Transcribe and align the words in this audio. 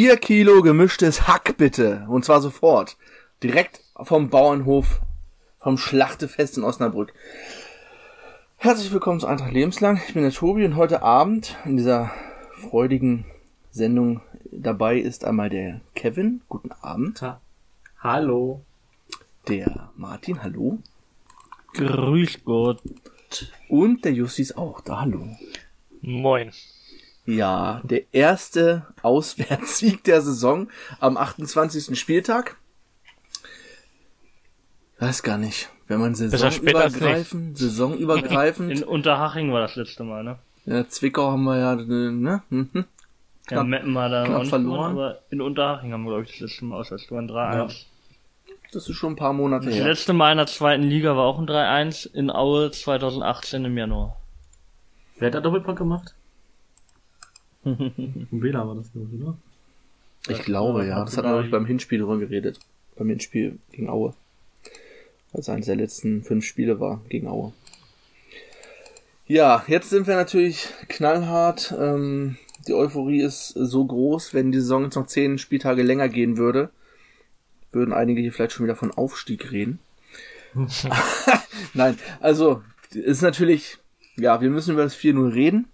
Vier 0.00 0.16
Kilo 0.16 0.62
gemischtes 0.62 1.28
Hack 1.28 1.58
bitte. 1.58 2.06
Und 2.08 2.24
zwar 2.24 2.40
sofort. 2.40 2.96
Direkt 3.42 3.82
vom 4.00 4.30
Bauernhof, 4.30 5.02
vom 5.58 5.76
Schlachtefest 5.76 6.56
in 6.56 6.64
Osnabrück. 6.64 7.12
Herzlich 8.56 8.90
willkommen 8.92 9.20
zu 9.20 9.26
Eintracht 9.26 9.52
Lebenslang. 9.52 10.00
Ich 10.08 10.14
bin 10.14 10.22
der 10.22 10.32
Tobi 10.32 10.64
und 10.64 10.76
heute 10.76 11.02
Abend 11.02 11.58
in 11.66 11.76
dieser 11.76 12.10
freudigen 12.54 13.26
Sendung 13.72 14.22
dabei 14.50 14.96
ist 14.96 15.26
einmal 15.26 15.50
der 15.50 15.82
Kevin. 15.94 16.40
Guten 16.48 16.72
Abend. 16.80 17.20
Ha 17.20 17.38
hallo. 17.98 18.62
Der 19.48 19.90
Martin. 19.96 20.42
Hallo. 20.42 20.78
Grüß 21.74 22.42
Gott. 22.46 22.82
Und 23.68 24.06
der 24.06 24.14
Jussi 24.14 24.40
ist 24.40 24.56
auch 24.56 24.80
da. 24.80 25.02
Hallo. 25.02 25.28
Moin. 26.00 26.52
Ja, 27.26 27.80
der 27.84 28.02
erste 28.12 28.86
Auswärtssieg 29.02 30.02
der 30.04 30.20
Saison 30.22 30.68
am 31.00 31.16
28. 31.16 31.98
Spieltag. 31.98 32.56
Weiß 34.98 35.22
gar 35.22 35.38
nicht. 35.38 35.68
Wenn 35.86 36.00
man 36.00 36.14
saisonübergreifend, 36.14 37.58
saisonübergreifend. 37.58 38.70
In 38.72 38.84
Unterhaching 38.84 39.52
war 39.52 39.60
das 39.62 39.74
letzte 39.76 40.04
Mal, 40.04 40.22
ne? 40.22 40.38
Ja, 40.66 40.86
Zwickau 40.86 41.32
haben 41.32 41.44
wir 41.44 41.58
ja, 41.58 41.74
ne? 41.74 42.42
Mhm. 42.50 42.68
Ja, 42.74 42.84
Knapp- 43.56 43.66
Meppen 43.66 43.94
war 43.94 44.08
da 44.08 44.24
knapp 44.26 44.46
verloren. 44.46 44.92
aber 44.92 45.18
in 45.30 45.40
Unterhaching 45.40 45.92
haben 45.92 46.04
wir, 46.04 46.10
glaube 46.10 46.24
ich, 46.24 46.30
das 46.32 46.40
letzte 46.40 46.64
Mal 46.66 46.80
auswärts 46.80 47.08
gewonnen. 47.08 47.28
3-1. 47.30 47.86
Das 48.72 48.88
ist 48.88 48.94
schon 48.96 49.14
ein 49.14 49.16
paar 49.16 49.32
Monate 49.32 49.66
Das 49.66 49.74
her. 49.74 49.84
letzte 49.88 50.12
Mal 50.12 50.30
in 50.32 50.38
der 50.38 50.46
zweiten 50.46 50.84
Liga 50.84 51.16
war 51.16 51.24
auch 51.24 51.38
ein 51.40 51.46
3-1 51.46 52.06
in 52.14 52.30
Aue 52.30 52.70
2018 52.70 53.64
im 53.64 53.76
Januar. 53.76 54.16
Wer 55.18 55.26
hat 55.28 55.34
da 55.34 55.40
Doppelpack 55.40 55.76
gemacht? 55.78 56.14
Ein 57.64 58.28
Wähler 58.30 58.66
war 58.66 58.74
das, 58.74 58.92
glaube 58.92 59.08
ich, 59.12 59.22
oder? 59.22 59.36
Ich 60.28 60.42
glaube, 60.42 60.86
ja. 60.86 61.04
Das 61.04 61.16
hat 61.16 61.24
man, 61.24 61.34
glaube 61.34 61.46
ich, 61.46 61.50
beim 61.50 61.66
Hinspiel 61.66 61.98
drüber 61.98 62.18
geredet. 62.18 62.58
Beim 62.96 63.08
Hinspiel 63.08 63.58
gegen 63.72 63.88
Aue. 63.88 64.14
Weil 65.32 65.40
es 65.40 65.48
eines 65.48 65.66
der 65.66 65.76
letzten 65.76 66.22
fünf 66.22 66.44
Spiele 66.44 66.80
war 66.80 67.00
gegen 67.08 67.28
Aue. 67.28 67.52
Ja, 69.26 69.64
jetzt 69.68 69.90
sind 69.90 70.06
wir 70.06 70.16
natürlich 70.16 70.68
knallhart. 70.88 71.74
Ähm, 71.78 72.36
die 72.66 72.74
Euphorie 72.74 73.22
ist 73.22 73.48
so 73.48 73.84
groß, 73.84 74.34
wenn 74.34 74.52
die 74.52 74.58
Saison 74.58 74.84
jetzt 74.84 74.96
noch 74.96 75.06
zehn 75.06 75.38
Spieltage 75.38 75.82
länger 75.82 76.08
gehen 76.08 76.36
würde, 76.36 76.70
würden 77.72 77.94
einige 77.94 78.20
hier 78.20 78.32
vielleicht 78.32 78.52
schon 78.52 78.66
wieder 78.66 78.76
von 78.76 78.90
Aufstieg 78.90 79.52
reden. 79.52 79.78
Nein, 81.74 81.96
also 82.20 82.62
ist 82.92 83.22
natürlich, 83.22 83.78
ja, 84.16 84.40
wir 84.40 84.50
müssen 84.50 84.72
über 84.72 84.82
das 84.82 84.96
4-0 84.96 85.32
reden. 85.32 85.68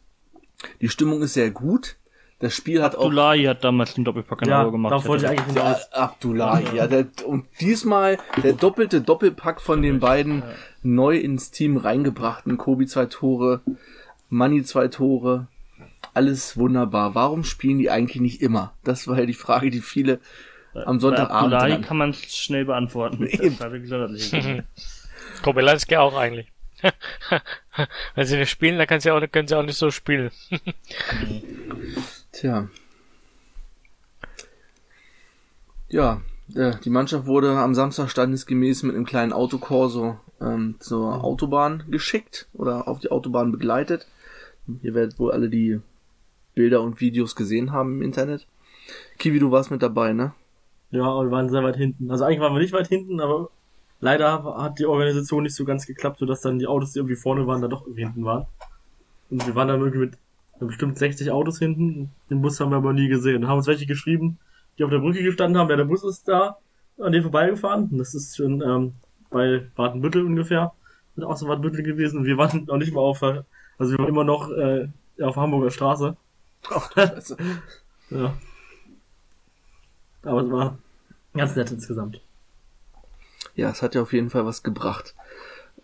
Die 0.80 0.88
Stimmung 0.88 1.22
ist 1.22 1.34
sehr 1.34 1.50
gut. 1.50 1.96
Das 2.38 2.54
Spiel 2.54 2.82
hat 2.82 2.96
auch 2.96 3.04
Abdullahi 3.04 3.44
hat 3.44 3.64
damals 3.64 3.94
den 3.94 4.04
Doppelpack 4.04 4.42
in 4.42 4.48
Ja, 4.50 4.62
Aue 4.62 4.72
gemacht. 4.72 4.90
darauf 4.90 5.06
wollte 5.06 5.24
ich 5.24 5.30
eigentlich 5.30 5.56
Ja. 5.56 5.78
Abdullahi, 5.92 6.64
ja, 6.76 6.86
der, 6.86 7.06
und 7.24 7.46
diesmal 7.60 8.18
der 8.42 8.52
doppelte 8.52 9.00
Doppelpack 9.00 9.60
von 9.62 9.80
den 9.80 10.00
beiden 10.00 10.42
neu 10.82 11.16
ins 11.16 11.50
Team 11.50 11.78
reingebrachten. 11.78 12.58
Kobi 12.58 12.86
zwei 12.86 13.06
Tore, 13.06 13.62
Manni 14.28 14.64
zwei 14.64 14.88
Tore, 14.88 15.46
alles 16.12 16.58
wunderbar. 16.58 17.14
Warum 17.14 17.42
spielen 17.42 17.78
die 17.78 17.90
eigentlich 17.90 18.20
nicht 18.20 18.42
immer? 18.42 18.74
Das 18.84 19.08
war 19.08 19.18
ja 19.18 19.24
die 19.24 19.32
Frage, 19.32 19.70
die 19.70 19.80
viele 19.80 20.20
am 20.74 21.00
Sonntagabend 21.00 21.54
Abdullahi 21.54 21.80
kann 21.80 21.96
man 21.96 22.10
es 22.10 22.36
schnell 22.36 22.66
beantworten. 22.66 23.26
Eben. 23.26 23.56
Das 23.56 23.60
habe 23.60 23.78
ich 23.78 23.82
gesagt, 23.84 24.64
Kobelanski 25.42 25.96
auch 25.96 26.16
eigentlich. 26.16 26.52
Wenn 28.14 28.26
sie 28.26 28.36
nicht 28.36 28.50
spielen, 28.50 28.78
dann 28.78 28.86
können 28.86 29.00
sie 29.00 29.10
auch, 29.10 29.20
können 29.30 29.48
sie 29.48 29.54
auch 29.56 29.62
nicht 29.62 29.78
so 29.78 29.90
spielen. 29.90 30.30
Tja. 32.32 32.68
Ja, 35.88 36.20
äh, 36.54 36.72
die 36.84 36.90
Mannschaft 36.90 37.26
wurde 37.26 37.56
am 37.56 37.74
Samstag 37.74 38.10
standesgemäß 38.10 38.82
mit 38.82 38.94
einem 38.94 39.06
kleinen 39.06 39.32
Autokorso 39.32 40.18
ähm, 40.40 40.76
zur 40.80 41.24
Autobahn 41.24 41.84
geschickt 41.88 42.48
oder 42.52 42.88
auf 42.88 43.00
die 43.00 43.10
Autobahn 43.10 43.52
begleitet. 43.52 44.06
Ihr 44.82 44.94
werdet 44.94 45.18
wohl 45.18 45.32
alle 45.32 45.48
die 45.48 45.80
Bilder 46.54 46.82
und 46.82 47.00
Videos 47.00 47.36
gesehen 47.36 47.72
haben 47.72 47.96
im 47.96 48.02
Internet. 48.02 48.46
Kiwi, 49.18 49.38
du 49.38 49.50
warst 49.50 49.70
mit 49.70 49.82
dabei, 49.82 50.12
ne? 50.12 50.32
Ja, 50.90 51.04
aber 51.04 51.24
wir 51.24 51.30
waren 51.30 51.50
sehr 51.50 51.62
weit 51.62 51.76
hinten. 51.76 52.10
Also 52.10 52.24
eigentlich 52.24 52.40
waren 52.40 52.54
wir 52.54 52.60
nicht 52.60 52.72
weit 52.72 52.88
hinten, 52.88 53.20
aber 53.20 53.50
leider 54.00 54.44
hat 54.58 54.78
die 54.78 54.86
Organisation 54.86 55.42
nicht 55.42 55.54
so 55.54 55.64
ganz 55.64 55.86
geklappt, 55.86 56.18
sodass 56.18 56.40
dann 56.40 56.58
die 56.58 56.66
Autos, 56.66 56.92
die 56.92 56.98
irgendwie 56.98 57.16
vorne 57.16 57.46
waren, 57.46 57.62
da 57.62 57.68
doch 57.68 57.82
irgendwie 57.82 58.04
hinten 58.04 58.24
waren. 58.24 58.46
Und 59.30 59.46
wir 59.46 59.54
waren 59.54 59.68
dann 59.68 59.80
irgendwie 59.80 59.98
mit 59.98 60.18
bestimmt 60.60 60.98
60 60.98 61.30
Autos 61.30 61.58
hinten. 61.58 62.10
Den 62.30 62.42
Bus 62.42 62.60
haben 62.60 62.70
wir 62.70 62.76
aber 62.76 62.92
nie 62.92 63.08
gesehen. 63.08 63.42
Da 63.42 63.48
haben 63.48 63.58
uns 63.58 63.66
welche 63.66 63.86
geschrieben, 63.86 64.38
die 64.78 64.84
auf 64.84 64.90
der 64.90 64.98
Brücke 64.98 65.22
gestanden 65.22 65.58
haben, 65.58 65.70
ja, 65.70 65.76
der 65.76 65.84
Bus 65.84 66.04
ist 66.04 66.28
da, 66.28 66.58
an 66.98 67.12
dem 67.12 67.22
vorbeigefahren. 67.22 67.88
Und 67.90 67.98
das 67.98 68.14
ist 68.14 68.36
schon 68.36 68.62
ähm, 68.62 68.94
bei 69.30 69.66
Baden-Büttel 69.74 70.24
ungefähr. 70.24 70.72
Und 71.16 71.24
auch 71.24 71.36
so 71.36 71.46
Baden-Büttel 71.46 71.82
gewesen. 71.82 72.18
Und 72.18 72.24
wir 72.24 72.38
waren 72.38 72.64
noch 72.64 72.78
nicht 72.78 72.92
mal 72.92 73.00
auf, 73.00 73.22
also 73.22 73.44
wir 73.92 73.98
waren 73.98 74.08
immer 74.08 74.24
noch 74.24 74.50
äh, 74.50 74.88
auf 75.20 75.36
Hamburger 75.36 75.70
Straße. 75.70 76.16
Ach, 76.70 76.92
Scheiße. 76.92 77.36
Ja. 78.08 78.34
Aber 80.22 80.42
es 80.42 80.50
war 80.52 80.78
ganz 81.34 81.56
nett 81.56 81.72
insgesamt. 81.72 82.20
Ja, 83.56 83.70
es 83.70 83.82
hat 83.82 83.94
ja 83.94 84.02
auf 84.02 84.12
jeden 84.12 84.30
Fall 84.30 84.46
was 84.46 84.62
gebracht. 84.62 85.14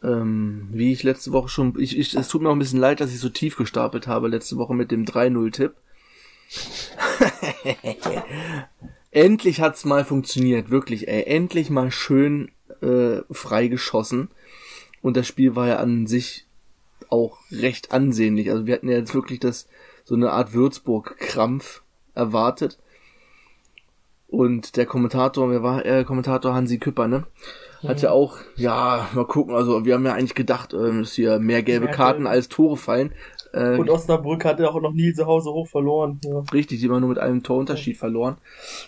Ähm, 0.03 0.69
wie 0.71 0.93
ich 0.93 1.03
letzte 1.03 1.33
Woche 1.33 1.49
schon, 1.49 1.75
ich, 1.79 1.99
ich, 1.99 2.15
es 2.15 2.29
tut 2.29 2.43
mir 2.43 2.49
auch 2.49 2.55
ein 2.55 2.59
bisschen 2.59 2.81
leid, 2.81 3.01
dass 3.01 3.13
ich 3.13 3.21
so 3.21 3.29
tief 3.29 3.57
gestapelt 3.57 4.07
habe 4.07 4.29
letzte 4.29 4.57
Woche 4.57 4.75
mit 4.75 4.91
dem 4.91 5.05
3-0-Tipp. 5.05 5.75
Endlich 9.11 9.61
hat's 9.61 9.85
mal 9.85 10.05
funktioniert, 10.05 10.71
wirklich, 10.71 11.09
ey. 11.09 11.25
Endlich 11.25 11.71
mal 11.71 11.91
schön 11.91 12.51
äh, 12.81 13.21
freigeschossen. 13.31 14.29
Und 15.03 15.17
das 15.17 15.27
Spiel 15.27 15.57
war 15.57 15.69
ja 15.69 15.77
an 15.77 16.07
sich 16.07 16.47
auch 17.09 17.39
recht 17.51 17.93
ansehnlich. 17.93 18.51
Also 18.51 18.67
wir 18.67 18.75
hatten 18.75 18.89
ja 18.89 18.97
jetzt 18.97 19.15
wirklich 19.15 19.41
das 19.41 19.69
so 20.05 20.15
eine 20.15 20.33
Art 20.33 20.53
Würzburg-Krampf 20.53 21.83
erwartet. 22.15 22.79
Und 24.33 24.77
der 24.77 24.87
Kommentator, 24.87 25.51
wer 25.51 25.63
war 25.63 25.85
äh, 25.85 26.05
Kommentator 26.05 26.55
Hansi 26.55 26.79
Küpper, 26.79 27.07
ne? 27.07 27.25
Hat 27.87 28.01
ja 28.01 28.13
auch, 28.13 28.39
ja, 28.57 29.09
mal 29.13 29.27
gucken, 29.27 29.55
also 29.55 29.85
wir 29.85 29.95
haben 29.95 30.07
ja 30.07 30.15
eigentlich 30.15 30.35
gedacht, 30.35 30.73
ähm, 30.73 31.01
dass 31.01 31.13
hier 31.13 31.39
mehr 31.39 31.63
gelbe 31.63 31.89
Karten 31.89 32.27
als 32.27 32.49
Tore 32.49 32.77
fallen. 32.77 33.13
Äh, 33.53 33.77
Und 33.77 33.91
Osnabrück 33.91 34.45
hatte 34.45 34.71
auch 34.71 34.81
noch 34.81 34.93
nie 34.93 35.13
zu 35.13 35.27
Hause 35.27 35.51
hoch 35.51 35.67
verloren. 35.69 36.19
Ja. 36.25 36.45
Richtig, 36.53 36.81
die 36.81 36.89
haben 36.89 37.01
nur 37.01 37.09
mit 37.11 37.19
einem 37.19 37.43
Torunterschied 37.43 37.97
verloren. 37.99 38.37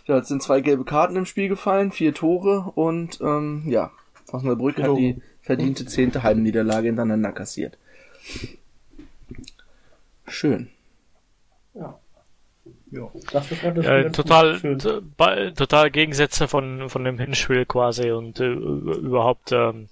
Ja, 0.06 0.16
jetzt 0.16 0.28
sind 0.28 0.42
zwei 0.42 0.60
gelbe 0.60 0.84
Karten 0.84 1.16
im 1.16 1.26
Spiel 1.26 1.48
gefallen, 1.48 1.90
vier 1.92 2.14
Tore 2.14 2.72
und 2.74 3.20
ähm, 3.20 3.64
ja, 3.66 3.90
Osnabrück 4.32 4.76
hat 4.76 4.84
Genau. 4.84 4.96
die 4.96 5.20
verdiente 5.42 5.84
zehnte 5.84 6.22
Heimniederlage 6.22 6.86
hintereinander 6.86 7.32
kassiert. 7.32 7.76
Schön. 10.26 10.68
Ja. 12.94 13.10
Das 13.32 13.50
wird 13.50 13.76
das 13.76 13.84
Ja, 13.84 14.08
total, 14.10 15.52
total 15.54 15.90
Gegensätze 15.90 16.48
von, 16.48 16.88
von 16.88 17.04
dem 17.04 17.18
Hinspiel 17.18 17.66
quasi 17.66 18.10
und 18.10 18.40
äh, 18.40 18.46
überhaupt 18.52 19.52
ähm, 19.52 19.88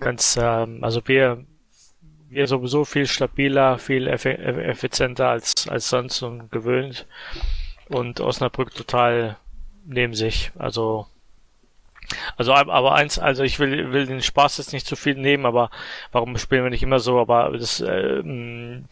ganz, 0.00 0.38
ähm, 0.40 0.82
also 0.82 1.00
wir, 1.06 1.44
wir 2.28 2.46
sowieso 2.46 2.84
viel 2.84 3.06
stabiler, 3.06 3.78
viel 3.78 4.06
effi 4.08 4.30
eff- 4.30 4.58
effizienter 4.60 5.28
als, 5.28 5.68
als 5.68 5.88
sonst 5.88 6.22
und 6.22 6.50
gewöhnt 6.50 7.06
und 7.88 8.20
Osnabrück 8.20 8.74
total 8.74 9.36
neben 9.86 10.14
sich, 10.14 10.50
also 10.58 11.06
also 12.36 12.52
ab- 12.54 12.68
aber 12.68 12.94
eins, 12.94 13.18
also 13.18 13.42
ich 13.42 13.58
will 13.58 13.92
will 13.92 14.06
den 14.06 14.22
Spaß 14.22 14.58
jetzt 14.58 14.72
nicht 14.72 14.86
zu 14.86 14.96
viel 14.96 15.14
nehmen, 15.16 15.44
aber 15.46 15.70
warum 16.12 16.36
spielen 16.38 16.64
wir 16.64 16.70
nicht 16.70 16.82
immer 16.82 16.98
so? 17.00 17.18
Aber 17.20 17.50
das 17.58 17.80
ähm, 17.80 18.84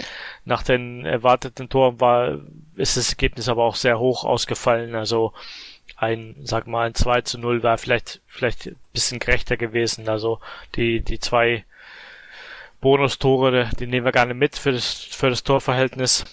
nach 0.44 0.62
den 0.62 1.04
erwarteten 1.06 1.68
Toren 1.68 2.00
war 2.00 2.38
ist 2.76 2.96
das 2.96 3.10
Ergebnis 3.10 3.48
aber 3.48 3.64
auch 3.64 3.76
sehr 3.76 3.98
hoch 3.98 4.24
ausgefallen. 4.24 4.94
Also 4.94 5.32
ein, 5.96 6.36
sag 6.44 6.66
mal, 6.66 6.86
ein 6.88 6.94
2 6.94 7.22
zu 7.22 7.38
0 7.38 7.62
war 7.62 7.78
vielleicht 7.78 8.20
vielleicht 8.26 8.66
ein 8.66 8.76
bisschen 8.92 9.18
gerechter 9.18 9.56
gewesen. 9.56 10.08
Also 10.08 10.40
die 10.74 11.00
die 11.00 11.18
zwei 11.18 11.64
Bonustore, 12.80 13.70
die 13.78 13.86
nehmen 13.86 14.04
wir 14.04 14.12
gerne 14.12 14.34
mit 14.34 14.56
für 14.56 14.72
das 14.72 14.92
für 14.92 15.30
das 15.30 15.42
Torverhältnis. 15.42 16.24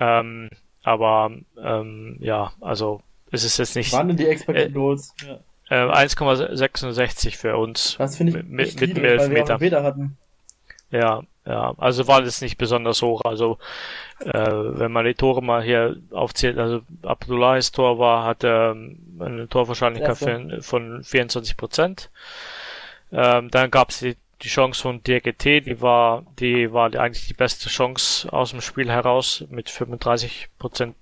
Ähm, 0.00 0.50
aber 0.84 1.32
ähm, 1.62 2.16
ja, 2.20 2.52
also 2.60 3.02
es 3.30 3.44
ist 3.44 3.58
jetzt 3.58 3.74
nicht 3.76 3.92
Waren 3.92 4.08
denn 4.08 4.16
die 4.16 4.26
Expected 4.28 4.70
Äh, 4.70 4.72
Goals? 4.72 5.12
Ja. 5.26 5.40
Äh, 5.70 5.74
1,66 5.74 7.36
für 7.36 7.56
uns. 7.56 7.96
Das 7.98 8.16
finde 8.16 8.30
ich 8.30 8.36
mit- 8.36 8.50
mit- 8.50 8.80
mit 8.80 8.96
weil 9.20 9.30
wir 9.30 9.44
auch 9.44 9.60
Meter 9.60 9.82
hatten. 9.82 10.16
Ja, 10.90 11.22
ja, 11.46 11.74
also 11.78 12.06
war 12.08 12.22
das 12.22 12.40
nicht 12.40 12.56
besonders 12.58 13.02
hoch. 13.02 13.22
Also 13.24 13.58
äh, 14.20 14.32
wenn 14.32 14.92
man 14.92 15.04
die 15.04 15.14
Tore 15.14 15.42
mal 15.42 15.62
hier 15.62 15.96
aufzählt, 16.10 16.58
also 16.58 16.80
Abdullahis 17.02 17.72
Tor 17.72 17.98
war, 17.98 18.24
hatte 18.24 18.74
ähm, 18.74 18.98
eine 19.20 19.48
Torwahrscheinlichkeit 19.48 20.16
von, 20.16 20.62
von 20.62 21.04
24 21.04 21.56
Prozent. 21.56 22.10
Ähm, 23.12 23.50
dann 23.50 23.70
gab 23.70 23.90
es 23.90 24.00
die, 24.00 24.16
die 24.42 24.48
Chance 24.48 24.80
von 24.82 25.02
DGT, 25.02 25.60
die 25.66 25.80
war, 25.80 26.22
die 26.38 26.72
war 26.72 26.94
eigentlich 26.94 27.26
die 27.26 27.34
beste 27.34 27.68
Chance 27.68 28.32
aus 28.32 28.50
dem 28.50 28.60
Spiel 28.60 28.90
heraus 28.90 29.44
mit 29.50 29.68
35 29.70 30.48
Prozent 30.58 30.94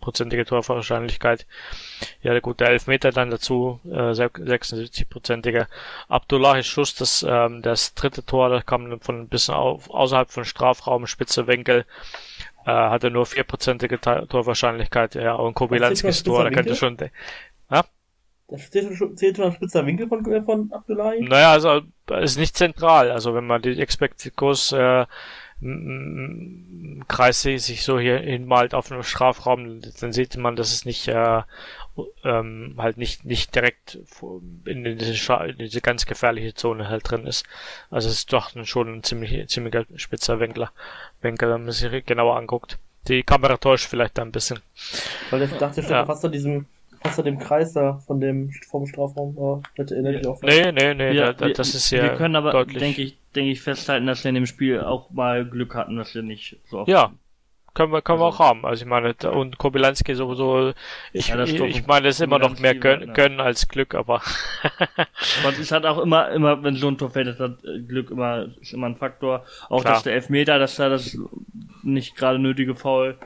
prozentige 0.00 0.44
Torwahrscheinlichkeit. 0.44 1.46
Ja, 2.22 2.32
der 2.32 2.40
gute 2.40 2.66
Elfmeter 2.66 3.10
dann 3.10 3.30
dazu, 3.30 3.80
äh, 3.84 4.12
76-prozentige. 4.12 5.66
Abdullahis 6.08 6.66
Schuss, 6.66 6.94
das, 6.94 7.24
ähm, 7.28 7.62
das 7.62 7.94
dritte 7.94 8.24
Tor, 8.24 8.48
das 8.48 8.66
kam 8.66 9.00
von 9.00 9.22
ein 9.22 9.28
bisschen 9.28 9.54
auf, 9.54 9.90
außerhalb 9.90 10.30
von 10.30 10.44
Strafraum, 10.44 11.06
spitze 11.06 11.46
Winkel, 11.46 11.84
äh, 12.64 12.70
hatte 12.70 13.10
nur 13.10 13.26
vierprozentige 13.26 14.00
Torwahrscheinlichkeit, 14.00 15.14
ja, 15.14 15.34
und 15.34 15.54
Kobylanskis 15.54 16.22
Tor, 16.22 16.44
da 16.44 16.50
könnte 16.50 16.76
schon, 16.76 16.96
ja? 17.70 17.84
Das 18.48 18.70
zählt 18.70 18.96
schon, 18.96 19.16
zählt 19.16 19.36
schon 19.36 19.46
ein 19.46 19.52
spitzer 19.52 19.84
Winkel 19.86 20.06
von, 20.06 20.24
äh, 20.32 20.42
von 20.42 20.70
Abdullahi? 20.72 21.20
Naja, 21.22 21.50
also, 21.50 21.80
ist 22.20 22.38
nicht 22.38 22.56
zentral, 22.56 23.10
also 23.10 23.34
wenn 23.34 23.46
man 23.46 23.60
die 23.60 23.80
Expected 23.80 24.36
Goals, 24.36 24.70
äh, 24.70 25.04
Kreis 27.08 27.40
sich 27.40 27.82
so 27.82 27.98
hier 27.98 28.18
hinmalt 28.18 28.74
auf 28.74 28.92
einem 28.92 29.02
Strafraum, 29.02 29.80
dann 30.00 30.12
sieht 30.12 30.36
man, 30.36 30.54
dass 30.54 30.72
es 30.72 30.84
nicht 30.84 31.08
äh, 31.08 31.42
ähm, 32.24 32.74
halt 32.76 32.98
nicht 32.98 33.24
nicht 33.24 33.54
direkt 33.54 33.98
in 34.66 34.84
diese, 34.84 35.34
in 35.44 35.58
diese 35.58 35.80
ganz 35.80 36.04
gefährliche 36.04 36.54
Zone 36.54 36.90
halt 36.90 37.10
drin 37.10 37.26
ist. 37.26 37.46
Also 37.90 38.08
es 38.08 38.16
ist 38.16 38.32
doch 38.32 38.50
schon 38.66 38.96
ein 38.96 39.02
ziemlich 39.02 39.48
ziemlicher 39.48 39.86
spitzer 39.96 40.40
Winkler, 40.40 40.72
Winkel, 41.22 41.50
wenn 41.50 41.64
man 41.64 41.72
sich 41.72 42.04
genauer 42.04 42.36
anguckt. 42.36 42.78
Die 43.08 43.22
Kamera 43.22 43.56
täuscht 43.56 43.88
vielleicht 43.88 44.18
da 44.18 44.22
ein 44.22 44.32
bisschen. 44.32 44.60
Weil 45.30 45.42
ich 45.42 45.52
dachte, 45.52 45.80
steht 45.82 45.90
ja. 45.90 46.04
fast 46.04 46.24
an 46.24 46.32
diesem 46.32 46.66
fast 47.00 47.18
an 47.18 47.24
dem 47.24 47.38
Kreis 47.38 47.72
da 47.72 47.94
von 48.06 48.20
dem 48.20 48.50
vom 48.68 48.86
Strafraum. 48.86 49.36
Oh, 49.38 49.62
das 49.76 49.90
erinnert 49.90 50.16
mich 50.16 50.26
auch. 50.26 50.42
Nee, 50.42 50.72
nee, 50.72 50.94
nee, 50.94 51.12
wir, 51.12 51.32
da, 51.32 51.48
das 51.48 51.74
ist 51.74 51.90
ja. 51.90 52.02
Wir 52.02 52.14
können 52.14 52.36
aber, 52.36 52.52
deutlich. 52.52 52.78
denke 52.78 53.02
ich, 53.02 53.16
denke 53.36 53.52
ich, 53.52 53.60
festhalten, 53.60 54.06
dass 54.06 54.24
wir 54.24 54.30
in 54.30 54.34
dem 54.34 54.46
Spiel 54.46 54.80
auch 54.80 55.10
mal 55.10 55.44
Glück 55.44 55.74
hatten, 55.74 55.96
dass 55.96 56.14
wir 56.14 56.22
nicht 56.22 56.56
so 56.68 56.80
oft. 56.80 56.88
Ja. 56.88 57.12
Können 57.74 57.92
wir, 57.92 58.00
können 58.00 58.22
also, 58.22 58.38
wir 58.38 58.44
auch 58.44 58.48
haben. 58.48 58.64
Also 58.64 58.84
ich 58.84 58.88
meine, 58.88 59.14
und 59.32 59.58
Kobylanski 59.58 60.14
sowieso, 60.14 60.72
ich, 61.12 61.28
ja, 61.28 61.44
ich, 61.44 61.60
ich 61.60 61.86
meine, 61.86 62.08
es 62.08 62.16
ist 62.16 62.22
immer 62.22 62.38
noch 62.38 62.58
mehr 62.58 62.74
Gön, 62.74 63.12
Gönnen 63.12 63.38
als 63.38 63.68
Glück, 63.68 63.94
aber. 63.94 64.22
Und 65.46 65.58
es 65.58 65.70
hat 65.70 65.84
auch 65.84 65.98
immer, 65.98 66.30
immer, 66.30 66.62
wenn 66.62 66.76
so 66.76 66.88
ein 66.88 66.96
Tor 66.96 67.10
fällt, 67.10 67.26
ist 67.26 67.38
das 67.38 67.50
Glück 67.86 68.10
immer, 68.10 68.46
ist 68.62 68.72
immer 68.72 68.86
ein 68.86 68.96
Faktor. 68.96 69.44
Auch 69.68 69.82
Klar. 69.82 69.92
dass 69.92 70.04
der 70.04 70.14
Elfmeter, 70.14 70.58
dass 70.58 70.76
da 70.76 70.88
das 70.88 71.18
nicht 71.82 72.16
gerade 72.16 72.38
nötige 72.38 72.74
Foul, 72.74 73.18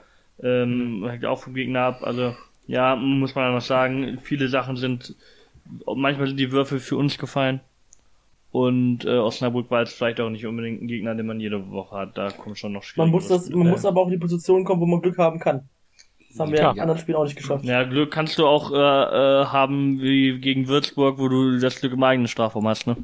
ähm, 0.43 1.07
hängt 1.09 1.25
auch 1.27 1.45
vom 1.45 1.55
Gegner 1.55 1.83
ab. 1.83 2.01
Also, 2.03 2.35
ja, 2.67 2.97
muss 2.97 3.37
man 3.37 3.45
einfach 3.45 3.65
sagen, 3.65 4.19
viele 4.21 4.49
Sachen 4.49 4.75
sind, 4.75 5.15
manchmal 5.87 6.27
sind 6.27 6.41
die 6.41 6.51
Würfel 6.51 6.81
für 6.81 6.97
uns 6.97 7.19
gefallen. 7.19 7.61
Und 8.52 9.05
äh, 9.05 9.17
Osnabrück 9.19 9.70
war 9.70 9.81
jetzt 9.81 9.94
vielleicht 9.94 10.20
auch 10.20 10.29
nicht 10.29 10.44
unbedingt 10.44 10.82
ein 10.82 10.88
Gegner, 10.88 11.14
den 11.14 11.26
man 11.26 11.38
jede 11.38 11.70
Woche 11.70 11.97
hat. 11.97 12.19
Da 12.19 12.31
kommt 12.31 12.58
schon 12.58 12.73
noch 12.73 12.85
Man 12.97 13.11
muss 13.11 13.29
das, 13.29 13.49
man 13.49 13.69
äh, 13.69 13.70
muss 13.70 13.85
aber 13.85 14.00
auch 14.00 14.06
in 14.06 14.12
die 14.12 14.19
Position 14.19 14.64
kommen, 14.64 14.81
wo 14.81 14.87
man 14.87 15.00
Glück 15.00 15.19
haben 15.19 15.38
kann. 15.38 15.69
Das 16.31 16.41
haben 16.41 16.52
wir 16.52 16.61
ja. 16.61 16.73
in 16.73 16.81
anderen 16.81 17.00
Spielen 17.00 17.17
auch 17.17 17.25
nicht 17.25 17.37
geschafft. 17.37 17.64
Ja, 17.64 17.85
Glück 17.85 18.11
kannst 18.11 18.38
du 18.38 18.47
auch 18.47 18.73
äh, 18.73 18.76
äh, 18.76 19.47
haben 19.47 20.00
wie 20.00 20.38
gegen 20.38 20.69
Würzburg, 20.69 21.19
wo 21.19 21.29
du 21.29 21.58
das 21.58 21.81
Glück 21.81 21.93
im 21.93 22.02
eigenen 22.02 22.29
Strafraum 22.29 22.67
hast, 22.69 22.87
ne? 22.87 22.97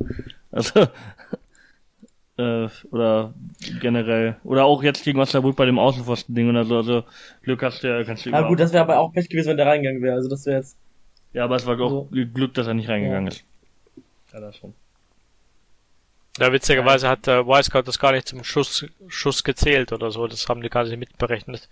Also 0.51 0.81
äh, 2.39 2.69
oder 2.91 3.35
generell 3.81 4.37
oder 4.45 4.65
auch 4.65 4.83
jetzt 4.83 5.05
gegen 5.05 5.21
Osnabrück 5.21 5.57
bei 5.57 5.67
dem 5.67 5.79
Außenpfosten-Ding 5.79 6.51
oder 6.51 6.65
so. 6.65 6.77
Also 6.77 7.05
Glück 7.43 7.63
hast 7.63 7.83
du 7.83 7.89
ja, 7.89 8.05
kannst 8.05 8.27
du 8.27 8.31
Ja 8.31 8.43
gut, 8.43 8.61
das 8.61 8.73
wäre 8.73 8.83
aber 8.83 8.99
auch 8.99 9.13
Pech 9.13 9.29
gewesen, 9.29 9.51
wenn 9.51 9.57
der 9.57 9.67
reingegangen 9.67 10.03
wäre. 10.03 10.17
Also 10.17 10.29
das 10.29 10.45
wäre 10.47 10.59
jetzt. 10.59 10.77
Ja, 11.33 11.45
aber 11.45 11.57
es 11.57 11.67
war 11.67 11.81
auch 11.81 12.09
also, 12.11 12.27
Glück, 12.33 12.55
dass 12.55 12.67
er 12.67 12.75
nicht 12.75 12.89
reingegangen 12.89 13.27
ja. 13.27 13.33
ist. 13.33 13.45
Ja, 14.33 14.41
das 14.41 14.57
schon. 14.57 14.75
Ja, 16.39 16.53
witzigerweise 16.53 17.09
hat 17.09 17.27
der 17.27 17.47
Wisecout 17.47 17.85
das 17.85 17.99
gar 17.99 18.13
nicht 18.13 18.29
zum 18.29 18.45
Schuss, 18.45 18.85
Schuss 19.09 19.43
gezählt 19.43 19.91
oder 19.93 20.11
so. 20.11 20.27
Das 20.27 20.51
haben 20.51 20.61
die 20.61 20.69
gar 20.69 20.85
nicht 20.85 20.99
mitberechnet. 20.99 21.71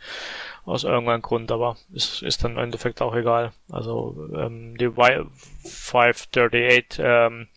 Aus 0.65 0.85
irgendeinem 0.85 1.21
Grund, 1.21 1.53
aber 1.53 1.77
ist, 1.93 2.23
ist 2.23 2.45
dann 2.45 2.53
im 2.53 2.59
Endeffekt 2.59 3.03
auch 3.03 3.15
egal. 3.15 3.53
Also, 3.71 4.31
ähm, 4.35 4.79
die 4.79 4.89
538, 4.89 6.99
ähm, 6.99 7.49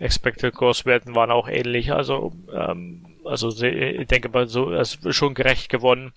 Expected 0.00 0.54
Goals 0.54 0.86
Werten 0.86 1.14
waren 1.14 1.30
auch 1.30 1.46
ähnlich. 1.46 1.92
Also, 1.92 2.32
ähm, 2.50 3.04
also, 3.26 3.50
ich 3.50 4.06
denke 4.06 4.30
mal, 4.30 4.48
so, 4.48 4.72
es 4.72 4.94
ist 4.94 5.14
schon 5.14 5.34
gerecht 5.34 5.68
gewonnen. 5.68 6.14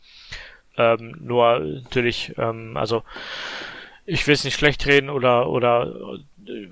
Ähm, 0.78 1.18
nur 1.20 1.60
natürlich, 1.60 2.32
ähm, 2.38 2.78
also, 2.78 3.04
ich 4.06 4.26
will 4.26 4.36
es 4.36 4.46
nicht 4.46 4.58
schlecht 4.58 4.88
reden 4.88 5.10
oder, 5.10 5.50
oder 5.50 5.94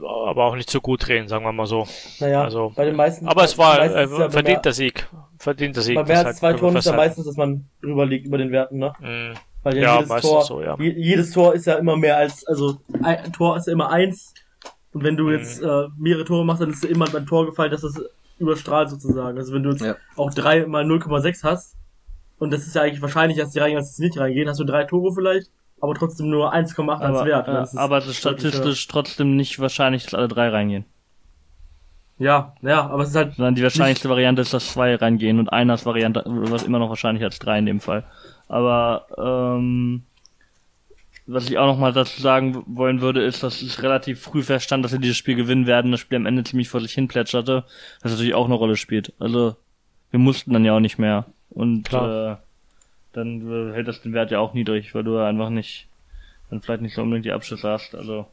aber 0.01 0.45
auch 0.45 0.55
nicht 0.55 0.69
so 0.69 0.81
gut 0.81 1.07
drehen, 1.07 1.27
sagen 1.27 1.45
wir 1.45 1.51
mal 1.51 1.65
so. 1.65 1.87
Naja, 2.19 2.43
also, 2.43 2.71
bei 2.75 2.85
den 2.85 2.95
meisten. 2.95 3.27
Aber 3.27 3.43
es 3.43 3.57
war 3.57 3.79
äh, 3.79 4.07
ja 4.07 4.29
verdienter 4.29 4.73
Sieg. 4.73 5.07
Verdienter 5.37 5.81
Sieg. 5.81 5.95
Bei 5.95 6.03
mehr 6.03 6.25
als 6.25 6.37
zwei 6.37 6.53
Toren 6.53 6.75
ist 6.75 6.85
ja 6.85 6.95
meistens, 6.95 7.25
dass 7.25 7.37
man 7.37 7.65
drüber 7.81 8.05
liegt 8.05 8.25
über 8.25 8.37
den 8.37 8.51
Werten, 8.51 8.77
ne? 8.77 8.93
Mm. 8.99 9.37
Weil 9.63 9.77
ja, 9.77 9.81
ja 9.81 10.01
jedes 10.01 10.21
Tor, 10.21 10.43
so, 10.43 10.61
ja. 10.61 10.77
jedes 10.79 11.31
Tor 11.31 11.53
ist 11.53 11.65
ja 11.65 11.75
immer 11.75 11.97
mehr 11.97 12.17
als, 12.17 12.45
also 12.47 12.77
ein 13.03 13.33
Tor 13.33 13.57
ist 13.57 13.67
ja 13.67 13.73
immer 13.73 13.89
eins. 13.89 14.33
Und 14.93 15.03
wenn 15.03 15.17
du 15.17 15.25
mm. 15.25 15.31
jetzt 15.31 15.61
äh, 15.61 15.87
mehrere 15.97 16.25
Tore 16.25 16.45
machst, 16.45 16.61
dann 16.61 16.71
ist 16.71 16.83
dir 16.83 16.89
immer 16.89 17.07
beim 17.09 17.25
Tor 17.25 17.45
gefallen, 17.45 17.71
dass 17.71 17.81
das 17.81 18.01
überstrahlt 18.39 18.89
sozusagen. 18.89 19.37
Also 19.37 19.53
wenn 19.53 19.63
du 19.63 19.71
jetzt 19.71 19.83
ja. 19.83 19.95
auch 20.15 20.33
drei 20.33 20.65
mal 20.65 20.85
0,6 20.85 21.43
hast, 21.43 21.75
und 22.39 22.53
das 22.53 22.67
ist 22.67 22.75
ja 22.75 22.83
eigentlich 22.83 23.01
wahrscheinlich, 23.01 23.37
dass 23.37 23.51
die 23.51 23.59
reingehen, 23.59 23.79
als 23.79 23.95
die 23.95 24.03
nicht 24.03 24.17
reingehen, 24.17 24.47
hast 24.47 24.59
du 24.59 24.63
drei 24.63 24.83
Tore 24.83 25.13
vielleicht 25.13 25.49
aber 25.79 25.93
trotzdem 25.93 26.29
nur 26.29 26.53
1,8 26.53 26.99
als 26.99 27.25
Wert. 27.25 27.47
Ja, 27.47 27.67
aber 27.79 27.97
es 27.97 28.07
ist 28.07 28.17
statistisch 28.17 28.87
trotzdem 28.87 29.35
nicht 29.35 29.59
wahrscheinlich, 29.59 30.03
dass 30.03 30.13
alle 30.13 30.27
drei 30.27 30.49
reingehen. 30.49 30.85
Ja, 32.19 32.55
ja, 32.61 32.87
aber 32.87 33.03
es 33.03 33.09
ist 33.09 33.15
halt. 33.15 33.35
Sondern 33.35 33.55
die 33.55 33.63
wahrscheinlichste 33.63 34.09
Variante 34.09 34.41
ist, 34.41 34.53
dass 34.53 34.73
zwei 34.73 34.95
reingehen 34.95 35.39
und 35.39 35.49
einer 35.49 35.75
ist 35.75 35.85
Variante, 35.85 36.23
was 36.25 36.63
immer 36.63 36.79
noch 36.79 36.89
wahrscheinlich 36.89 37.23
als 37.23 37.37
drei 37.37 37.59
in 37.59 37.67
dem 37.67 37.79
Fall. 37.79 38.05
Aber 38.47 39.05
ähm, 39.17 40.03
was 41.27 41.49
ich 41.49 41.57
auch 41.57 41.67
noch 41.67 41.77
mal 41.77 41.93
dazu 41.93 42.19
sagen 42.21 42.63
wollen 42.65 43.01
würde, 43.01 43.21
ist, 43.21 43.43
dass 43.43 43.61
es 43.61 43.83
relativ 43.83 44.21
früh 44.21 44.41
feststand, 44.41 44.83
dass 44.83 44.93
wir 44.93 44.99
dieses 44.99 45.17
Spiel 45.17 45.35
gewinnen 45.35 45.67
werden, 45.67 45.91
das 45.91 45.99
Spiel 45.99 46.15
am 46.15 46.25
Ende 46.25 46.43
ziemlich 46.43 46.69
vor 46.69 46.81
sich 46.81 46.93
hin 46.93 47.07
plätscherte, 47.07 47.65
was 48.01 48.11
natürlich 48.11 48.33
auch 48.33 48.45
eine 48.45 48.55
Rolle 48.55 48.77
spielt. 48.77 49.13
Also 49.19 49.55
wir 50.09 50.19
mussten 50.19 50.53
dann 50.53 50.65
ja 50.65 50.75
auch 50.75 50.79
nicht 50.79 50.97
mehr. 50.97 51.25
Und 51.49 51.89
Klar. 51.89 52.31
äh, 52.31 52.35
dann 53.17 53.73
hält 53.73 53.87
das 53.87 54.01
den 54.01 54.13
Wert 54.13 54.31
ja 54.31 54.39
auch 54.39 54.53
niedrig, 54.53 54.93
weil 54.93 55.03
du 55.03 55.17
einfach 55.17 55.49
nicht, 55.49 55.87
dann 56.49 56.61
vielleicht 56.61 56.81
nicht 56.81 56.95
so 56.95 57.01
unbedingt 57.01 57.25
die 57.25 57.31
Abschlüsse 57.31 57.69
hast. 57.69 57.95
Also, 57.95 58.27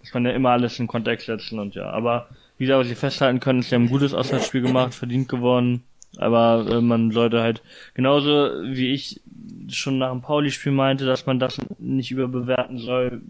das 0.00 0.10
kann 0.10 0.24
ja 0.24 0.32
immer 0.32 0.50
alles 0.50 0.78
in 0.78 0.86
Kontext 0.86 1.26
setzen 1.26 1.58
und 1.58 1.74
ja. 1.74 1.90
Aber 1.90 2.28
wie 2.58 2.64
gesagt, 2.64 2.80
was 2.80 2.88
sie 2.88 2.94
festhalten 2.94 3.40
können, 3.40 3.60
ist, 3.60 3.68
sie 3.68 3.74
haben 3.74 3.84
ein 3.84 3.90
gutes 3.90 4.14
Auswärtsspiel 4.14 4.62
gemacht, 4.62 4.94
verdient 4.94 5.28
gewonnen. 5.28 5.82
Aber 6.16 6.66
äh, 6.68 6.80
man 6.80 7.12
sollte 7.12 7.40
halt, 7.40 7.62
genauso 7.94 8.50
wie 8.64 8.92
ich 8.92 9.20
schon 9.68 9.98
nach 9.98 10.10
dem 10.10 10.22
Pauli-Spiel 10.22 10.72
meinte, 10.72 11.06
dass 11.06 11.26
man 11.26 11.38
das 11.38 11.60
nicht 11.78 12.10
überbewerten 12.10 12.78
soll, 12.78 13.22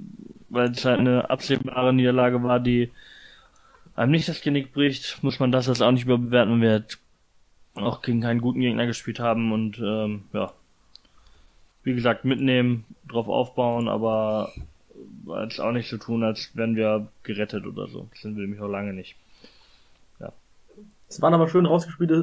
weil 0.49 0.71
es 0.71 0.85
halt 0.85 1.00
eine 1.00 1.29
absehbare 1.29 1.93
Niederlage 1.93 2.43
war, 2.43 2.59
die 2.61 2.90
einem 3.95 4.12
nicht 4.12 4.29
das 4.29 4.40
Genick 4.40 4.73
bricht, 4.73 5.23
muss 5.23 5.40
man 5.40 5.52
das 5.52 5.67
jetzt 5.67 5.83
auch 5.83 5.90
nicht 5.90 6.05
überbewerten, 6.05 6.55
wenn 6.55 6.62
wir 6.62 6.71
halt 6.71 6.99
auch 7.75 8.02
gegen 8.02 8.21
keinen 8.21 8.40
guten 8.40 8.61
Gegner 8.61 8.87
gespielt 8.87 9.21
haben 9.21 9.52
und 9.52 9.79
ähm, 9.79 10.25
ja, 10.33 10.52
wie 11.83 11.95
gesagt, 11.95 12.25
mitnehmen, 12.25 12.85
drauf 13.09 13.29
aufbauen, 13.29 13.89
aber 13.89 14.53
als 15.29 15.61
auch 15.61 15.73
nicht 15.73 15.89
so 15.89 15.97
tun, 15.97 16.23
als 16.23 16.51
wären 16.55 16.77
wir 16.77 17.09
gerettet 17.23 17.67
oder 17.67 17.89
so. 17.89 18.09
Das 18.11 18.21
sind 18.21 18.37
wir 18.37 18.43
nämlich 18.43 18.61
auch 18.61 18.69
lange 18.69 18.93
nicht. 18.93 19.17
Ja. 20.19 20.33
Es 21.09 21.21
waren 21.23 21.35
aber 21.35 21.49
schön 21.49 21.67
rausgespielte 21.67 22.15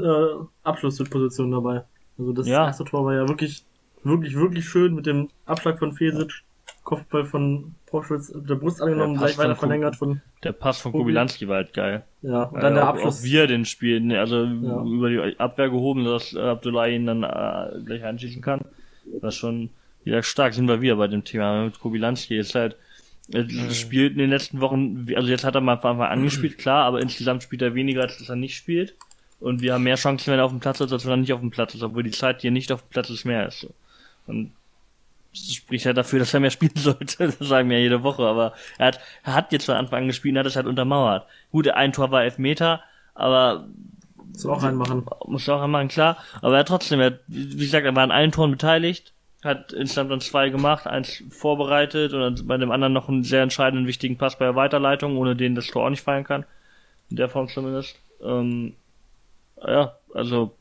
äh, 0.43 0.67
Abschlusspositionen 0.67 1.51
dabei. 1.51 1.83
Also 2.17 2.33
das 2.33 2.47
ja. 2.47 2.65
erste 2.65 2.83
Tor 2.83 3.05
war 3.05 3.13
ja 3.13 3.27
wirklich, 3.27 3.63
wirklich, 4.03 4.35
wirklich 4.35 4.65
schön 4.65 4.95
mit 4.95 5.05
dem 5.05 5.29
Abschlag 5.45 5.79
von 5.79 5.93
Fesic, 5.93 6.43
Kopfball 6.83 7.25
von 7.25 7.75
Porschwitz, 7.85 8.31
der 8.33 8.55
Brust 8.55 8.81
angenommen, 8.81 9.17
gleich 9.17 9.37
weiter 9.37 9.55
verlängert 9.55 9.95
von. 9.95 10.21
Der 10.43 10.51
Pass 10.51 10.79
von 10.79 10.91
Kubilanski 10.91 11.47
war 11.47 11.57
halt 11.57 11.73
geil. 11.73 12.03
Ja, 12.21 12.43
und 12.43 12.61
dann 12.61 12.73
äh, 12.73 12.75
der 12.75 12.87
Abschluss. 12.87 13.19
Auch 13.19 13.23
wir 13.23 13.47
den 13.47 13.65
Spiel, 13.65 14.15
also 14.15 14.43
ja. 14.43 14.83
über 14.83 15.09
die 15.09 15.39
Abwehr 15.39 15.69
gehoben, 15.69 16.05
dass 16.05 16.35
Abdullah 16.35 16.87
ihn 16.87 17.05
dann 17.05 17.23
äh, 17.23 17.83
gleich 17.85 18.03
einschießen 18.03 18.41
kann. 18.41 18.61
Das 19.21 19.35
schon 19.35 19.69
wieder 20.03 20.23
stark 20.23 20.53
sind 20.53 20.67
wir 20.67 20.81
wieder 20.81 20.95
bei 20.95 21.07
dem 21.07 21.23
Thema. 21.23 21.65
Mit 21.65 21.79
Kobilanski 21.79 22.37
ist 22.37 22.55
halt, 22.55 22.75
er 23.31 23.43
mhm. 23.43 23.71
spielt 23.71 24.13
in 24.13 24.19
den 24.19 24.29
letzten 24.29 24.61
Wochen, 24.61 25.05
also 25.15 25.29
jetzt 25.29 25.43
hat 25.43 25.55
er 25.55 25.61
mal 25.61 25.77
von 25.77 25.91
Anfang 25.91 26.07
an 26.07 26.23
gespielt, 26.23 26.57
klar, 26.57 26.85
aber 26.85 27.01
insgesamt 27.01 27.43
spielt 27.43 27.61
er 27.61 27.75
weniger, 27.75 28.03
als 28.03 28.17
dass 28.17 28.29
er 28.29 28.35
nicht 28.35 28.55
spielt. 28.55 28.95
Und 29.39 29.61
wir 29.61 29.73
haben 29.73 29.83
mehr 29.83 29.97
Chancen, 29.97 30.31
wenn 30.31 30.39
er 30.39 30.45
auf 30.45 30.51
dem 30.51 30.59
Platz 30.59 30.79
ist, 30.79 30.91
als 30.91 31.05
wenn 31.05 31.11
er 31.11 31.17
nicht 31.17 31.33
auf 31.33 31.41
dem 31.41 31.51
Platz 31.51 31.75
ist, 31.75 31.83
obwohl 31.83 32.03
die 32.03 32.11
Zeit, 32.11 32.41
die 32.41 32.47
er 32.47 32.51
nicht 32.51 32.71
auf 32.71 32.81
dem 32.81 32.89
Platz 32.89 33.09
ist, 33.09 33.25
mehr 33.25 33.47
ist. 33.47 33.67
Und 34.25 34.51
das 35.31 35.53
spricht 35.53 35.85
halt 35.85 35.97
dafür, 35.97 36.19
dass 36.19 36.33
er 36.33 36.39
mehr 36.39 36.49
spielen 36.51 36.71
sollte. 36.75 37.27
Das 37.27 37.37
sagen 37.39 37.69
wir 37.69 37.77
ja 37.77 37.83
jede 37.83 38.03
Woche, 38.03 38.23
aber 38.23 38.53
er 38.77 38.87
hat, 38.87 38.99
er 39.23 39.33
hat 39.33 39.51
jetzt 39.51 39.65
von 39.65 39.75
Anfang 39.75 40.03
an 40.03 40.07
gespielt 40.07 40.33
und 40.33 40.39
hat 40.39 40.45
es 40.45 40.55
halt 40.55 40.67
untermauert. 40.67 41.27
Gut, 41.51 41.67
ein 41.67 41.93
Tor 41.93 42.11
war 42.11 42.23
elf 42.23 42.37
Meter, 42.37 42.81
aber 43.13 43.67
muss 44.31 44.45
auch 44.45 44.63
reinmachen. 44.63 45.05
Muss 45.25 45.49
auch 45.49 45.61
reinmachen, 45.61 45.87
klar. 45.87 46.17
Aber 46.41 46.57
er 46.57 46.65
trotzdem, 46.65 46.99
er, 46.99 47.19
wie 47.27 47.57
gesagt, 47.57 47.85
er 47.85 47.95
war 47.95 48.03
an 48.03 48.11
allen 48.11 48.31
Toren 48.31 48.51
beteiligt, 48.51 49.13
hat 49.43 49.73
insgesamt 49.73 50.11
dann 50.11 50.21
zwei 50.21 50.49
gemacht, 50.49 50.87
eins 50.87 51.23
vorbereitet 51.29 52.13
und 52.13 52.47
bei 52.47 52.57
dem 52.57 52.71
anderen 52.71 52.93
noch 52.93 53.09
einen 53.09 53.23
sehr 53.23 53.43
entscheidenden, 53.43 53.87
wichtigen 53.87 54.17
Pass 54.17 54.37
bei 54.37 54.45
der 54.45 54.55
Weiterleitung, 54.55 55.17
ohne 55.17 55.35
den 55.35 55.55
das 55.55 55.67
Tor 55.67 55.85
auch 55.85 55.89
nicht 55.89 56.03
fallen 56.03 56.23
kann. 56.23 56.45
In 57.09 57.17
der 57.17 57.29
Form 57.29 57.47
zumindest. 57.47 57.97
Ähm, 58.21 58.73
ja, 59.65 59.95
also 60.13 60.55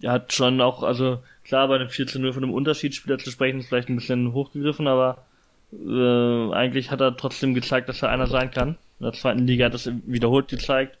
er 0.00 0.12
hat 0.12 0.32
schon 0.32 0.60
auch, 0.60 0.82
also 0.82 1.22
klar, 1.44 1.68
bei 1.68 1.76
einem 1.76 1.88
4 1.88 2.06
zu 2.06 2.18
0 2.18 2.32
von 2.32 2.44
einem 2.44 2.52
Unterschiedsspieler 2.52 3.18
zu 3.18 3.30
sprechen, 3.30 3.60
ist 3.60 3.68
vielleicht 3.68 3.88
ein 3.88 3.96
bisschen 3.96 4.32
hochgegriffen, 4.32 4.86
aber 4.86 5.24
äh, 5.72 6.52
eigentlich 6.52 6.90
hat 6.90 7.00
er 7.00 7.16
trotzdem 7.16 7.54
gezeigt, 7.54 7.88
dass 7.88 8.02
er 8.02 8.10
einer 8.10 8.26
sein 8.26 8.50
kann. 8.50 8.76
In 9.00 9.04
der 9.04 9.12
zweiten 9.12 9.46
Liga 9.46 9.66
hat 9.66 9.74
es 9.74 9.90
wiederholt 10.06 10.48
gezeigt. 10.48 10.98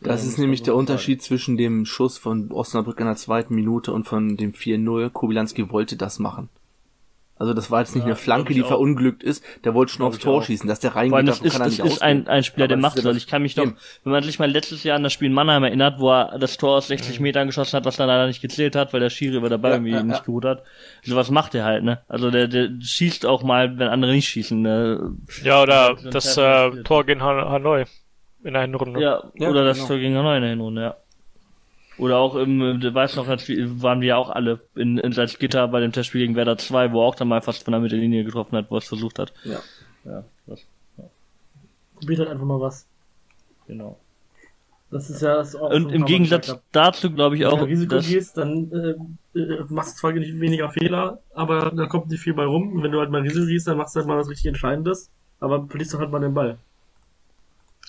Das 0.00 0.22
Ja, 0.22 0.28
ist 0.30 0.38
nämlich 0.38 0.62
der 0.62 0.72
so 0.74 0.78
Unterschied 0.78 1.22
zwischen 1.22 1.56
dem 1.56 1.86
Schuss 1.86 2.18
von 2.18 2.50
Osnabrück 2.50 2.98
in 3.00 3.06
der 3.06 3.16
zweiten 3.16 3.54
Minute 3.54 3.92
und 3.92 4.04
von 4.04 4.36
dem 4.36 4.52
4-0. 4.52 5.10
Kobilanski 5.10 5.70
wollte 5.70 5.96
das 5.96 6.18
machen. 6.18 6.48
Also 7.38 7.54
das 7.54 7.72
war 7.72 7.80
jetzt 7.80 7.94
nicht 7.96 8.02
Ja, 8.04 8.06
eine 8.06 8.16
Flanke, 8.16 8.54
die 8.54 8.62
auch. 8.62 8.68
verunglückt 8.68 9.24
ist. 9.24 9.42
Der 9.64 9.74
wollte 9.74 9.92
schon 9.92 10.06
aufs 10.06 10.20
Tor 10.20 10.38
auch. 10.38 10.44
schießen. 10.44 10.68
Dass 10.68 10.78
der 10.78 10.94
reingeht, 10.94 11.26
das 11.26 11.40
ist, 11.40 11.52
kann 11.54 11.62
er 11.62 11.64
das 11.64 11.78
nicht 11.78 11.92
ist 11.92 12.02
ein, 12.02 12.28
ein 12.28 12.44
Spieler, 12.44 12.68
der 12.68 12.76
macht 12.76 12.98
das. 12.98 13.04
ist 13.04 13.16
Ich 13.16 13.26
kann 13.26 13.42
mich 13.42 13.56
noch, 13.56 13.64
eben. 13.64 13.76
wenn 14.04 14.12
man 14.12 14.22
sich 14.22 14.38
mal 14.38 14.48
letztes 14.48 14.84
Jahr 14.84 14.94
an 14.96 15.02
das 15.02 15.12
Spiel 15.12 15.26
in 15.26 15.32
Mannheim 15.32 15.64
erinnert, 15.64 15.98
wo 15.98 16.10
er 16.12 16.38
das 16.38 16.56
Tor 16.56 16.76
aus 16.76 16.86
60 16.86 17.18
Metern 17.18 17.48
geschossen 17.48 17.76
hat, 17.76 17.84
was 17.84 17.96
dann 17.96 18.06
leider 18.06 18.28
nicht 18.28 18.42
gezählt 18.42 18.76
hat, 18.76 18.92
weil 18.92 19.00
der 19.00 19.10
Schiri 19.10 19.36
über 19.38 19.48
dabei 19.48 19.70
Ja, 19.70 19.74
irgendwie 19.76 19.90
ja, 19.92 20.02
nicht 20.04 20.18
ja. 20.18 20.22
geruht 20.24 20.44
hat. 20.44 20.62
Sowas 21.02 21.30
macht 21.30 21.56
er 21.56 21.64
halt, 21.64 21.82
ne? 21.82 22.02
Also 22.06 22.30
der, 22.30 22.46
der 22.46 22.68
schießt 22.80 23.26
auch 23.26 23.42
mal, 23.42 23.76
wenn 23.76 23.88
andere 23.88 24.12
nicht 24.12 24.28
schießen. 24.28 24.60
Ne? 24.62 25.12
Ja, 25.42 25.62
oder 25.62 25.96
So 25.98 26.10
das 26.10 26.34
Treffer 26.34 26.74
äh. 26.78 26.82
Tor 26.84 27.04
gegen 27.06 27.22
Han 27.22 27.44
Hanoi 27.48 27.86
in 28.44 28.52
der 28.54 28.62
Hinrunde. 28.62 29.00
Ja, 29.00 29.22
Ja, 29.34 29.50
oder 29.50 29.64
das 29.64 29.78
genau. 29.78 29.88
Tor 29.88 29.98
gegen 29.98 30.16
Hanoi 30.16 30.36
in 30.36 30.42
der 30.42 30.50
Hinrunde, 30.50 30.82
ja. 30.82 30.96
Oder 31.98 32.18
auch 32.18 32.34
im, 32.36 32.80
du 32.80 32.94
weißt 32.94 33.16
noch, 33.16 33.28
waren 33.28 34.00
wir 34.00 34.08
ja 34.08 34.16
auch 34.16 34.30
alle 34.30 34.60
in, 34.74 34.98
in 34.98 35.12
Salzgitter 35.12 35.68
bei 35.68 35.80
dem 35.80 35.92
Testspiel 35.92 36.22
gegen 36.22 36.36
Werder 36.36 36.56
2, 36.56 36.92
wo 36.92 37.02
er 37.02 37.06
auch 37.06 37.14
dann 37.14 37.28
mal 37.28 37.42
fast 37.42 37.64
von 37.64 37.72
der 37.72 37.80
Mittellinie 37.80 38.24
getroffen 38.24 38.56
hat, 38.56 38.70
wo 38.70 38.76
er 38.76 38.78
es 38.78 38.88
versucht 38.88 39.18
hat. 39.18 39.32
Ja. 39.44 39.60
Ja, 40.04 40.24
das, 40.46 40.64
Probiert 41.96 42.20
halt 42.20 42.30
einfach 42.30 42.44
mal 42.44 42.60
was. 42.60 42.86
genau. 43.66 43.98
Das 44.90 45.08
ist 45.08 45.22
ja 45.22 45.36
das 45.36 45.56
auch 45.56 45.70
Und 45.70 45.90
im 45.90 46.04
Gegensatz 46.04 46.54
dazu 46.70 47.10
glaube 47.10 47.36
ich 47.36 47.44
hab. 47.44 47.52
Wenn 47.52 47.58
auch, 47.60 47.62
du 47.62 47.70
Risiko 47.70 47.94
dass, 47.94 48.08
gehst, 48.08 48.36
dann 48.36 48.70
äh, 49.34 49.38
äh, 49.38 49.64
machst 49.68 49.94
du 49.94 50.00
zwar 50.00 50.12
nicht 50.12 50.38
weniger 50.38 50.68
Fehler, 50.68 51.20
aber 51.34 51.70
da 51.70 51.86
kommt 51.86 52.10
nicht 52.10 52.20
viel 52.20 52.34
bei 52.34 52.44
rum. 52.44 52.72
Und 52.72 52.82
wenn 52.82 52.92
du 52.92 52.98
halt 52.98 53.10
mal 53.10 53.22
Risiko 53.22 53.46
gehst, 53.46 53.66
dann 53.68 53.78
machst 53.78 53.94
du 53.96 54.00
halt 54.00 54.08
mal 54.08 54.18
was 54.18 54.28
richtig 54.28 54.46
Entscheidendes, 54.46 55.10
aber 55.40 55.66
verlierst 55.66 55.94
doch 55.94 56.00
halt 56.00 56.10
mal 56.10 56.20
den 56.20 56.34
Ball. 56.34 56.58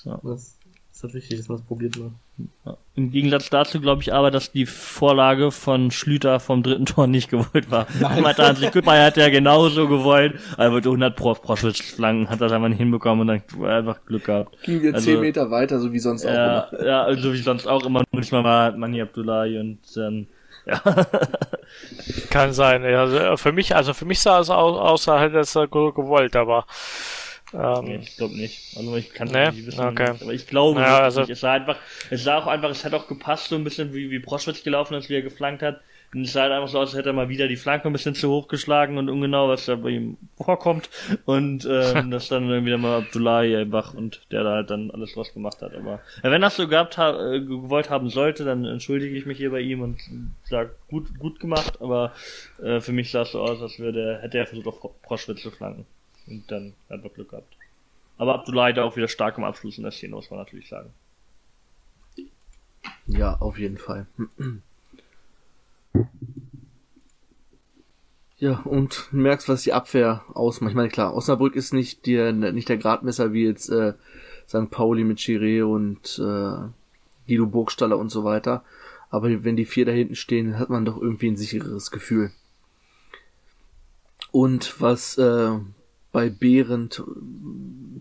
Ja. 0.06 0.20
Das 0.24 0.58
ist 0.92 1.04
halt 1.04 1.14
wichtig, 1.16 1.38
dass 1.38 1.48
man 1.50 1.58
das 1.58 1.66
probiert. 1.68 1.96
Ne? 1.98 2.12
Ja. 2.66 2.78
Im 2.96 3.10
Gegensatz 3.12 3.50
dazu 3.50 3.80
glaube 3.82 4.02
ich 4.04 4.14
aber, 4.14 4.30
dass 4.32 4.52
die 4.52 4.66
Vorlage 4.68 5.52
von 5.52 5.90
Schlüter 5.92 6.40
vom 6.40 6.62
dritten 6.62 6.86
Tor 6.86 7.08
nicht 7.08 7.30
gewollt 7.30 7.72
war. 7.72 7.88
Meinte 8.22 8.46
Hansi 8.46 8.68
Küttmeier 8.70 9.06
hat 9.08 9.18
ja 9.18 9.30
genauso 9.30 9.88
gewollt, 9.88 10.40
aber 10.58 10.72
wollte 10.74 10.90
100 10.90 11.16
Pro 11.16 11.32
auf 11.32 11.42
Proschwitz 11.42 11.82
flanken, 11.82 12.30
hat 12.30 12.42
das 12.42 12.52
einfach 12.52 12.70
nicht 12.70 12.78
hinbekommen 12.78 13.28
und 13.28 13.42
dann 13.60 13.66
einfach 13.70 14.06
Glück 14.06 14.26
gehabt. 14.26 14.56
Ging 14.64 14.82
wir 14.84 14.94
Also- 14.94 15.06
zehn 15.06 15.20
Meter 15.22 15.50
weiter, 15.50 15.80
so 15.80 15.92
wie 15.94 16.00
sonst 16.00 16.26
auch 16.26 16.32
Ja, 16.34 16.60
immer. 16.72 16.86
ja, 16.86 17.04
also 17.04 17.34
wie 17.34 17.38
sonst 17.42 17.68
auch 17.68 17.86
immer, 17.86 18.04
nur 18.12 18.22
diesmal 18.22 18.44
war 18.44 18.72
Mani 18.78 19.02
Abdullahi 19.02 19.60
und 19.60 19.80
dann, 19.96 20.28
ja. 20.68 20.80
Kann 22.30 22.54
sein. 22.54 22.84
Ja, 22.84 23.02
also 23.02 23.38
für 23.38 23.52
mich, 23.52 23.76
also 23.76 23.94
für 23.94 24.06
mich 24.06 24.20
sah 24.20 24.40
es 24.40 24.50
aus, 24.50 25.08
als 25.08 25.22
hätte 25.22 25.40
es 25.40 25.56
äh, 25.56 25.68
ge- 25.68 25.92
gewollt, 25.94 26.36
aber 26.36 26.66
Nee, 27.54 27.94
ähm, 27.96 28.02
ich 28.02 28.18
glaube 28.18 28.36
nicht. 28.36 28.76
Also 28.78 28.96
ich 28.96 29.14
kann 29.14 29.28
es 29.28 29.34
Nee? 29.34 29.52
nicht 29.52 29.68
wissen. 29.68 29.86
Okay. 29.86 30.12
Aber 30.22 30.34
ich 30.34 30.48
glaube 30.48 30.80
Ja, 30.80 30.86
wirklich 30.88 31.04
also- 31.04 31.22
nicht. 31.22 31.30
Es 31.32 31.40
sah 31.42 31.54
einfach, 31.54 31.78
es 32.10 32.24
sah 32.24 32.38
auch 32.38 32.48
einfach, 32.48 32.70
es 32.70 32.84
hat 32.84 32.94
auch 32.94 33.08
gepasst 33.08 33.50
so 33.50 33.56
ein 33.56 33.64
bisschen 33.64 33.94
wie, 33.94 34.10
wie 34.12 34.20
Proschwitz 34.20 34.64
gelaufen 34.64 34.96
ist, 34.96 35.10
wie 35.10 35.16
er 35.16 35.22
geflankt 35.22 35.62
hat. 35.62 35.80
Und 36.16 36.22
es 36.26 36.34
sah 36.34 36.44
halt 36.44 36.52
einfach 36.52 36.68
so 36.68 36.78
aus, 36.78 36.90
als 36.90 36.98
hätte 37.00 37.10
er 37.10 37.14
mal 37.14 37.30
wieder 37.30 37.48
die 37.48 37.56
Flanke 37.56 37.88
ein 37.88 37.92
bisschen 37.92 38.14
zu 38.14 38.30
hoch 38.30 38.48
geschlagen 38.48 39.00
und 39.00 39.10
ungenau, 39.10 39.48
was 39.50 39.66
da 39.66 39.74
bei 39.76 39.90
ihm 39.90 40.18
vorkommt. 40.38 40.88
Und 41.26 41.66
ähm, 41.68 42.12
das 42.12 42.28
dann 42.28 42.48
irgendwie 42.50 42.70
dann 42.70 42.82
mal 42.82 43.00
Abdullahi 43.00 43.52
Elbach 43.56 43.96
und 43.96 44.22
der 44.30 44.44
da 44.44 44.52
halt 44.52 44.70
dann 44.70 44.92
alles 44.92 45.18
was 45.18 45.34
gemacht 45.34 45.60
hat. 45.64 45.74
Aber 45.74 46.02
ja, 46.24 46.30
wenn 46.32 46.42
das 46.42 46.56
so 46.56 46.68
gehabt 46.68 47.00
ha 47.00 47.34
äh, 47.34 47.40
gewollt 47.42 47.90
haben 47.90 48.10
sollte, 48.10 48.46
dann 48.46 48.64
entschuldige 48.66 49.16
ich 49.18 49.26
mich 49.26 49.40
hier 49.40 49.50
bei 49.50 49.62
ihm 49.62 49.82
und 49.82 49.98
sag 50.44 50.70
gut 50.88 51.18
gut 51.18 51.40
gemacht, 51.40 51.82
aber 51.82 52.12
äh, 52.64 52.80
für 52.80 52.92
mich 52.92 53.10
sah 53.10 53.24
es 53.24 53.32
so 53.32 53.42
aus, 53.42 53.60
als 53.60 53.80
würde 53.80 54.20
hätte 54.22 54.38
er 54.38 54.46
versucht 54.46 54.68
auf 54.68 54.80
Pro- 54.82 54.96
Proschwitz 55.02 55.42
zu 55.42 55.50
flanken. 55.50 55.88
Und 56.28 56.50
dann 56.50 56.74
hat 56.90 57.04
er 57.04 57.10
Glück 57.10 57.30
gehabt. 57.30 57.56
Aber 58.18 58.36
Abdullahi 58.36 58.74
da 58.74 58.84
auch 58.84 58.96
wieder 58.96 59.08
stark 59.08 59.38
im 59.38 59.44
Abschluss 59.44 59.78
in 59.78 59.84
der 59.84 59.92
Szene, 59.92 60.16
muss 60.16 60.30
man 60.30 60.40
natürlich 60.40 60.70
sagen. 60.70 60.94
Ja, 63.08 63.36
auf 63.40 63.58
jeden 63.58 63.78
Fall. 63.78 64.08
Ja, 68.38 68.60
und 68.66 69.10
du 69.12 69.18
merkst, 69.18 69.48
was 69.48 69.64
die 69.64 69.74
Abwehr 69.74 70.24
ausmacht. 70.34 70.72
Ich 70.72 70.76
meine, 70.76 70.90
klar, 70.90 71.14
Osnabrück 71.14 71.56
ist 71.56 71.74
nicht 71.74 72.06
der, 72.06 72.34
nicht 72.34 72.70
der 72.70 72.78
Gradmesser 72.78 73.34
wie 73.34 73.46
jetzt 73.46 73.70
äh, 73.70 73.94
St. 74.48 74.70
Pauli 74.70 75.04
mit 75.04 75.20
Chiré 75.20 75.64
und 75.64 76.20
äh, 76.20 76.70
Guido 77.28 77.46
Burgstaller 77.46 77.98
und 77.98 78.10
so 78.10 78.24
weiter. 78.24 78.64
Aber 79.10 79.44
wenn 79.44 79.56
die 79.56 79.66
vier 79.66 79.86
da 79.86 79.92
hinten 79.92 80.16
stehen, 80.16 80.60
hat 80.60 80.70
man 80.70 80.86
doch 80.86 81.02
irgendwie 81.02 81.28
ein 81.28 81.38
sichereres 81.38 81.92
Gefühl. 81.92 82.32
Und 84.32 84.82
was 84.82 85.18
äh, 85.18 85.60
bei 86.14 86.30
Behrendt 86.30 87.04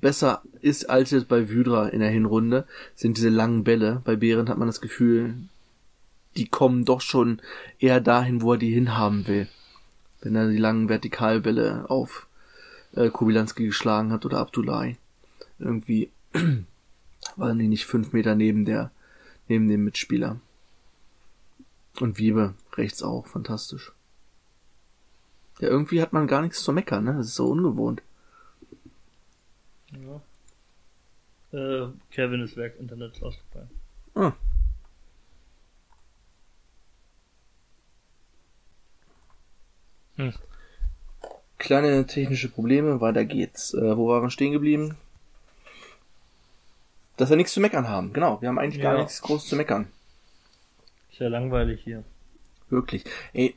besser 0.01 0.43
ist 0.61 0.89
als 0.89 1.11
jetzt 1.11 1.29
bei 1.29 1.49
Wydra 1.49 1.89
in 1.89 2.01
der 2.01 2.11
Hinrunde, 2.11 2.67
sind 2.95 3.17
diese 3.17 3.31
langen 3.31 3.65
Bälle. 3.65 4.03
Bei 4.05 4.15
Behrendt 4.15 4.51
hat 4.51 4.59
man 4.59 4.69
das 4.69 4.81
Gefühl, 4.81 5.35
die 6.37 6.47
kommen 6.47 6.85
doch 6.85 7.01
schon 7.01 7.41
eher 7.79 8.01
dahin, 8.01 8.43
wo 8.43 8.53
er 8.53 8.59
die 8.59 8.73
hinhaben 8.73 9.27
will. 9.27 9.49
Wenn 10.21 10.37
er 10.37 10.49
die 10.49 10.59
langen 10.59 10.89
Vertikalbälle 10.89 11.87
auf 11.89 12.29
äh, 12.95 13.09
Kubilanski 13.09 13.65
geschlagen 13.65 14.13
hat 14.13 14.27
oder 14.27 14.39
Abdullahi. 14.39 14.97
Irgendwie 15.59 16.11
waren 17.37 17.59
die 17.59 17.69
nicht 17.69 17.87
fünf 17.87 18.13
Meter 18.13 18.35
neben 18.35 18.67
der, 18.67 18.91
neben 19.49 19.69
dem 19.69 19.85
Mitspieler. 19.85 20.39
Und 21.99 22.19
Wiebe 22.19 22.55
rechts 22.75 23.03
auch, 23.03 23.27
fantastisch. 23.27 23.93
Ja, 25.63 25.69
irgendwie 25.69 26.03
hat 26.03 26.13
man 26.13 26.27
gar 26.27 26.43
nichts 26.43 26.65
zu 26.65 26.73
meckern, 26.73 27.05
ne? 27.05 27.15
Das 27.19 27.27
ist 27.29 27.37
so 27.37 27.47
ungewohnt. 27.47 28.03
Äh, 31.53 31.87
Kevin 32.11 32.43
ist 32.43 32.57
weg, 32.57 32.75
Internet 32.81 33.15
ist 33.15 33.23
ausgefallen. 33.23 33.71
Ah. 34.17 34.33
Hm. 40.17 40.33
Kleine 41.59 42.09
technische 42.09 42.49
Probleme, 42.49 43.01
weiter 43.01 43.25
geht's. 43.25 43.73
Äh, 43.73 43.97
wo 43.97 44.09
waren 44.09 44.23
wir 44.25 44.31
stehen 44.31 44.51
geblieben? 44.51 44.97
Dass 47.17 47.31
wir 47.31 47.37
nichts 47.37 47.53
zu 47.53 47.61
meckern 47.61 47.87
haben. 47.89 48.13
Genau, 48.13 48.41
wir 48.41 48.49
haben 48.49 48.59
eigentlich 48.59 48.83
gar 48.83 48.95
Ja. 48.95 49.03
nichts 49.03 49.23
groß 49.23 49.47
zu 49.47 49.55
meckern. 49.55 49.87
Ist 51.13 51.21
ja 51.21 51.29
langweilig 51.29 51.83
hier. 51.85 52.03
Wirklich. 52.69 53.05
Ey, 53.33 53.55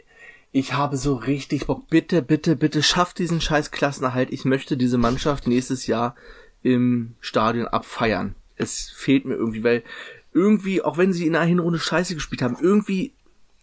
ich 0.55 0.71
habe 0.71 0.95
so 0.95 1.15
richtig 1.15 1.67
Bock. 1.67 1.89
Bitte, 1.89 2.21
bitte, 2.21 2.55
bitte 2.55 2.81
schafft 2.81 3.19
diesen 3.19 3.41
scheiß 3.41 3.71
Klassenerhalt. 3.71 4.31
Ich 4.31 4.45
möchte 4.45 4.77
diese 4.77 4.97
Mannschaft 4.97 5.47
nächstes 5.47 5.85
Jahr 5.85 6.15
im 6.63 7.15
Stadion 7.19 7.67
abfeiern. 7.67 8.35
Es 8.55 8.89
fehlt 8.95 9.25
mir 9.25 9.35
irgendwie, 9.35 9.65
weil 9.65 9.83
irgendwie, 10.31 10.81
auch 10.81 10.97
wenn 10.97 11.11
sie 11.11 11.27
in 11.27 11.35
einer 11.35 11.43
Hinrunde 11.43 11.77
scheiße 11.77 12.15
gespielt 12.15 12.41
haben, 12.41 12.55
irgendwie 12.61 13.11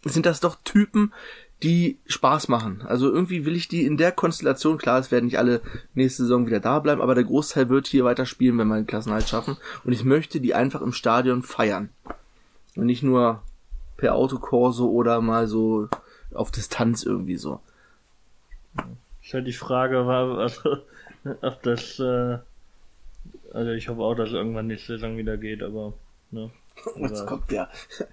sind 0.04 0.26
das 0.26 0.40
doch 0.40 0.58
Typen, 0.64 1.14
die 1.62 1.96
Spaß 2.08 2.48
machen. 2.48 2.82
Also 2.82 3.10
irgendwie 3.10 3.46
will 3.46 3.56
ich 3.56 3.68
die 3.68 3.86
in 3.86 3.96
der 3.96 4.12
Konstellation, 4.12 4.76
klar, 4.76 4.98
es 4.98 5.10
werden 5.10 5.24
nicht 5.24 5.38
alle 5.38 5.62
nächste 5.94 6.24
Saison 6.24 6.46
wieder 6.46 6.60
da 6.60 6.78
bleiben, 6.78 7.00
aber 7.00 7.14
der 7.14 7.24
Großteil 7.24 7.70
wird 7.70 7.86
hier 7.86 8.04
weiter 8.04 8.26
spielen, 8.26 8.58
wenn 8.58 8.68
wir 8.68 8.76
den 8.76 8.86
Klassenhalt 8.86 9.30
schaffen. 9.30 9.56
Und 9.84 9.92
ich 9.92 10.04
möchte 10.04 10.42
die 10.42 10.54
einfach 10.54 10.82
im 10.82 10.92
Stadion 10.92 11.42
feiern. 11.42 11.88
Und 12.76 12.84
nicht 12.84 13.02
nur 13.02 13.40
per 13.96 14.14
Autokorso 14.14 14.90
oder 14.90 15.22
mal 15.22 15.48
so 15.48 15.88
auf 16.34 16.50
Distanz 16.50 17.02
irgendwie 17.02 17.36
so. 17.36 17.60
Ist 19.22 19.34
halt 19.34 19.46
die 19.46 19.52
Frage, 19.52 20.06
war, 20.06 20.38
also, 20.38 20.78
ob 21.42 21.62
das, 21.62 21.98
äh, 21.98 22.38
also 23.52 23.70
ich 23.72 23.88
hoffe 23.88 24.00
auch, 24.00 24.14
dass 24.14 24.28
es 24.28 24.34
irgendwann 24.34 24.66
nächste 24.66 24.94
Saison 24.94 25.16
wieder 25.16 25.36
geht, 25.36 25.62
aber, 25.62 25.92
ne. 26.30 26.50
Jetzt 26.96 27.20
Aber- 27.20 27.26
kommt 27.26 27.50
der. 27.50 27.68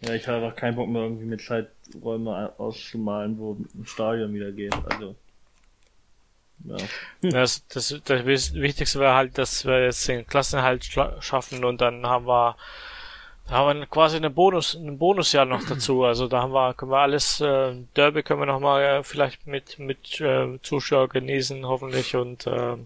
Ja, 0.00 0.14
ich 0.14 0.28
habe 0.28 0.36
einfach 0.44 0.54
keinen 0.56 0.76
Bock 0.76 0.88
mehr 0.88 1.02
irgendwie 1.02 1.24
mit 1.24 1.42
Zeiträume 1.42 2.52
auszumalen, 2.56 3.36
wo 3.36 3.54
ein 3.74 3.84
Stadion 3.84 4.32
wieder 4.32 4.52
geht, 4.52 4.72
also. 4.88 5.16
Ja. 6.64 6.76
das, 7.20 7.66
das, 7.66 7.94
das 8.04 8.24
Wichtigste 8.24 9.00
wäre 9.00 9.14
halt, 9.14 9.38
dass 9.38 9.64
wir 9.64 9.82
jetzt 9.84 10.06
den 10.06 10.24
Klassenhalt 10.26 10.84
schla- 10.84 11.20
schaffen 11.20 11.64
und 11.64 11.80
dann 11.80 12.06
haben 12.06 12.26
wir 12.28 12.56
haben 13.56 13.80
wir 13.80 13.86
quasi 13.86 14.16
eine 14.16 14.30
Bonus, 14.30 14.74
ein 14.74 14.98
Bonusjahr 14.98 15.44
noch 15.44 15.64
dazu. 15.64 16.04
Also 16.08 16.28
da 16.28 16.42
haben 16.42 16.52
wir, 16.52 16.74
können 16.74 16.92
wir 16.92 16.98
alles, 16.98 17.40
äh, 17.40 17.74
Derby 17.96 18.22
können 18.22 18.40
wir 18.40 18.46
noch 18.46 18.60
mal 18.60 18.82
äh, 18.82 19.02
vielleicht 19.02 19.46
mit 19.46 19.78
mit 19.78 20.20
äh, 20.20 20.58
Zuschauer 20.62 21.08
genießen, 21.08 21.66
hoffentlich 21.66 22.16
und 22.16 22.46
äh, 22.46 22.76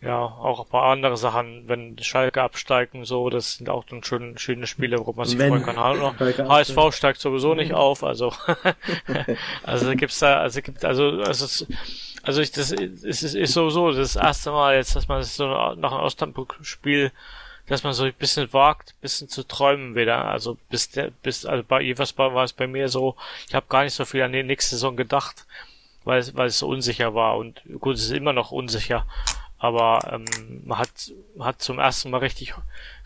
ja 0.00 0.18
auch 0.18 0.64
ein 0.64 0.70
paar 0.70 0.90
andere 0.90 1.16
Sachen, 1.16 1.68
wenn 1.68 1.98
Schalke 1.98 2.42
absteigen, 2.42 3.04
so, 3.04 3.30
das 3.30 3.54
sind 3.54 3.68
auch 3.70 3.84
dann 3.84 4.04
schöne, 4.04 4.38
schöne 4.38 4.66
Spiele, 4.66 4.98
worauf 4.98 5.16
man 5.16 5.26
sich 5.26 5.38
Wenn 5.38 5.62
freuen 5.62 5.64
kann. 5.64 6.16
Schalke 6.18 6.48
HSV 6.48 6.78
steigt 6.92 7.20
sowieso 7.20 7.54
nicht 7.54 7.72
auf, 7.72 8.04
also 8.04 8.32
also 9.62 9.94
gibt's 9.94 10.18
da, 10.18 10.40
also 10.40 10.60
gibt 10.62 10.84
also 10.84 11.04
also 11.20 11.44
es, 11.44 11.66
also 12.22 12.40
ich, 12.40 12.52
das 12.52 12.72
ist, 12.72 13.22
ist, 13.22 13.34
ist 13.34 13.52
sowieso 13.52 13.92
das 13.92 14.16
erste 14.16 14.50
Mal 14.50 14.76
jetzt, 14.76 14.96
dass 14.96 15.08
man 15.08 15.22
so 15.22 15.46
nach 15.46 15.92
einem 15.92 16.00
Auslandspiel 16.00 17.12
dass 17.66 17.82
man 17.82 17.94
so 17.94 18.04
ein 18.04 18.12
bisschen 18.12 18.52
wagt, 18.52 18.90
ein 18.90 19.00
bisschen 19.00 19.28
zu 19.28 19.42
träumen 19.42 19.94
wieder. 19.94 20.26
Also 20.26 20.58
bis 20.68 20.90
der, 20.90 21.10
bis, 21.22 21.46
also 21.46 21.64
bei 21.64 21.80
jeweils 21.80 22.16
war 22.18 22.44
es 22.44 22.52
bei 22.52 22.66
mir 22.66 22.88
so, 22.88 23.16
ich 23.48 23.54
habe 23.54 23.66
gar 23.68 23.84
nicht 23.84 23.94
so 23.94 24.04
viel 24.04 24.22
an 24.22 24.32
die 24.32 24.42
nächste 24.42 24.76
Saison 24.76 24.96
gedacht, 24.96 25.46
weil 26.04 26.18
es, 26.18 26.34
weil 26.34 26.48
es 26.48 26.58
so 26.58 26.68
unsicher 26.68 27.14
war. 27.14 27.36
Und 27.36 27.62
gut, 27.80 27.96
es 27.96 28.04
ist 28.04 28.10
immer 28.12 28.32
noch 28.32 28.50
unsicher. 28.50 29.06
Aber 29.56 30.00
ähm, 30.12 30.62
man 30.66 30.78
hat, 30.78 30.90
hat 31.40 31.62
zum 31.62 31.78
ersten 31.78 32.10
Mal 32.10 32.18
richtig, 32.18 32.52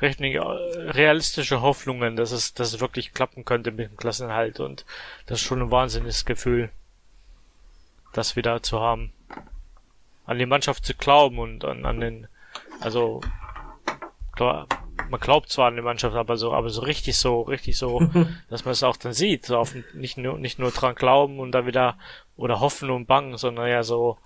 richtig 0.02 0.40
realistische 0.40 1.60
Hoffnungen, 1.60 2.16
dass 2.16 2.32
es, 2.32 2.52
dass 2.52 2.74
es 2.74 2.80
wirklich 2.80 3.14
klappen 3.14 3.44
könnte 3.44 3.70
mit 3.70 3.90
dem 3.90 3.96
Klassenhalt. 3.96 4.58
Und 4.58 4.84
das 5.26 5.40
ist 5.40 5.46
schon 5.46 5.62
ein 5.62 5.70
wahnsinniges 5.70 6.24
Gefühl, 6.24 6.70
das 8.12 8.34
wieder 8.34 8.60
zu 8.60 8.80
haben. 8.80 9.12
An 10.26 10.38
die 10.38 10.46
Mannschaft 10.46 10.84
zu 10.84 10.94
glauben 10.94 11.38
und 11.38 11.64
an, 11.64 11.86
an 11.86 12.00
den, 12.00 12.26
also 12.80 13.20
man 14.40 15.20
glaubt 15.20 15.50
zwar 15.50 15.68
an 15.68 15.76
die 15.76 15.82
Mannschaft, 15.82 16.16
aber 16.16 16.36
so, 16.36 16.52
aber 16.52 16.70
so 16.70 16.82
richtig 16.82 17.16
so, 17.16 17.42
richtig 17.42 17.78
so, 17.78 18.00
dass 18.50 18.64
man 18.64 18.72
es 18.72 18.82
auch 18.82 18.96
dann 18.96 19.12
sieht, 19.12 19.46
so 19.46 19.56
auf, 19.56 19.74
nicht 19.94 20.18
nur, 20.18 20.38
nicht 20.38 20.58
nur 20.58 20.70
dran 20.70 20.94
glauben 20.94 21.38
und 21.38 21.52
dann 21.52 21.66
wieder, 21.66 21.96
oder 22.36 22.60
hoffen 22.60 22.90
und 22.90 23.06
bangen, 23.06 23.36
sondern 23.36 23.68
ja 23.68 23.82
so, 23.82 24.18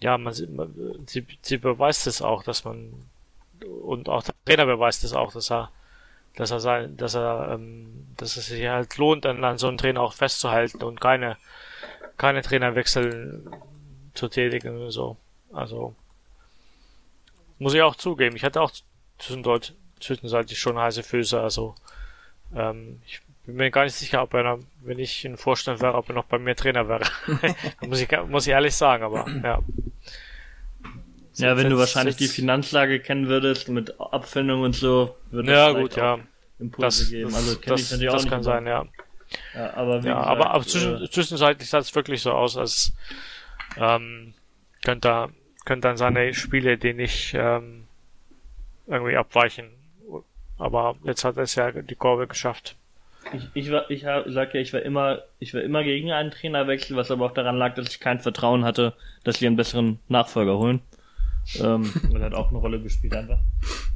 ja, 0.00 0.16
man, 0.16 0.34
man 0.54 0.74
sie, 1.06 1.26
sie 1.42 1.58
beweist 1.58 2.06
es 2.06 2.22
auch, 2.22 2.42
dass 2.42 2.64
man, 2.64 2.92
und 3.82 4.08
auch 4.08 4.22
der 4.22 4.34
Trainer 4.44 4.66
beweist 4.66 5.04
es 5.04 5.12
auch, 5.12 5.32
dass 5.32 5.50
er, 5.50 5.70
dass 6.36 6.50
er 6.50 6.60
sein, 6.60 6.96
dass 6.96 7.14
er, 7.14 7.52
ähm, 7.54 8.06
dass 8.16 8.36
es 8.36 8.46
sich 8.46 8.66
halt 8.66 8.96
lohnt, 8.96 9.26
an, 9.26 9.44
an 9.44 9.58
so 9.58 9.68
einen 9.68 9.78
Trainer 9.78 10.00
auch 10.00 10.14
festzuhalten 10.14 10.82
und 10.82 11.00
keine, 11.00 11.36
keine 12.16 12.42
Trainerwechsel 12.42 13.44
zu 14.14 14.28
tätigen 14.28 14.82
und 14.82 14.90
so. 14.90 15.16
Also, 15.52 15.94
muss 17.58 17.74
ich 17.74 17.82
auch 17.82 17.96
zugeben. 17.96 18.36
Ich 18.36 18.44
hatte 18.44 18.62
auch 18.62 18.70
zwischendurch, 19.20 19.72
zwischenzeitlich 20.00 20.58
schon 20.58 20.78
heiße 20.78 21.02
Füße. 21.02 21.40
Also 21.40 21.74
ähm, 22.54 23.00
ich 23.06 23.20
bin 23.46 23.56
mir 23.56 23.70
gar 23.70 23.84
nicht 23.84 23.94
sicher, 23.94 24.22
ob 24.22 24.34
er, 24.34 24.58
wenn 24.82 24.98
ich 24.98 25.24
ein 25.24 25.36
Vorstand 25.36 25.80
wäre, 25.80 25.94
ob 25.94 26.08
er 26.08 26.14
noch 26.14 26.24
bei 26.24 26.38
mir 26.38 26.56
Trainer 26.56 26.88
wäre. 26.88 27.04
muss, 27.86 28.00
ich, 28.00 28.08
muss 28.28 28.46
ich 28.46 28.52
ehrlich 28.52 28.74
sagen, 28.74 29.04
aber 29.04 29.26
ja. 29.42 29.62
Ja, 31.34 31.56
wenn 31.56 31.70
du 31.70 31.78
wahrscheinlich 31.78 32.16
die 32.16 32.28
Finanzlage 32.28 33.00
kennen 33.00 33.28
würdest 33.28 33.68
mit 33.68 33.98
Abfindung 33.98 34.62
und 34.62 34.74
so, 34.74 35.16
würde 35.30 35.52
ja, 35.52 35.72
gut, 35.72 35.96
ja. 35.96 36.18
Impulse 36.58 37.04
das, 37.04 37.10
geben. 37.10 37.34
Also 37.34 37.56
kenne 37.58 37.76
ich 37.76 37.90
natürlich 37.90 38.10
auch 38.10 38.14
Das 38.14 38.28
kann 38.28 38.42
sein, 38.42 38.66
ja. 38.66 38.84
Ja, 39.54 39.74
aber, 39.74 40.02
wie 40.02 40.08
ja, 40.08 40.14
gesagt, 40.14 40.26
aber, 40.26 40.50
aber 40.50 40.66
zwischen, 40.66 41.02
äh, 41.04 41.08
zwischenzeitlich 41.08 41.70
sah 41.70 41.78
es 41.78 41.94
wirklich 41.94 42.20
so 42.20 42.32
aus, 42.32 42.56
als 42.56 42.92
ähm, 43.78 44.34
könnte 44.84 45.30
könnte 45.64 45.88
dann 45.88 45.96
seine 45.96 46.34
Spiele, 46.34 46.78
die 46.78 46.94
nicht 46.94 47.34
ähm, 47.34 47.79
irgendwie 48.90 49.16
abweichen. 49.16 49.70
Aber 50.58 50.96
jetzt 51.04 51.24
hat 51.24 51.38
es 51.38 51.54
ja 51.54 51.70
die 51.70 51.94
Kurve 51.94 52.26
geschafft. 52.26 52.76
Ich, 53.32 53.48
ich 53.54 53.70
war, 53.70 53.90
ich 53.90 54.04
hab, 54.04 54.24
sag 54.28 54.54
ja, 54.54 54.60
ich 54.60 54.72
war 54.72 54.82
immer, 54.82 55.22
ich 55.38 55.54
war 55.54 55.62
immer 55.62 55.84
gegen 55.84 56.10
einen 56.10 56.30
Trainerwechsel, 56.30 56.96
was 56.96 57.10
aber 57.10 57.26
auch 57.26 57.34
daran 57.34 57.56
lag, 57.56 57.74
dass 57.74 57.88
ich 57.88 58.00
kein 58.00 58.18
Vertrauen 58.18 58.64
hatte, 58.64 58.94
dass 59.24 59.38
sie 59.38 59.46
einen 59.46 59.56
besseren 59.56 60.00
Nachfolger 60.08 60.58
holen. 60.58 60.80
Ähm, 61.60 61.90
das 62.12 62.22
hat 62.22 62.34
auch 62.34 62.50
eine 62.50 62.58
Rolle 62.58 62.80
gespielt 62.80 63.14
einfach. 63.14 63.38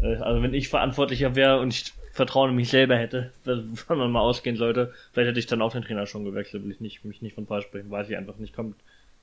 Äh, 0.00 0.16
also 0.16 0.42
wenn 0.42 0.54
ich 0.54 0.68
verantwortlicher 0.68 1.34
wäre 1.34 1.60
und 1.60 1.74
ich 1.74 1.92
Vertrauen 2.12 2.50
in 2.50 2.56
mich 2.56 2.68
selber 2.68 2.96
hätte, 2.96 3.32
wovon 3.44 3.98
man 3.98 4.12
mal 4.12 4.20
ausgehen 4.20 4.56
sollte, 4.56 4.94
vielleicht 5.12 5.30
hätte 5.30 5.40
ich 5.40 5.46
dann 5.46 5.62
auch 5.62 5.72
den 5.72 5.82
Trainer 5.82 6.06
schon 6.06 6.24
gewechselt, 6.24 6.64
will 6.64 6.70
ich 6.70 6.80
nicht, 6.80 7.04
mich 7.04 7.22
nicht 7.22 7.34
von 7.34 7.46
falsch 7.46 7.64
sprechen, 7.64 7.90
weiß 7.90 8.08
ich 8.08 8.16
einfach 8.16 8.36
nicht, 8.36 8.54
kommt 8.54 8.76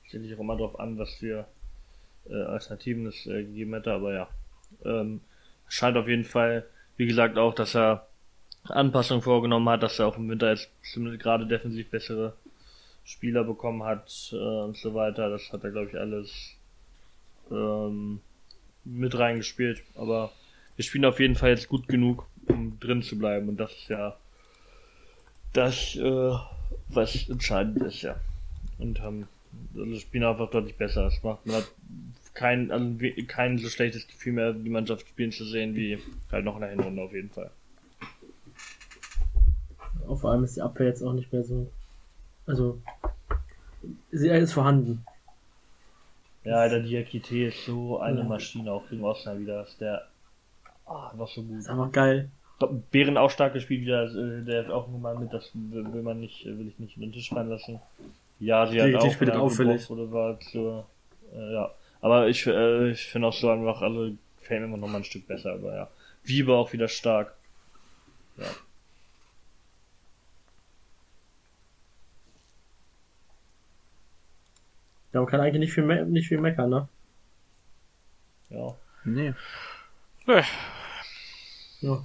sicherlich 0.04 0.34
auch 0.34 0.40
immer 0.40 0.56
darauf 0.56 0.78
an, 0.78 0.98
was 0.98 1.14
für 1.14 1.46
äh, 2.28 2.34
Alternativen 2.34 3.06
es 3.06 3.26
äh, 3.26 3.44
gegeben 3.44 3.74
hätte, 3.74 3.92
aber 3.92 4.12
ja. 4.12 4.28
Ähm, 4.84 5.20
scheint 5.72 5.96
auf 5.96 6.06
jeden 6.06 6.24
Fall, 6.24 6.66
wie 6.98 7.06
gesagt, 7.06 7.38
auch, 7.38 7.54
dass 7.54 7.74
er 7.74 8.06
Anpassungen 8.64 9.22
vorgenommen 9.22 9.68
hat, 9.70 9.82
dass 9.82 9.98
er 9.98 10.06
auch 10.06 10.18
im 10.18 10.28
Winter 10.28 10.50
jetzt 10.50 10.68
gerade 11.18 11.46
defensiv 11.46 11.88
bessere 11.88 12.34
Spieler 13.04 13.42
bekommen 13.42 13.82
hat 13.82 14.30
äh, 14.32 14.36
und 14.36 14.76
so 14.76 14.94
weiter. 14.94 15.30
Das 15.30 15.50
hat 15.50 15.64
er, 15.64 15.70
glaube 15.70 15.88
ich, 15.88 15.96
alles 15.98 16.30
ähm, 17.50 18.20
mit 18.84 19.18
reingespielt. 19.18 19.82
Aber 19.94 20.30
wir 20.76 20.84
spielen 20.84 21.06
auf 21.06 21.18
jeden 21.18 21.36
Fall 21.36 21.50
jetzt 21.50 21.68
gut 21.68 21.88
genug, 21.88 22.26
um 22.48 22.78
drin 22.78 23.02
zu 23.02 23.18
bleiben. 23.18 23.48
Und 23.48 23.56
das 23.56 23.72
ist 23.72 23.88
ja 23.88 24.16
das, 25.54 25.96
äh, 25.96 26.32
was 26.88 27.28
entscheidend 27.30 27.82
ist, 27.82 28.02
ja. 28.02 28.16
Und 28.78 29.00
haben 29.00 29.26
also 29.74 29.96
spielen 29.96 30.24
einfach 30.24 30.50
deutlich 30.50 30.76
besser. 30.76 31.06
Es 31.06 31.22
macht, 31.22 31.46
man 31.46 31.56
hat 31.56 31.70
kein, 32.34 32.70
also 32.70 32.94
kein 33.26 33.58
so 33.58 33.68
schlechtes 33.68 34.06
Gefühl 34.06 34.32
mehr, 34.34 34.52
die 34.52 34.70
Mannschaft 34.70 35.08
spielen 35.08 35.32
zu 35.32 35.44
sehen, 35.44 35.74
wie 35.74 35.98
halt 36.30 36.44
noch 36.44 36.54
in 36.54 36.62
der 36.62 36.70
Hinrunde 36.70 37.02
auf 37.02 37.12
jeden 37.12 37.30
Fall. 37.30 37.50
Vor 40.06 40.30
allem 40.30 40.44
ist 40.44 40.56
die 40.56 40.62
Abwehr 40.62 40.88
jetzt 40.88 41.02
auch 41.02 41.12
nicht 41.12 41.32
mehr 41.32 41.44
so. 41.44 41.70
Also, 42.46 42.80
sie 44.10 44.28
ist 44.28 44.52
vorhanden. 44.52 45.04
Ja, 46.44 46.56
Alter, 46.56 46.80
die 46.80 46.98
Akite 46.98 47.46
ist 47.46 47.64
so 47.64 48.00
eine 48.00 48.20
ja. 48.20 48.24
Maschine, 48.24 48.72
auch 48.72 48.88
gegen 48.88 49.04
Osnabrück 49.04 49.42
wieder. 49.42 49.62
Ist 49.62 49.80
der 49.80 50.06
ah, 50.86 51.12
war 51.14 51.26
so 51.26 51.42
gut. 51.42 51.58
Ist 51.58 51.68
einfach 51.68 51.92
geil. 51.92 52.30
Bären 52.90 53.16
auch 53.16 53.30
stark 53.30 53.54
gespielt 53.54 53.82
wieder, 53.82 54.04
äh, 54.04 54.44
der 54.44 54.62
ist 54.62 54.70
auch 54.70 54.86
nochmal 54.88 55.18
mit, 55.18 55.32
das 55.32 55.50
will 55.54 56.02
man 56.02 56.20
nicht, 56.20 56.44
will 56.44 56.68
ich 56.68 56.78
nicht 56.78 56.96
in 56.96 57.02
den 57.02 57.12
Tisch 57.12 57.28
fallen 57.28 57.48
lassen. 57.48 57.80
Ja, 58.38 58.66
sie 58.66 58.80
hat 58.80 58.88
die, 58.88 58.96
auch, 58.96 59.02
die 59.02 59.10
spielt 59.10 59.32
auffällig. 59.32 59.90
Oder 59.90 60.12
war 60.12 60.38
so, 60.52 60.84
äh, 61.34 61.54
ja. 61.54 61.70
Aber 62.02 62.28
ich, 62.28 62.46
äh, 62.46 62.90
ich 62.90 63.06
finde 63.06 63.28
auch 63.28 63.32
so 63.32 63.48
einfach 63.50 63.80
alle 63.80 64.18
Fame 64.42 64.64
immer 64.64 64.76
noch 64.76 64.88
mal 64.88 64.98
ein 64.98 65.04
Stück 65.04 65.26
besser, 65.26 65.54
aber 65.54 65.74
ja. 65.74 65.90
Wiebe 66.24 66.54
auch 66.54 66.72
wieder 66.74 66.88
stark. 66.88 67.34
Ja. 68.36 68.44
Ja, 75.12 75.20
man 75.20 75.26
kann 75.28 75.40
eigentlich 75.40 75.60
nicht 75.60 75.72
viel, 75.74 75.84
me 75.84 76.04
nicht 76.06 76.28
viel 76.28 76.40
meckern, 76.40 76.70
ne? 76.70 76.88
Ja. 78.50 78.74
Nee. 79.04 79.34
Nee. 80.26 80.42
Ja. 81.80 82.04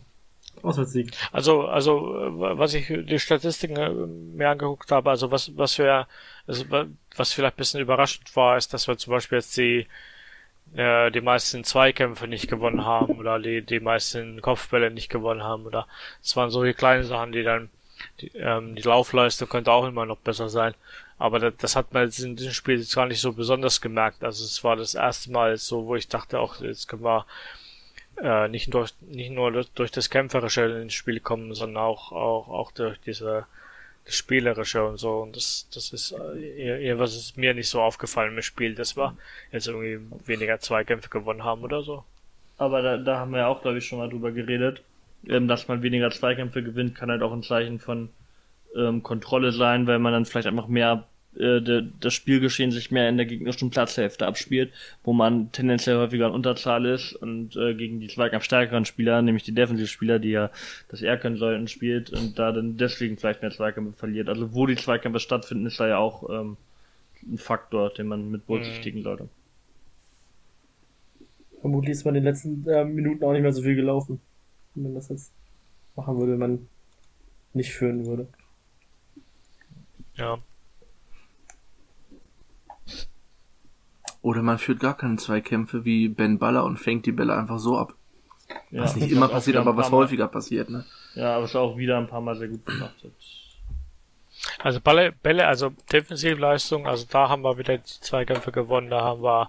Auswärtssieg. 0.68 1.12
Also, 1.32 1.68
also, 1.68 2.14
was 2.58 2.74
ich 2.74 2.88
die 2.88 3.20
Statistiken 3.20 3.78
äh, 3.78 3.90
mir 3.90 4.50
angeguckt 4.50 4.92
habe, 4.92 5.10
also 5.10 5.32
was, 5.32 5.56
was 5.58 5.78
wir, 5.78 6.08
also 6.46 6.66
was 7.16 7.34
vielleicht 7.34 7.56
ein 7.56 7.58
bisschen 7.58 7.82
überraschend 7.82 8.36
war, 8.36 8.58
ist, 8.58 8.74
dass 8.74 8.88
wir 8.88 8.98
zum 8.98 9.12
Beispiel 9.12 9.38
jetzt 9.38 9.58
die, 9.58 9.88
äh, 10.76 11.12
die 11.12 11.22
meisten 11.22 11.64
Zweikämpfe 11.64 12.28
nicht 12.28 12.50
gewonnen 12.50 12.86
haben 12.86 13.18
oder 13.18 13.40
die, 13.40 13.62
die 13.62 13.80
meisten 13.80 14.42
Kopfbälle 14.42 14.92
nicht 14.92 15.10
gewonnen 15.10 15.44
haben 15.44 15.66
oder 15.66 15.88
es 16.22 16.36
waren 16.36 16.50
solche 16.50 16.74
kleine 16.74 17.04
Sachen, 17.04 17.32
die 17.32 17.44
dann, 17.44 17.70
die, 18.22 18.32
ähm, 18.38 18.76
die 18.76 18.84
Laufleistung 18.84 19.50
könnte 19.50 19.72
auch 19.72 19.88
immer 19.88 20.06
noch 20.06 20.18
besser 20.18 20.50
sein. 20.50 20.74
Aber 21.20 21.40
das, 21.40 21.54
das 21.58 21.76
hat 21.76 21.94
man 21.94 22.04
jetzt 22.04 22.20
in 22.20 22.36
diesem 22.36 22.54
Spiel 22.54 22.78
jetzt 22.78 22.96
gar 22.96 23.08
nicht 23.08 23.22
so 23.22 23.34
besonders 23.34 23.82
gemerkt. 23.82 24.24
Also 24.24 24.44
es 24.46 24.64
war 24.64 24.76
das 24.76 24.94
erste 24.94 25.32
Mal 25.32 25.58
so, 25.58 25.88
wo 25.88 25.96
ich 25.96 26.08
dachte 26.08 26.40
auch, 26.40 26.62
jetzt 26.62 26.88
können 26.88 27.04
wir 27.04 27.26
äh, 28.22 28.48
nicht, 28.48 28.74
durch, 28.74 28.94
nicht 29.02 29.32
nur 29.32 29.52
durch 29.52 29.92
das 29.92 30.10
Kämpferische 30.10 30.64
ins 30.82 30.94
Spiel 30.94 31.20
kommen, 31.20 31.54
sondern 31.54 31.84
auch, 31.84 32.12
auch, 32.12 32.50
auch 32.50 32.72
durch 32.72 33.00
diese 33.00 33.46
das 34.06 34.16
Spielerische 34.16 34.86
und 34.86 34.98
so. 34.98 35.20
Und 35.20 35.36
das, 35.36 35.68
das 35.74 35.92
ist 35.92 36.14
äh, 36.14 36.86
eher, 36.86 36.98
was 36.98 37.16
ist 37.16 37.38
mir 37.38 37.54
nicht 37.54 37.70
so 37.70 37.82
aufgefallen 37.82 38.36
im 38.36 38.42
Spiel, 38.42 38.74
dass 38.74 38.96
wir 38.96 39.16
jetzt 39.52 39.68
irgendwie 39.68 40.00
weniger 40.26 40.60
Zweikämpfe 40.60 41.10
gewonnen 41.10 41.44
haben 41.44 41.62
oder 41.62 41.84
so. 41.84 42.04
Aber 42.58 42.82
da, 42.82 42.98
da 42.98 43.20
haben 43.20 43.32
wir 43.32 43.40
ja 43.40 43.48
auch, 43.48 43.62
glaube 43.62 43.78
ich, 43.78 43.86
schon 43.86 44.00
mal 44.00 44.10
drüber 44.10 44.32
geredet. 44.32 44.82
Ähm, 45.28 45.48
dass 45.48 45.68
man 45.68 45.82
weniger 45.82 46.10
Zweikämpfe 46.10 46.64
gewinnt, 46.64 46.96
kann 46.96 47.12
halt 47.12 47.22
auch 47.22 47.34
ein 47.34 47.44
Zeichen 47.44 47.80
von 47.80 48.10
ähm, 48.76 49.04
Kontrolle 49.04 49.52
sein, 49.52 49.88
weil 49.88 50.00
man 50.00 50.14
dann 50.14 50.26
vielleicht 50.26 50.48
einfach 50.48 50.68
mehr 50.68 51.06
äh, 51.40 51.62
de, 51.62 51.88
das 52.00 52.14
Spielgeschehen 52.14 52.72
sich 52.72 52.92
mehr 52.92 53.10
in 53.10 53.18
der 53.18 53.26
gegnerischen 53.26 53.70
Platzhälfte 53.70 54.26
abspielt, 54.26 54.72
wo 55.04 55.14
man 55.14 55.52
tendenziell 55.52 55.98
häufiger 55.98 56.28
in 56.28 56.34
Unterzahl 56.34 56.86
ist 56.86 57.14
und 57.14 57.56
äh, 57.56 57.74
gegen 57.76 58.00
die 58.00 58.08
zweikampfstärkeren 58.08 58.86
Spieler, 58.86 59.22
nämlich 59.22 59.44
die 59.44 59.54
Defensivspieler, 59.54 60.20
die 60.20 60.32
ja 60.32 60.52
das 60.90 61.02
eher 61.02 61.18
können 61.18 61.38
sollten, 61.38 61.68
spielt 61.68 62.12
und 62.12 62.38
da 62.40 62.52
dann 62.52 62.78
deswegen 62.78 63.18
vielleicht 63.18 63.42
mehr 63.42 63.52
Zweikämpfe 63.52 63.98
verliert. 63.98 64.30
Also 64.30 64.54
wo 64.54 64.66
die 64.66 64.76
Zweikämpfe 64.76 65.20
stattfinden, 65.20 65.66
ist 65.68 65.80
da 65.80 65.88
ja 65.88 65.98
auch 65.98 66.30
ähm, 66.30 66.58
ein 67.24 67.38
Faktor, 67.38 67.90
den 67.92 68.08
man 68.08 68.30
mit 68.32 68.48
berücksichtigen 68.48 69.00
mhm. 69.00 69.04
sollte. 69.04 69.30
Vermutlich 71.62 71.92
ist 71.92 72.06
man 72.06 72.16
in 72.16 72.24
den 72.24 72.32
letzten 72.32 72.68
äh, 72.68 72.86
Minuten 72.86 73.24
auch 73.24 73.34
nicht 73.34 73.42
mehr 73.42 73.54
so 73.54 73.62
viel 73.62 73.76
gelaufen, 73.76 74.20
wenn 74.76 74.84
man 74.84 74.96
das 74.96 75.10
jetzt 75.10 75.32
machen 75.96 76.18
würde, 76.18 76.34
wenn 76.34 76.40
man 76.40 76.68
nicht 77.54 77.74
führen 77.74 78.06
würde. 78.06 78.28
Ja, 80.16 80.40
Oder 84.28 84.42
man 84.42 84.58
führt 84.58 84.82
gar 84.82 84.98
keine 84.98 85.16
Zweikämpfe 85.16 85.86
wie 85.86 86.10
Ben 86.10 86.38
Baller 86.38 86.66
und 86.66 86.76
fängt 86.76 87.06
die 87.06 87.14
Bälle 87.14 87.34
einfach 87.34 87.60
so 87.60 87.78
ab. 87.78 87.94
Ja, 88.72 88.82
was 88.82 88.98
nicht 88.98 89.10
immer 89.10 89.30
passiert, 89.30 89.56
aber 89.56 89.78
was 89.78 89.90
häufiger 89.90 90.26
Mal, 90.26 90.32
passiert, 90.32 90.70
ne? 90.70 90.84
Ja, 91.16 91.38
aber 91.38 91.46
es 91.46 91.56
auch 91.56 91.78
wieder 91.78 91.98
ein 91.98 92.10
paar 92.10 92.20
Mal 92.20 92.36
sehr 92.36 92.50
gut 92.50 92.66
gemacht 92.66 92.96
hat. 93.06 93.12
Also 94.60 94.82
Bälle, 94.82 95.14
Bälle, 95.14 95.48
also 95.48 95.72
Defensivleistung, 95.94 96.88
also 96.88 97.06
da 97.10 97.30
haben 97.30 97.42
wir 97.42 97.58
wieder 97.58 97.78
die 97.78 97.86
Zweikämpfe 97.86 98.52
gewonnen, 98.52 98.90
da 98.90 99.00
haben 99.00 99.24
wir, 99.24 99.48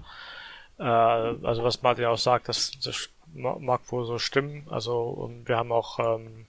äh, 0.79 1.45
also 1.45 1.65
was 1.65 1.83
Martin 1.83 2.05
auch 2.05 2.17
sagt, 2.17 2.49
das, 2.49 2.71
das 2.85 3.09
mag 3.35 3.81
wohl 3.91 4.05
so 4.05 4.21
stimmen. 4.21 4.65
Also 4.71 4.97
und 5.01 5.49
wir 5.49 5.57
haben 5.57 5.73
auch 5.73 5.99
ähm, 5.99 6.47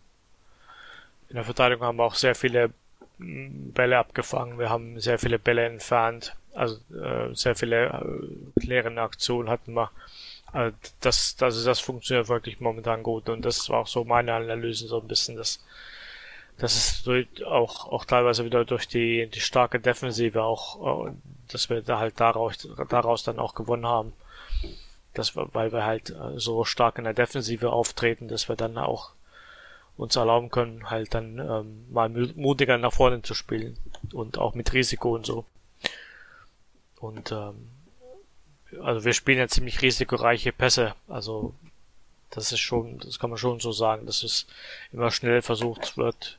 in 1.29 1.35
der 1.35 1.45
Verteidigung 1.45 1.87
haben 1.87 1.97
wir 1.97 2.03
auch 2.03 2.13
sehr 2.13 2.35
viele 2.35 2.69
Bälle 3.17 3.97
abgefangen. 3.97 4.59
Wir 4.59 4.69
haben 4.69 4.99
sehr 4.99 5.17
viele 5.17 5.39
Bälle 5.39 5.65
entfernt. 5.65 6.35
Also 6.59 6.75
äh, 6.93 7.33
sehr 7.33 7.55
viele 7.55 7.85
äh, 7.85 8.59
klärende 8.59 9.01
Aktionen 9.01 9.49
hatten 9.49 9.73
wir. 9.73 9.91
Also 10.51 10.75
das, 10.99 11.37
das, 11.37 11.63
das 11.63 11.79
funktioniert 11.79 12.27
wirklich 12.27 12.59
momentan 12.59 13.01
gut 13.01 13.29
und 13.29 13.45
das 13.45 13.69
war 13.69 13.79
auch 13.79 13.87
so 13.87 14.03
meine 14.03 14.33
Analyse 14.33 14.87
so 14.87 14.99
ein 14.99 15.07
bisschen, 15.07 15.37
dass 15.37 15.63
das 16.57 16.75
ist 16.75 17.07
durch, 17.07 17.27
auch 17.45 17.89
auch 17.89 18.03
teilweise 18.03 18.43
wieder 18.43 18.65
durch 18.65 18.87
die 18.87 19.27
die 19.27 19.39
starke 19.39 19.79
Defensive 19.79 20.43
auch, 20.43 21.07
äh, 21.07 21.11
dass 21.49 21.69
wir 21.69 21.81
da 21.81 21.99
halt 21.99 22.19
daraus 22.19 22.67
daraus 22.89 23.23
dann 23.23 23.39
auch 23.39 23.55
gewonnen 23.55 23.87
haben, 23.87 24.11
dass 25.13 25.35
wir, 25.37 25.47
weil 25.53 25.71
wir 25.71 25.85
halt 25.85 26.09
äh, 26.09 26.37
so 26.39 26.65
stark 26.65 26.97
in 26.97 27.05
der 27.05 27.13
Defensive 27.13 27.71
auftreten, 27.71 28.27
dass 28.27 28.49
wir 28.49 28.57
dann 28.57 28.77
auch 28.77 29.11
uns 29.97 30.15
erlauben 30.15 30.49
können, 30.49 30.89
halt 30.89 31.13
dann 31.13 31.39
ähm, 31.39 31.85
mal 31.91 32.09
mutiger 32.09 32.77
nach 32.77 32.93
vorne 32.93 33.21
zu 33.21 33.33
spielen 33.33 33.77
und 34.13 34.37
auch 34.37 34.55
mit 34.55 34.73
Risiko 34.73 35.15
und 35.15 35.25
so. 35.25 35.45
Und 36.99 37.31
ähm, 37.31 37.69
also 38.81 39.05
wir 39.05 39.13
spielen 39.13 39.39
ja 39.39 39.47
ziemlich 39.47 39.81
risikoreiche 39.81 40.51
Pässe. 40.51 40.93
Also 41.07 41.53
das 42.29 42.51
ist 42.51 42.59
schon, 42.59 42.99
das 42.99 43.19
kann 43.19 43.29
man 43.29 43.37
schon 43.37 43.59
so 43.59 43.71
sagen, 43.71 44.05
dass 44.05 44.23
es 44.23 44.45
immer 44.91 45.09
schnell 45.09 45.41
versucht 45.41 45.97
wird, 45.97 46.37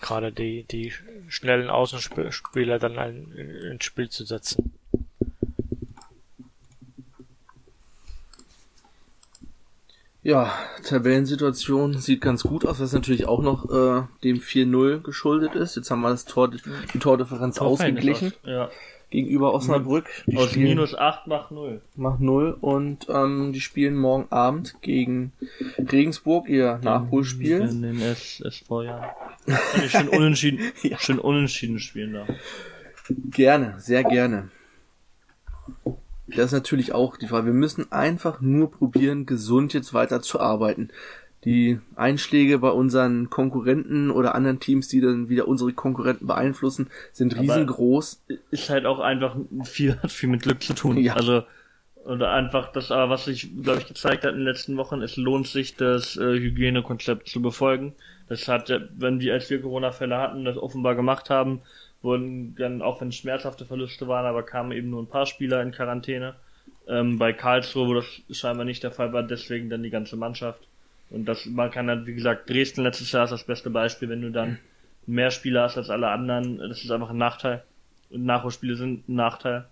gerade 0.00 0.30
die, 0.30 0.64
die 0.64 0.92
schnellen 1.28 1.70
Außenspieler 1.70 2.78
dann 2.78 2.98
ein, 2.98 3.32
ins 3.32 3.84
Spiel 3.84 4.08
zu 4.08 4.24
setzen. 4.24 4.72
Ja, 10.24 10.56
Tabellensituation 10.84 11.98
sieht 11.98 12.20
ganz 12.20 12.44
gut 12.44 12.64
aus, 12.64 12.78
was 12.78 12.92
natürlich 12.92 13.26
auch 13.26 13.42
noch 13.42 13.64
äh, 13.64 14.06
dem 14.22 14.38
4-0 14.38 15.00
geschuldet 15.00 15.56
ist. 15.56 15.74
Jetzt 15.74 15.90
haben 15.90 16.02
wir 16.02 16.10
das 16.10 16.26
Tor, 16.26 16.48
die 16.48 16.98
Tordifferenz 17.00 17.58
ausgeglichen. 17.58 18.32
Ja 18.44 18.70
gegenüber 19.12 19.54
Osnabrück. 19.54 20.06
Die 20.26 20.36
Aus 20.36 20.56
minus 20.56 20.94
8 20.96 21.28
macht 21.28 21.52
0. 21.52 21.80
Macht 21.94 22.20
0 22.20 22.56
und 22.60 23.06
ähm, 23.08 23.52
die 23.52 23.60
spielen 23.60 23.94
morgen 23.96 24.26
Abend 24.32 24.74
gegen 24.80 25.32
Regensburg, 25.78 26.48
ihr 26.48 26.80
Nachholspiel. 26.82 27.60
In 27.60 27.82
den 27.82 28.00
SV, 28.00 28.82
ja. 28.82 29.14
schön 29.86 30.08
unentschieden, 30.08 30.60
ja. 30.82 30.98
schön 30.98 31.20
unentschieden 31.20 31.78
spielen 31.78 32.14
da. 32.14 32.26
Gerne, 33.30 33.74
sehr 33.78 34.02
gerne. 34.02 34.48
Das 36.26 36.46
ist 36.46 36.52
natürlich 36.52 36.92
auch 36.94 37.16
die 37.16 37.26
Frage. 37.26 37.46
Wir 37.46 37.52
müssen 37.52 37.92
einfach 37.92 38.40
nur 38.40 38.70
probieren, 38.70 39.26
gesund 39.26 39.74
jetzt 39.74 39.92
weiter 39.92 40.22
zu 40.22 40.40
arbeiten 40.40 40.88
die 41.44 41.80
Einschläge 41.96 42.58
bei 42.58 42.70
unseren 42.70 43.28
Konkurrenten 43.28 44.10
oder 44.10 44.34
anderen 44.34 44.60
Teams, 44.60 44.88
die 44.88 45.00
dann 45.00 45.28
wieder 45.28 45.48
unsere 45.48 45.72
Konkurrenten 45.72 46.26
beeinflussen, 46.26 46.88
sind 47.12 47.38
riesengroß. 47.38 48.22
Aber 48.28 48.38
ist 48.50 48.70
halt 48.70 48.86
auch 48.86 49.00
einfach 49.00 49.36
viel, 49.64 49.96
hat 50.02 50.12
viel 50.12 50.28
mit 50.28 50.42
Glück 50.42 50.62
zu 50.62 50.74
tun. 50.74 50.98
Ja. 50.98 51.14
Also, 51.14 51.42
oder 52.04 52.32
einfach 52.32 52.72
das, 52.72 52.90
aber 52.90 53.10
was 53.10 53.24
sich, 53.24 53.50
glaube 53.62 53.80
ich, 53.80 53.86
gezeigt 53.86 54.24
hat 54.24 54.32
in 54.32 54.38
den 54.38 54.46
letzten 54.46 54.76
Wochen, 54.76 55.02
es 55.02 55.16
lohnt 55.16 55.46
sich, 55.46 55.76
das 55.76 56.16
äh, 56.16 56.38
Hygienekonzept 56.38 57.28
zu 57.28 57.42
befolgen. 57.42 57.94
Das 58.28 58.48
hat, 58.48 58.72
wenn 58.96 59.20
wir, 59.20 59.34
als 59.34 59.50
wir 59.50 59.60
Corona-Fälle 59.60 60.16
hatten, 60.16 60.44
das 60.44 60.56
offenbar 60.56 60.94
gemacht 60.94 61.28
haben, 61.30 61.60
wurden 62.02 62.54
dann, 62.56 62.82
auch 62.82 63.00
wenn 63.00 63.08
es 63.08 63.16
schmerzhafte 63.16 63.64
Verluste 63.64 64.08
waren, 64.08 64.26
aber 64.26 64.42
kamen 64.42 64.72
eben 64.72 64.90
nur 64.90 65.02
ein 65.02 65.08
paar 65.08 65.26
Spieler 65.26 65.62
in 65.62 65.72
Quarantäne. 65.72 66.34
Ähm, 66.88 67.18
bei 67.18 67.32
Karlsruhe, 67.32 67.88
wo 67.88 67.94
das 67.94 68.06
scheinbar 68.30 68.64
nicht 68.64 68.82
der 68.82 68.90
Fall 68.90 69.12
war, 69.12 69.22
deswegen 69.22 69.70
dann 69.70 69.82
die 69.82 69.90
ganze 69.90 70.16
Mannschaft. 70.16 70.66
Und 71.12 71.26
das, 71.26 71.46
man 71.46 71.70
kann 71.70 71.86
dann, 71.86 72.06
wie 72.06 72.14
gesagt, 72.14 72.48
Dresden 72.48 72.82
letztes 72.82 73.12
Jahr 73.12 73.24
ist 73.24 73.30
das 73.30 73.44
beste 73.44 73.70
Beispiel, 73.70 74.08
wenn 74.08 74.22
du 74.22 74.30
dann 74.30 74.58
mehr 75.06 75.30
Spieler 75.30 75.64
hast 75.64 75.76
als 75.76 75.90
alle 75.90 76.08
anderen, 76.08 76.58
das 76.58 76.82
ist 76.82 76.90
einfach 76.90 77.10
ein 77.10 77.18
Nachteil. 77.18 77.62
Und 78.10 78.24
Nachholspiele 78.24 78.76
sind 78.76 79.08
ein 79.08 79.14
Nachteil. 79.14 79.66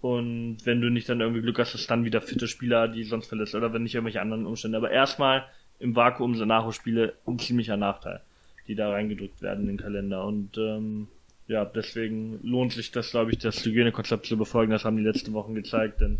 Und 0.00 0.58
wenn 0.64 0.80
du 0.80 0.90
nicht 0.90 1.08
dann 1.08 1.20
irgendwie 1.20 1.42
Glück 1.42 1.58
hast, 1.58 1.74
dass 1.74 1.86
dann 1.86 2.04
wieder 2.04 2.20
fitte 2.20 2.46
Spieler, 2.46 2.88
die 2.88 3.04
sonst 3.04 3.28
verlässt, 3.28 3.54
oder 3.54 3.72
wenn 3.72 3.82
nicht 3.82 3.94
irgendwelche 3.94 4.20
anderen 4.20 4.46
Umstände. 4.46 4.76
Aber 4.76 4.90
erstmal 4.90 5.44
im 5.78 5.96
Vakuum 5.96 6.36
sind 6.36 6.48
Nachholspiele 6.48 7.14
ein 7.26 7.38
ziemlicher 7.38 7.76
Nachteil, 7.76 8.20
die 8.66 8.74
da 8.74 8.90
reingedrückt 8.90 9.40
werden 9.42 9.62
in 9.62 9.68
den 9.68 9.76
Kalender. 9.78 10.24
Und 10.24 10.56
ähm, 10.58 11.08
ja, 11.48 11.64
deswegen 11.64 12.38
lohnt 12.42 12.72
sich 12.72 12.92
das, 12.92 13.10
glaube 13.10 13.32
ich, 13.32 13.38
das 13.38 13.64
Hygienekonzept 13.64 14.26
zu 14.26 14.36
befolgen. 14.36 14.72
Das 14.72 14.84
haben 14.84 14.96
die 14.96 15.02
letzten 15.02 15.32
Wochen 15.32 15.54
gezeigt, 15.54 16.00
denn 16.00 16.18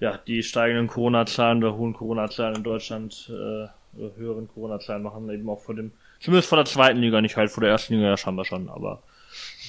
ja, 0.00 0.18
die 0.18 0.42
steigenden 0.42 0.86
Corona-Zahlen 0.86 1.62
oder 1.62 1.76
hohen 1.76 1.94
Corona-Zahlen 1.94 2.56
in 2.56 2.62
Deutschland, 2.62 3.30
äh, 3.30 3.68
höheren 4.16 4.48
Corona-Zahlen 4.48 5.02
machen 5.02 5.30
eben 5.30 5.48
auch 5.48 5.60
vor 5.60 5.74
dem, 5.74 5.92
zumindest 6.20 6.48
vor 6.48 6.56
der 6.56 6.64
zweiten 6.64 6.98
Liga, 6.98 7.20
nicht 7.20 7.36
halt 7.36 7.50
vor 7.50 7.62
der 7.62 7.70
ersten 7.70 7.94
Liga, 7.94 8.08
ja 8.08 8.16
scheinbar 8.16 8.44
schon, 8.44 8.68
aber. 8.68 9.02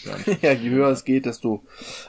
ja, 0.41 0.51
je 0.51 0.69
höher 0.69 0.89
es 0.89 1.03
geht, 1.03 1.25
desto 1.25 1.63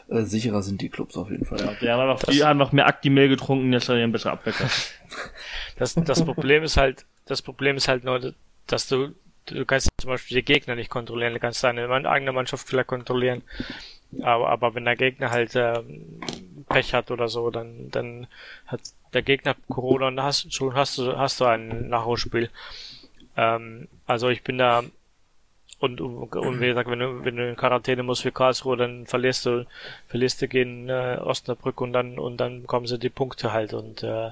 äh, 0.09 0.23
sicherer 0.23 0.63
sind 0.63 0.83
die 0.83 0.91
Clubs 0.91 1.17
auf 1.17 1.31
jeden 1.31 1.47
Fall. 1.47 1.61
Ja, 1.61 1.75
die 1.81 1.89
haben 1.89 2.11
einfach, 2.11 2.29
die 2.29 2.45
haben 2.45 2.61
einfach 2.61 2.73
mehr 2.73 2.87
Aktimel 2.87 3.29
getrunken, 3.29 3.73
jetzt 3.73 3.89
haben 3.89 3.99
die 3.99 4.07
besser 4.07 4.33
abweckern. 4.33 4.69
das, 5.77 5.95
das 5.95 6.25
Problem 6.25 6.63
ist 6.63 6.77
halt, 6.77 7.07
das 7.25 7.41
Problem 7.41 7.77
ist 7.77 7.89
halt 7.89 8.05
nur, 8.05 8.35
dass 8.67 8.89
du, 8.89 9.15
du 9.47 9.65
kannst 9.65 9.89
zum 9.99 10.11
Beispiel 10.11 10.37
die 10.37 10.45
Gegner 10.45 10.75
nicht 10.75 10.91
kontrollieren, 10.91 11.33
du 11.33 11.41
kannst 11.41 11.65
deine 11.65 11.89
eigene 11.91 12.33
Mannschaft 12.33 12.69
vielleicht 12.69 12.89
kontrollieren, 12.89 13.43
aber, 14.23 14.49
aber 14.49 14.75
wenn 14.75 14.85
der 14.85 14.97
Gegner 14.97 15.31
halt 15.31 15.55
äh, 15.55 15.83
Pech 16.69 16.95
hat 16.95 17.11
oder 17.11 17.29
so, 17.29 17.51
dann, 17.51 17.91
dann 17.91 18.27
hat 18.67 18.81
der 19.13 19.23
Gegner 19.23 19.55
Corona 19.69 20.09
und 20.09 20.23
hast, 20.23 20.53
schon 20.53 20.75
hast 20.75 20.99
du, 20.99 21.17
hast 21.17 21.41
du 21.41 21.45
ein 21.45 21.89
Nachholspiel. 21.89 22.51
Ähm, 23.37 23.89
also 24.07 24.29
ich 24.29 24.43
bin 24.43 24.59
da 24.59 24.83
und, 25.79 26.01
und 26.01 26.61
wie 26.61 26.67
gesagt, 26.67 26.89
wenn 26.89 27.01
du, 27.01 27.25
wenn 27.25 27.37
du 27.37 27.49
in 27.51 27.57
Quarantäne 27.57 28.03
musst 28.03 28.23
für 28.23 28.33
Karlsruhe, 28.33 28.79
dann 28.79 29.07
verlierst 29.07 29.45
du, 29.45 29.67
verlierst 30.09 30.41
du 30.41 30.49
gegen 30.49 30.89
äh, 30.89 31.19
Osnabrück 31.21 31.81
und 31.83 31.93
dann 31.93 32.19
und 32.19 32.39
dann 32.39 32.63
bekommen 32.63 32.87
sie 32.87 32.99
die 32.99 33.11
Punkte 33.11 33.53
halt 33.53 33.75
und 33.75 34.03
äh, 34.03 34.31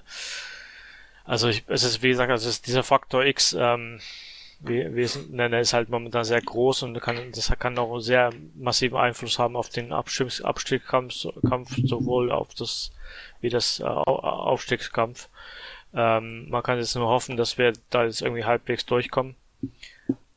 also 1.25 1.49
ich, 1.49 1.64
es 1.66 1.85
ist 1.85 2.03
wie 2.03 2.09
gesagt, 2.09 2.31
also 2.31 2.49
es 2.49 2.57
ist 2.57 2.66
dieser 2.66 2.83
Faktor 2.83 3.25
X, 3.25 3.55
ähm, 3.59 4.01
es 4.68 5.29
nenne, 5.29 5.61
ist 5.61 5.72
halt 5.72 5.88
momentan 5.88 6.24
sehr 6.24 6.40
groß 6.40 6.83
und 6.85 7.00
kann, 7.00 7.33
das 7.33 7.53
kann 7.59 7.79
auch 7.79 7.98
sehr 7.98 8.31
massiven 8.55 8.98
Einfluss 8.98 9.38
haben 9.38 9.57
auf 9.57 9.68
den 9.68 9.92
Abstiegs, 9.92 10.40
Abstiegskampf, 10.40 11.27
Kampf, 11.48 11.77
sowohl 11.85 12.31
auf 12.31 12.55
das, 12.55 12.92
wie 13.40 13.50
das 13.50 13.81
äh, 13.81 13.85
Aufstiegskampf. 13.85 15.29
Ähm, 15.94 16.48
man 16.50 16.62
kann 16.62 16.79
jetzt 16.79 16.94
nur 16.96 17.09
hoffen, 17.09 17.37
dass 17.37 17.59
wir 17.59 17.72
da 17.90 18.05
jetzt 18.05 18.22
irgendwie 18.22 18.44
halbwegs 18.44 18.85
durchkommen. 18.87 19.37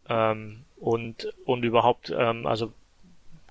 Ähm, 0.09 0.63
und, 0.79 1.33
und 1.45 1.63
überhaupt, 1.63 2.13
ähm, 2.15 2.45
also 2.45 2.71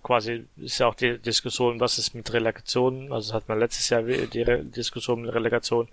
quasi 0.03 0.47
ist 0.57 0.79
ja 0.79 0.87
auch 0.87 0.95
die 0.95 1.19
Diskussion, 1.19 1.81
was 1.81 1.99
ist 1.99 2.15
mit 2.15 2.33
Relegation, 2.33 3.12
also 3.12 3.35
hat 3.35 3.49
man 3.49 3.59
letztes 3.59 3.89
Jahr 3.91 4.03
die 4.05 4.43
Re 4.43 4.65
Diskussion 4.65 5.23
mit 5.23 5.35
Relegation, 5.35 5.89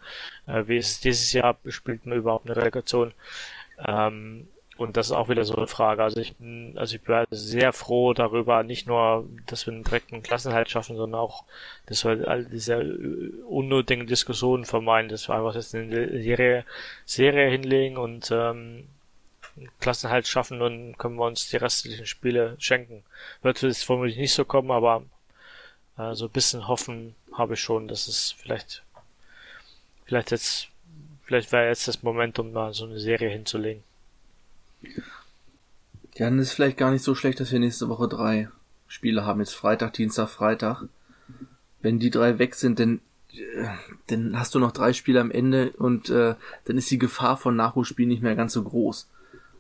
äh, 0.46 0.64
wie 0.68 0.78
ist 0.78 0.92
es 0.92 1.00
dieses 1.00 1.34
Jahr, 1.34 1.58
spielt 1.70 2.06
man 2.06 2.20
überhaupt 2.20 2.46
eine 2.46 2.56
Relegation? 2.56 3.12
Ähm, 3.80 4.48
und 4.78 4.98
das 4.98 5.08
ist 5.08 5.12
auch 5.12 5.30
wieder 5.30 5.46
so 5.46 5.56
eine 5.56 5.68
Frage. 5.68 6.04
Also 6.04 6.20
ich 6.20 6.36
bin, 6.36 6.78
also 6.78 6.96
ich 6.96 7.02
bin 7.02 7.26
sehr 7.30 7.74
froh 7.74 8.14
darüber, 8.14 8.64
nicht 8.64 8.88
nur, 8.88 9.28
dass 9.46 9.68
wir 9.68 9.74
einen 9.74 9.84
direkten 9.84 10.24
Klassenhalt 10.24 10.70
schaffen, 10.70 10.96
sondern 10.96 11.20
auch, 11.20 11.44
dass 11.86 12.04
wir 12.06 12.28
all 12.28 12.46
diese 12.46 12.80
unnötigen 13.48 14.08
Diskussionen 14.08 14.66
vermeiden, 14.66 15.10
dass 15.10 15.30
wir 15.30 15.36
einfach 15.36 15.56
jetzt 15.56 15.76
eine 15.76 16.22
Serie, 16.24 16.66
Serie 17.06 17.50
hinlegen 17.50 17.98
und 17.98 18.32
ähm, 18.32 18.88
Klassenhalt 19.80 20.28
schaffen 20.28 20.62
und 20.62 20.98
können 20.98 21.16
wir 21.18 21.26
uns 21.26 21.50
die 21.50 21.58
restlichen 21.58 22.08
Spiele 22.08 22.56
schenken. 22.58 23.04
Wird 23.44 23.62
es 23.62 23.84
vermutlich 23.84 24.18
nicht 24.18 24.34
so 24.34 24.44
kommen, 24.46 24.72
aber 24.72 25.04
äh, 25.98 26.16
so 26.16 26.26
ein 26.26 26.32
bisschen 26.32 26.68
hoffen 26.68 27.16
habe 27.34 27.54
ich 27.54 27.62
schon, 27.62 27.88
dass 27.88 28.08
es 28.08 28.32
vielleicht, 28.32 28.84
vielleicht 30.06 30.32
jetzt, 30.32 30.70
vielleicht 31.24 31.52
wäre 31.52 31.68
jetzt 31.68 31.88
das 31.88 32.02
Moment, 32.02 32.40
um 32.40 32.52
mal 32.52 32.74
so 32.74 32.86
eine 32.86 33.00
Serie 33.00 33.30
hinzulegen. 33.30 33.84
Ja, 36.16 36.30
dann 36.30 36.40
ist 36.40 36.54
vielleicht 36.54 36.78
gar 36.78 36.92
nicht 36.92 37.04
so 37.04 37.16
schlecht, 37.16 37.40
dass 37.40 37.52
wir 37.52 37.60
nächste 37.60 37.90
Woche 37.90 38.08
drei 38.08 38.50
Spiele 38.88 39.26
haben. 39.26 39.40
Jetzt 39.40 39.56
Freitag, 39.56 39.94
Dienstag, 39.94 40.30
Freitag. 40.30 40.84
Wenn 41.82 42.00
die 42.00 42.12
drei 42.12 42.38
weg 42.38 42.56
sind, 42.56 42.80
dann, 42.80 43.02
äh, 43.32 43.66
dann 44.08 44.40
hast 44.40 44.54
du 44.54 44.60
noch 44.60 44.72
drei 44.72 44.94
Spiele 44.94 45.20
am 45.20 45.32
Ende 45.32 45.72
und 45.72 46.10
äh, 46.10 46.36
dann 46.66 46.78
ist 46.78 46.92
die 46.92 47.00
Gefahr 47.00 47.38
von 47.38 47.56
Nachholspielen 47.56 48.10
nicht 48.10 48.22
mehr 48.22 48.36
ganz 48.36 48.54
so 48.54 48.64
groß. 48.64 49.10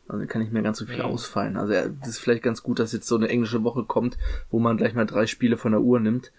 Also 0.07 0.19
dann 0.19 0.27
kann 0.27 0.41
nicht 0.41 0.53
mehr 0.53 0.61
ganz 0.61 0.77
so 0.77 0.85
viel 0.85 1.01
ausfallen. 1.01 1.57
Also 1.57 1.73
ja, 1.73 1.87
das 1.87 2.09
ist 2.09 2.19
vielleicht 2.19 2.43
ganz 2.43 2.61
gut, 2.61 2.79
dass 2.79 2.91
jetzt 2.91 3.07
so 3.07 3.15
eine 3.15 3.29
englische 3.29 3.63
Woche 3.63 3.83
kommt, 3.83 4.17
wo 4.51 4.59
man 4.59 4.77
gleich 4.77 4.93
mal 4.93 5.05
drei 5.05 5.25
Spiele 5.27 5.57
von 5.57 5.71
der 5.71 5.81
Uhr 5.81 5.99
nimmt. 5.99 6.31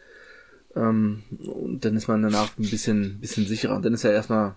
Ähm, 0.76 1.22
und 1.46 1.84
dann 1.84 1.96
ist 1.96 2.08
man 2.08 2.22
danach 2.22 2.56
ein 2.58 2.70
bisschen, 2.70 3.20
bisschen 3.20 3.46
sicherer. 3.46 3.76
Und 3.76 3.84
dann 3.84 3.94
ist 3.94 4.04
ja 4.04 4.10
erstmal, 4.10 4.54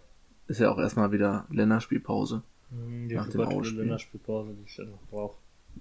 ist 0.47 0.59
ja 0.59 0.69
auch 0.69 0.77
erstmal 0.77 1.11
wieder 1.11 1.45
Länderspielpause. 1.49 2.43
Die 2.69 3.15
nach 3.15 3.29
dem 3.29 3.41
Ausspiel. 3.41 3.79
Länderspielpause, 3.79 4.53
die 4.53 4.63
ich 4.65 4.77
noch 4.79 4.99
brauche. 5.09 5.35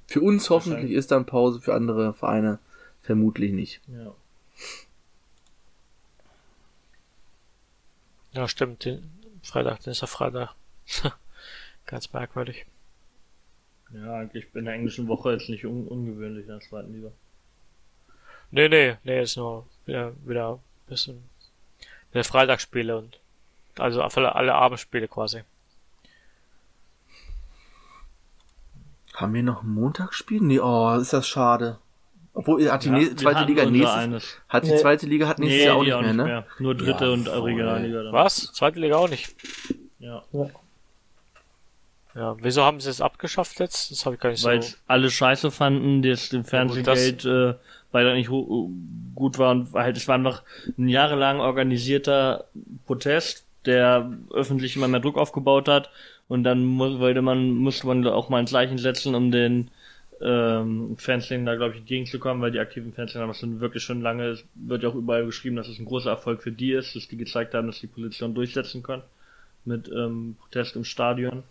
Für 0.06 0.20
uns 0.20 0.50
hoffentlich 0.50 0.92
ist 0.92 1.10
dann 1.10 1.26
Pause, 1.26 1.60
für 1.60 1.74
andere 1.74 2.14
Vereine 2.14 2.58
vermutlich 3.00 3.52
nicht. 3.52 3.80
Ja. 3.88 4.14
Ja, 8.32 8.48
stimmt. 8.48 8.86
Freitag, 9.42 9.86
nächster 9.86 10.06
Freitag. 10.06 10.54
Ganz 11.86 12.12
merkwürdig. 12.12 12.66
Ja, 13.92 14.16
eigentlich 14.16 14.46
in 14.54 14.64
der 14.64 14.74
englischen 14.74 15.08
Woche 15.08 15.32
jetzt 15.32 15.48
nicht 15.48 15.64
un 15.64 15.86
ungewöhnlich 15.86 16.44
in 16.44 16.50
der 16.50 16.60
zweiten 16.60 16.92
Liga. 16.92 17.12
Nee, 18.50 18.68
nee, 18.68 18.96
nee, 19.04 19.22
ist 19.22 19.36
nur 19.36 19.66
wieder, 19.86 20.12
wieder 20.24 20.54
ein 20.54 20.60
bisschen 20.88 21.22
eine 22.12 22.24
Freitagsspiele 22.24 22.96
und 22.96 23.18
also 23.78 24.02
alle, 24.02 24.34
alle 24.34 24.54
Abendspiele 24.54 25.08
quasi. 25.08 25.42
Haben 29.16 29.32
wir 29.34 29.42
noch 29.42 29.62
ein 29.62 29.70
Montagsspiel? 29.70 30.42
Nee, 30.42 30.60
oh, 30.60 30.94
ist 30.94 31.12
das 31.12 31.26
schade. 31.26 31.78
Obwohl, 32.34 32.70
hat 32.70 32.84
die 32.84 32.88
Ja, 32.88 32.98
ne 32.98 33.16
zweite 33.16 33.44
Liga 33.44 33.64
nächstes, 33.64 33.94
eines. 33.96 34.36
hat 34.50 34.64
die 34.66 34.70
Nee. 34.72 34.76
zweite 34.76 35.06
Liga 35.06 35.26
hat 35.26 35.38
nächstes 35.38 35.64
Jahr 35.64 35.76
auch 35.76 35.84
die 35.84 35.90
nicht 35.90 36.02
mehr, 36.02 36.12
ne? 36.12 36.44
Nur 36.58 36.74
dritte 36.74 37.06
Ja, 37.06 37.12
und. 37.12 37.26
Regionalliga 37.28 38.02
dann. 38.02 38.12
Was? 38.12 38.52
Zweite 38.52 38.78
Liga 38.78 38.96
auch 38.96 39.08
nicht. 39.08 39.34
Ja. 39.98 40.22
Ja, 42.14 42.36
wieso 42.40 42.62
haben 42.62 42.80
sie 42.80 42.90
es 42.90 43.00
abgeschafft 43.00 43.58
jetzt? 43.60 43.90
Das 43.90 44.04
habe 44.04 44.16
ich 44.16 44.20
gar 44.20 44.30
nicht 44.30 44.44
Weil 44.44 44.62
so. 44.62 44.76
alle 44.86 45.10
scheiße 45.10 45.50
fanden, 45.50 46.02
das 46.02 46.28
dem 46.30 46.44
Fernsehgeld, 46.44 47.24
äh, 47.24 47.54
weil 47.92 48.06
er 48.06 48.14
nicht 48.14 48.28
gut 48.28 49.38
war 49.38 49.50
und 49.50 49.72
halt, 49.72 49.96
es 49.96 50.06
war 50.08 50.14
einfach 50.14 50.42
ein 50.78 50.88
jahrelang 50.88 51.40
organisierter 51.40 52.44
Protest, 52.86 53.44
der 53.66 54.10
öffentlich 54.32 54.76
immer 54.76 54.88
mehr 54.88 55.00
Druck 55.00 55.16
aufgebaut 55.18 55.68
hat 55.68 55.90
und 56.28 56.44
dann 56.44 56.64
mu 56.64 56.98
wollte 56.98 57.22
man, 57.22 57.50
musste 57.50 57.86
man 57.86 58.06
auch 58.06 58.28
mal 58.28 58.38
ein 58.38 58.46
Zeichen 58.46 58.78
setzen, 58.78 59.14
um 59.14 59.30
den 59.30 59.70
ähm, 60.20 60.96
Fanszenen 60.98 61.46
da 61.46 61.56
glaube 61.56 61.74
ich 61.74 61.80
entgegenzukommen, 61.80 62.42
weil 62.42 62.50
die 62.50 62.58
aktiven 62.58 62.92
Fanszenen 62.92 63.22
haben 63.22 63.30
das 63.30 63.40
schon 63.40 63.60
wirklich 63.60 63.82
schon 63.82 64.00
lange, 64.00 64.28
es 64.28 64.44
wird 64.54 64.82
ja 64.82 64.88
auch 64.88 64.94
überall 64.94 65.26
geschrieben, 65.26 65.56
dass 65.56 65.68
es 65.68 65.78
ein 65.78 65.84
großer 65.84 66.10
Erfolg 66.10 66.42
für 66.42 66.52
die 66.52 66.72
ist, 66.72 66.96
dass 66.96 67.08
die 67.08 67.16
gezeigt 67.16 67.54
haben, 67.54 67.66
dass 67.66 67.80
die 67.80 67.86
Position 67.86 68.34
durchsetzen 68.34 68.82
können 68.82 69.02
mit 69.64 69.90
ähm, 69.94 70.36
Protest 70.40 70.76
im 70.76 70.84
Stadion. 70.84 71.42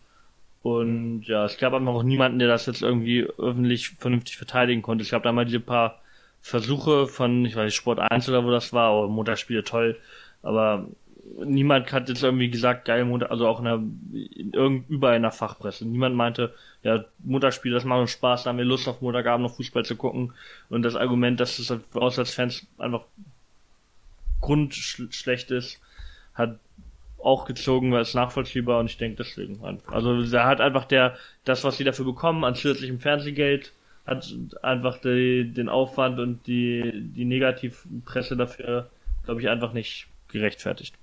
Und 0.64 1.28
ja, 1.28 1.46
es 1.46 1.58
gab 1.58 1.74
einfach 1.74 1.94
auch 1.94 2.04
niemanden, 2.04 2.40
der 2.40 2.48
das 2.48 2.66
jetzt 2.66 2.82
irgendwie 2.82 3.24
öffentlich 3.38 3.90
vernünftig 4.00 4.38
verteidigen 4.38 4.82
konnte. 4.82 5.04
Ich 5.04 5.14
habe 5.14 5.24
da 5.24 5.32
mal 5.32 5.46
diese 5.46 5.60
paar 5.60 6.02
Versuche 6.42 7.08
von, 7.08 7.46
ich 7.46 7.56
weiß 7.56 7.66
nicht, 7.66 7.76
Sport 7.76 8.00
1 8.00 8.28
oder 8.30 8.44
wo 8.44 8.50
das 8.50 8.74
war, 8.74 8.98
oder 8.98 9.08
Montagsspiele 9.10 9.64
toll, 9.64 9.98
aber 10.42 10.88
niemand 11.44 11.92
hat 11.92 12.10
jetzt 12.10 12.24
irgendwie 12.24 12.50
gesagt, 12.50 12.86
geil, 12.86 13.06
Montag, 13.06 13.32
also 13.32 13.48
auch 13.48 13.60
in 13.60 13.66
der, 13.66 13.84
in 14.36 14.54
irgend, 14.54 14.90
überall 14.90 15.16
in 15.16 15.24
der 15.24 15.32
Fachpresse. 15.32 15.86
Niemand 15.86 16.16
meinte, 16.16 16.54
ja, 16.84 17.06
Montagsspiele, 17.20 17.74
das 17.74 17.86
macht 17.86 18.02
uns 18.02 18.12
Spaß, 18.12 18.44
da 18.44 18.50
haben 18.50 18.58
wir 18.58 18.66
Lust 18.66 18.88
auf 18.88 19.02
Montagabend 19.02 19.48
noch 19.48 19.56
Fußball 19.56 19.86
zu 19.86 19.96
gucken. 19.96 20.34
Und 20.70 20.84
das 20.84 20.96
Argument, 20.96 21.40
dass 21.40 21.60
es 21.60 21.68
für 21.68 22.02
Auswärtsfans 22.02 22.68
einfach 22.78 23.02
grundschlecht 24.42 25.52
ist, 25.52 25.80
hat 26.34 26.60
auch 27.18 27.46
gezogen, 27.46 27.92
weil 27.92 28.02
es 28.02 28.14
nachvollziehbar 28.14 28.80
und 28.80 28.86
ich 28.86 28.98
denke 28.98 29.24
deswegen. 29.24 29.60
Also 29.88 30.24
da 30.28 30.46
hat 30.46 30.62
einfach 30.62 30.86
der, 30.86 31.18
das, 31.44 31.64
was 31.64 31.78
sie 31.78 31.84
dafür 31.84 32.06
bekommen 32.06 32.44
an 32.44 32.54
zusätzlichem 32.54 33.00
Fernsehgeld, 33.00 33.74
hat 34.06 34.32
einfach 34.62 35.00
die, 35.02 35.52
den 35.52 35.68
Aufwand 35.68 36.20
und 36.20 36.46
die, 36.46 36.92
die 36.94 37.26
Negativpresse 37.26 38.38
dafür, 38.38 38.92
glaube 39.24 39.42
ich, 39.42 39.50
einfach 39.50 39.74
nicht 39.74 40.06
gerechtfertigt. 40.28 40.94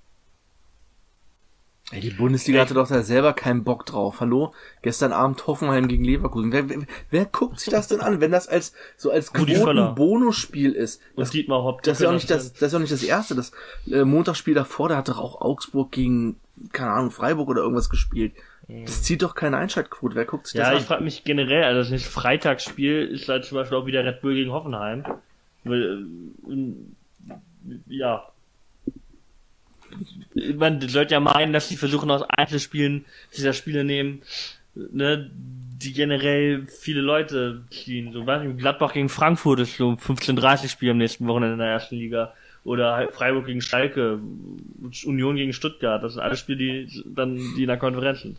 Ey, 1.93 2.01
die 2.01 2.11
Bundesliga 2.11 2.61
hatte 2.63 2.73
doch 2.73 2.89
da 2.89 3.03
selber 3.03 3.35
keinen 3.35 3.65
Bock 3.65 3.85
drauf. 3.85 4.21
Hallo? 4.21 4.55
Gestern 4.81 5.13
Abend 5.13 5.47
Hoffenheim 5.47 5.89
gegen 5.89 6.05
Leverkusen. 6.05 6.51
Wer, 6.51 6.69
wer, 6.71 6.79
wer 7.11 7.25
guckt 7.27 7.61
sich 7.61 7.71
das 7.71 7.87
denn 7.89 8.01
an, 8.01 8.21
wenn 8.21 8.31
das 8.33 8.49
als 8.49 8.73
so 8.97 9.11
als 9.11 9.39
Rudi 9.39 9.57
Völler. 9.57 9.93
Bonusspiel 9.93 10.73
ist? 10.73 11.03
Und 11.15 11.21
Das, 11.23 11.31
Dietmar 11.31 11.63
Hopp, 11.63 11.83
das 11.83 11.99
ist 11.99 12.03
ja 12.05 12.09
auch 12.09 12.15
nicht 12.15 12.31
das, 12.31 12.55
das 12.55 12.63
ist 12.63 12.73
ja 12.73 12.77
auch 12.79 12.81
nicht 12.81 12.93
das 12.93 13.03
erste. 13.03 13.35
Das 13.35 13.53
äh, 13.91 14.05
Montagsspiel 14.05 14.55
davor, 14.55 14.89
da 14.89 14.97
hat 14.97 15.09
doch 15.11 15.19
auch 15.19 15.43
Augsburg 15.43 15.93
gegen, 15.93 16.37
keine 16.73 16.93
Ahnung, 16.93 17.11
Freiburg 17.11 17.49
oder 17.51 17.61
irgendwas 17.61 17.91
gespielt. 17.91 18.33
Das 18.69 19.03
zieht 19.03 19.23
doch 19.23 19.35
keine 19.35 19.59
Einschaltquote. 19.59 20.15
Wer 20.15 20.25
guckt 20.25 20.47
sich 20.47 20.55
Ja, 20.55 20.71
das 20.71 20.75
ich 20.75 20.81
an? 20.81 20.87
frage 20.87 21.05
mich 21.05 21.25
generell, 21.25 21.65
also 21.65 21.93
das 21.93 22.05
Freitagsspiel 22.05 23.07
ist 23.07 23.29
halt 23.29 23.45
zum 23.45 23.57
Beispiel 23.57 23.77
auch 23.77 23.85
wieder 23.87 24.03
Red 24.03 24.23
Bull 24.23 24.35
gegen 24.35 24.51
Hoffenheim. 24.51 25.05
Äh, 25.67 25.97
ja. 27.87 28.25
Man 30.57 30.81
sollte 30.89 31.15
ja 31.15 31.21
meinen, 31.21 31.53
dass 31.53 31.69
die 31.69 31.77
versuchen 31.77 32.11
aus 32.11 32.23
Einzelspielen 32.23 33.05
dieser 33.37 33.53
Spiele 33.53 33.85
nehmen, 33.85 34.23
ne, 34.75 35.31
die 35.35 35.93
generell 35.93 36.67
viele 36.67 37.01
Leute 37.01 37.63
ziehen. 37.71 38.13
So, 38.13 38.27
weiß 38.27 38.43
nicht, 38.45 38.59
Gladbach 38.59 38.93
gegen 38.93 39.09
Frankfurt 39.09 39.61
ist 39.61 39.77
so 39.77 39.93
15:30 39.93 40.69
Spiel 40.69 40.91
am 40.91 40.99
nächsten 40.99 41.27
Wochenende 41.27 41.55
in 41.55 41.59
der 41.59 41.69
ersten 41.69 41.97
Liga. 41.97 42.33
Oder 42.65 42.95
halt 42.95 43.13
Freiburg 43.13 43.47
gegen 43.47 43.61
Schalke, 43.61 44.21
Union 45.05 45.35
gegen 45.35 45.53
Stuttgart. 45.53 46.03
Das 46.03 46.13
sind 46.13 46.23
alles 46.23 46.39
Spiele, 46.39 46.59
die 46.59 47.05
dann, 47.07 47.37
die 47.57 47.63
in 47.63 47.69
der 47.69 47.77
Konferenz 47.77 48.23
sind. 48.23 48.39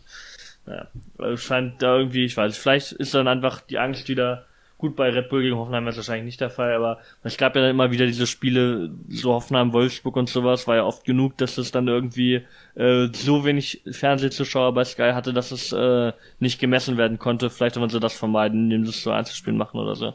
Naja, 0.66 0.88
also 1.18 1.36
scheint 1.36 1.82
da 1.82 1.98
irgendwie, 1.98 2.24
ich 2.24 2.36
weiß, 2.36 2.56
vielleicht 2.56 2.92
ist 2.92 3.12
dann 3.12 3.28
einfach 3.28 3.60
die 3.60 3.78
Angst 3.78 4.08
wieder 4.08 4.46
gut 4.84 4.96
bei 4.96 5.08
Red 5.08 5.30
Bull 5.30 5.40
gegen 5.40 5.56
Hoffenheim 5.56 5.88
ist 5.88 5.96
wahrscheinlich 5.96 6.26
nicht 6.26 6.42
der 6.42 6.50
Fall, 6.50 6.74
aber 6.74 6.98
es 7.22 7.38
gab 7.38 7.56
ja 7.56 7.62
dann 7.62 7.70
immer 7.70 7.90
wieder 7.90 8.04
diese 8.04 8.26
Spiele, 8.26 8.90
so 9.08 9.32
Hoffenheim, 9.32 9.72
Wolfsburg 9.72 10.14
und 10.16 10.28
sowas, 10.28 10.66
war 10.66 10.76
ja 10.76 10.84
oft 10.84 11.06
genug, 11.06 11.38
dass 11.38 11.56
es 11.56 11.72
dann 11.72 11.88
irgendwie 11.88 12.42
äh, 12.74 13.08
so 13.14 13.46
wenig 13.46 13.80
Fernsehzuschauer 13.90 14.74
bei 14.74 14.84
Sky 14.84 15.12
hatte, 15.14 15.32
dass 15.32 15.52
es 15.52 15.72
äh, 15.72 16.12
nicht 16.38 16.60
gemessen 16.60 16.98
werden 16.98 17.18
konnte. 17.18 17.48
Vielleicht 17.48 17.78
wollen 17.78 17.88
sie 17.88 17.98
das 17.98 18.12
vermeiden, 18.12 18.64
indem 18.64 18.84
sie 18.84 18.90
es 18.90 19.02
so 19.02 19.10
Einzelspielen 19.10 19.56
machen 19.56 19.80
oder 19.80 19.94
so. 19.94 20.14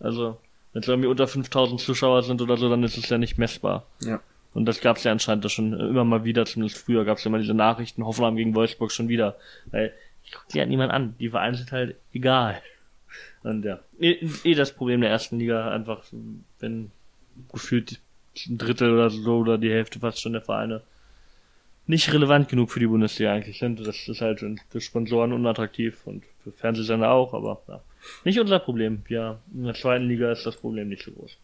Also, 0.00 0.36
wenn 0.74 0.82
es 0.82 0.88
irgendwie 0.88 1.08
unter 1.08 1.26
5000 1.26 1.80
Zuschauer 1.80 2.22
sind 2.22 2.42
oder 2.42 2.58
so, 2.58 2.68
dann 2.68 2.82
ist 2.82 2.98
es 2.98 3.08
ja 3.08 3.16
nicht 3.16 3.38
messbar. 3.38 3.86
Ja. 4.02 4.20
Und 4.52 4.66
das 4.66 4.82
gab 4.82 4.98
es 4.98 5.04
ja 5.04 5.12
anscheinend 5.12 5.50
schon 5.50 5.72
immer 5.72 6.04
mal 6.04 6.24
wieder, 6.24 6.44
zumindest 6.44 6.84
früher 6.84 7.06
gab 7.06 7.16
es 7.16 7.24
ja 7.24 7.30
immer 7.30 7.38
diese 7.38 7.54
Nachrichten, 7.54 8.04
Hoffenheim 8.04 8.36
gegen 8.36 8.54
Wolfsburg 8.54 8.92
schon 8.92 9.08
wieder. 9.08 9.36
Weil 9.70 9.94
ich 10.26 10.32
guck 10.32 10.46
die 10.48 10.58
halt 10.58 10.68
niemand 10.68 10.92
an. 10.92 11.14
Die 11.18 11.30
Vereine 11.30 11.56
sind 11.56 11.72
halt 11.72 11.96
egal. 12.12 12.60
Und 13.42 13.64
ja, 13.64 13.80
eh, 13.98 14.18
eh 14.44 14.54
das 14.54 14.72
Problem 14.72 15.00
der 15.00 15.10
ersten 15.10 15.38
Liga 15.38 15.70
einfach, 15.70 16.02
wenn 16.58 16.90
gefühlt 17.52 18.00
ein 18.46 18.58
Drittel 18.58 18.92
oder 18.92 19.10
so 19.10 19.38
oder 19.38 19.58
die 19.58 19.70
Hälfte 19.70 19.98
fast 19.98 20.20
schon 20.20 20.32
der 20.32 20.42
Vereine 20.42 20.82
nicht 21.86 22.12
relevant 22.12 22.48
genug 22.48 22.70
für 22.70 22.80
die 22.80 22.86
Bundesliga 22.86 23.32
eigentlich 23.32 23.58
sind. 23.58 23.84
Das 23.84 24.08
ist 24.08 24.20
halt 24.20 24.44
für 24.68 24.80
Sponsoren 24.80 25.32
unattraktiv 25.32 26.06
und 26.06 26.24
für 26.42 26.52
Fernsehsender 26.52 27.10
auch, 27.10 27.34
aber 27.34 27.60
ja. 27.68 27.80
Nicht 28.24 28.38
unser 28.38 28.60
Problem. 28.60 29.02
Ja, 29.08 29.38
in 29.52 29.64
der 29.64 29.74
zweiten 29.74 30.06
Liga 30.06 30.32
ist 30.32 30.46
das 30.46 30.56
Problem 30.56 30.88
nicht 30.88 31.04
so 31.04 31.10
groß. 31.10 31.36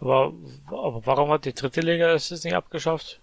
Aber, 0.00 0.32
aber 0.66 1.06
warum 1.06 1.30
hat 1.30 1.44
die 1.44 1.52
dritte 1.52 1.80
Liga 1.80 2.12
das 2.12 2.30
jetzt 2.30 2.44
nicht 2.44 2.54
abgeschafft? 2.54 3.20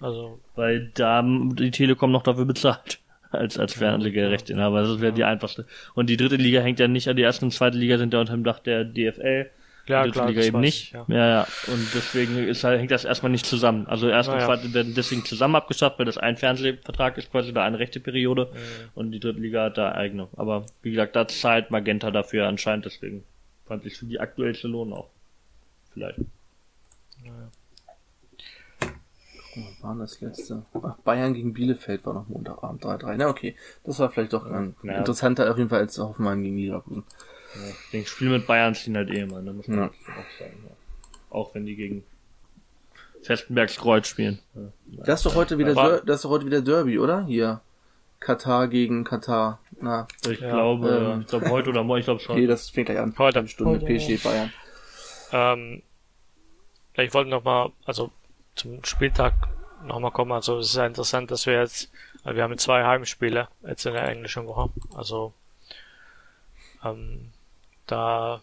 Also, 0.00 0.38
Weil 0.54 0.90
da 0.94 1.22
die 1.22 1.70
Telekom 1.70 2.12
noch 2.12 2.22
dafür 2.22 2.44
bezahlt. 2.44 3.00
Als, 3.30 3.58
als 3.58 3.74
Fernsehgerechteinhaber. 3.74 4.82
Das 4.82 5.00
wäre 5.00 5.12
die 5.12 5.24
einfachste. 5.24 5.66
Und 5.94 6.08
die 6.08 6.16
dritte 6.16 6.36
Liga 6.36 6.60
hängt 6.60 6.78
ja 6.78 6.88
nicht 6.88 7.08
an 7.08 7.16
die 7.16 7.22
erste 7.22 7.44
und 7.44 7.50
zweite 7.50 7.76
Liga 7.76 7.98
sind 7.98 8.12
ja 8.14 8.20
unter 8.20 8.32
dem 8.34 8.44
Dach 8.44 8.60
der 8.60 8.84
DFL. 8.84 9.50
ja, 9.88 10.04
die 10.04 10.10
dritte 10.10 10.12
klar, 10.12 10.28
Liga 10.28 10.42
eben 10.42 10.60
nicht. 10.60 10.84
ich, 10.84 10.92
ja. 10.92 11.04
ja, 11.08 11.28
ja. 11.28 11.46
Und 11.66 11.88
deswegen 11.94 12.38
ist 12.38 12.64
halt, 12.64 12.78
hängt 12.80 12.90
das 12.90 13.04
erstmal 13.04 13.30
nicht 13.32 13.46
zusammen. 13.46 13.86
Also 13.88 14.08
erste 14.08 14.32
und 14.32 14.38
Ah, 14.38 14.40
ja. 14.40 14.46
zweite 14.46 14.72
werden 14.74 14.94
deswegen 14.94 15.24
zusammen 15.24 15.56
abgeschafft, 15.56 15.98
weil 15.98 16.06
das 16.06 16.18
ein 16.18 16.36
Fernsehvertrag 16.36 17.18
ist, 17.18 17.30
quasi 17.30 17.52
da 17.52 17.64
eine 17.64 17.78
rechte 17.78 18.00
Periode. 18.00 18.50
Mhm. 18.52 18.88
Und 18.94 19.10
die 19.12 19.20
dritte 19.20 19.40
Liga 19.40 19.64
hat 19.64 19.76
da 19.78 19.92
eigene. 19.92 20.28
Aber 20.36 20.66
wie 20.82 20.90
gesagt, 20.90 21.14
da 21.16 21.26
zahlt 21.28 21.70
Magenta 21.70 22.10
dafür 22.10 22.46
anscheinend, 22.46 22.84
deswegen 22.84 23.24
fand 23.66 23.84
ich 23.86 23.96
für 23.96 24.06
die 24.06 24.20
aktuellste 24.20 24.68
Lohn 24.68 24.92
auch. 24.92 25.08
Vielleicht. 25.92 26.18
Was 29.56 29.82
war 29.82 29.94
das 29.96 30.20
letzte? 30.20 30.62
Ach, 30.82 30.96
Bayern 30.98 31.32
gegen 31.34 31.52
Bielefeld 31.54 32.04
war 32.04 32.14
noch 32.14 32.28
Montagabend 32.28 32.84
3-3. 32.84 33.16
Na 33.16 33.28
okay, 33.28 33.56
das 33.84 33.98
war 33.98 34.10
vielleicht 34.10 34.32
doch 34.34 34.44
ein 34.46 34.76
Ja. 34.82 34.98
interessanter 34.98 35.50
auf 35.50 35.56
jeden 35.56 35.70
Fall 35.70 35.80
als 35.80 35.98
Hoffenheim 35.98 36.42
gegen 36.42 36.58
Leverkusen. 36.58 37.04
Ja, 37.54 37.68
ich 37.70 37.90
denke, 37.90 38.08
Spiel 38.08 38.28
mit 38.28 38.46
Bayern 38.46 38.74
ziehen 38.74 38.96
halt 38.96 39.08
eh 39.10 39.20
immer, 39.20 39.40
ne? 39.40 39.52
muss 39.54 39.66
man 39.68 39.78
Ja. 39.78 39.86
auch 39.86 40.38
sagen. 40.38 40.58
Ja. 40.68 40.70
Auch 41.30 41.54
wenn 41.54 41.64
die 41.64 41.74
gegen 41.76 42.04
Festenbergs 43.22 43.76
Kreuz 43.76 44.06
spielen. 44.08 44.38
Ja. 44.54 45.02
Das 45.04 45.20
ist 45.20 45.26
doch 45.26 45.34
heute 45.34 45.58
wieder, 45.58 45.70
Aber- 45.72 45.88
Der, 45.96 46.00
das 46.02 46.16
ist 46.16 46.24
doch 46.24 46.30
heute 46.30 46.46
wieder 46.46 46.60
Derby, 46.60 46.98
oder? 46.98 47.24
Hier. 47.24 47.60
Katar 48.20 48.68
gegen 48.68 49.04
Katar. 49.04 49.58
Na, 49.80 50.06
Ich 50.30 50.40
Ja, 50.40 50.50
glaube, 50.50 51.12
ähm, 51.14 51.20
ich 51.22 51.26
glaube 51.26 51.50
heute 51.50 51.70
oder 51.70 51.82
morgen, 51.84 52.00
ich 52.00 52.06
glaube 52.06 52.20
schon. 52.20 52.34
okay, 52.36 52.46
das 52.46 52.70
fängt 52.70 52.86
gleich 52.86 52.98
an. 52.98 53.14
Heute. 53.18 53.38
Eine 53.40 53.48
Stunde 53.48 53.80
Heute, 53.80 53.86
PSG 53.86 54.16
Bayern. 54.22 54.52
Ähm, 55.32 55.82
ich 56.94 57.12
wollte 57.12 57.30
noch 57.30 57.44
mal, 57.44 57.72
also 57.84 58.10
zum 58.56 58.84
Spieltag 58.84 59.34
noch 59.84 60.00
mal 60.00 60.10
kommen. 60.10 60.32
Also 60.32 60.58
es 60.58 60.70
ist 60.70 60.76
ja 60.76 60.86
interessant, 60.86 61.30
dass 61.30 61.46
wir 61.46 61.54
jetzt, 61.60 61.90
also 62.24 62.36
wir 62.36 62.42
haben 62.42 62.58
zwei 62.58 62.84
Heimspiele 62.84 63.48
jetzt 63.66 63.86
in 63.86 63.92
der 63.92 64.08
englischen 64.08 64.46
Woche. 64.46 64.70
Also 64.94 65.32
ähm, 66.84 67.30
da 67.86 68.40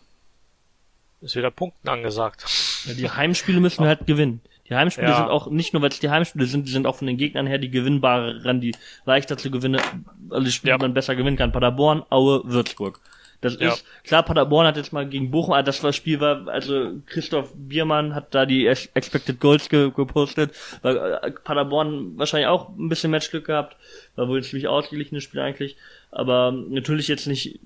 ist 1.22 1.36
wieder 1.36 1.52
Punkten 1.52 1.90
angesagt. 1.90 2.46
Ja, 2.86 2.94
die 2.94 3.10
Heimspiele 3.10 3.60
müssen 3.60 3.84
wir 3.84 3.88
halt 3.90 4.06
gewinnen. 4.08 4.42
Die 4.70 4.76
Heimspiele 4.76 5.10
Ja. 5.10 5.18
sind 5.18 5.28
auch 5.30 5.48
nicht 5.48 5.74
nur, 5.74 5.82
weil 5.82 5.90
es 5.90 6.00
die 6.00 6.10
Heimspiele 6.10 6.46
sind, 6.46 6.68
die 6.68 6.72
sind 6.72 6.88
auch 6.88 6.96
von 6.96 7.08
den 7.08 7.18
Gegnern 7.18 7.48
her 7.48 7.58
die 7.58 7.70
gewinnbareren, 7.70 8.62
die 8.62 8.76
leichter 9.06 9.38
zu 9.38 9.52
gewinnen, 9.52 9.82
also 10.30 10.44
die 10.44 10.52
Spiele, 10.52 10.72
Ja. 10.72 10.78
man 10.78 10.94
besser 10.94 11.16
gewinnen 11.16 11.38
kann. 11.38 11.52
Paderborn, 11.52 12.04
Aue, 12.10 12.42
Würzburg. 12.46 13.00
Das 13.44 13.60
Ja. 13.60 13.74
ist, 13.74 13.86
klar, 14.04 14.24
Paderborn 14.24 14.66
hat 14.66 14.78
jetzt 14.78 14.94
mal 14.94 15.08
gegen 15.08 15.30
Bochum, 15.30 15.54
aber 15.54 15.62
das 15.64 15.84
war 15.84 15.94
Spiel 15.94 16.20
war, 16.20 16.48
also 16.48 16.94
Christoph 17.06 17.52
Biermann 17.56 18.16
hat 18.16 18.34
da 18.34 18.46
die 18.46 18.66
Ex- 18.68 18.90
Expected 18.96 19.40
Goals 19.40 19.70
ge 19.70 19.92
gepostet, 19.96 20.52
weil 20.82 20.98
äh, 20.98 21.32
Paderborn 21.32 22.18
wahrscheinlich 22.18 22.48
auch 22.48 22.70
ein 22.70 22.90
bisschen 22.90 23.12
Matchglück 23.12 23.46
gehabt, 23.46 23.76
war 24.16 24.28
wohl 24.28 24.38
ein 24.38 24.44
ziemlich 24.44 24.68
ausgeglichenes 24.68 25.24
Spiel 25.24 25.42
eigentlich, 25.42 25.76
aber 26.12 26.52
natürlich 26.52 27.08
jetzt 27.08 27.28
nicht 27.28 27.60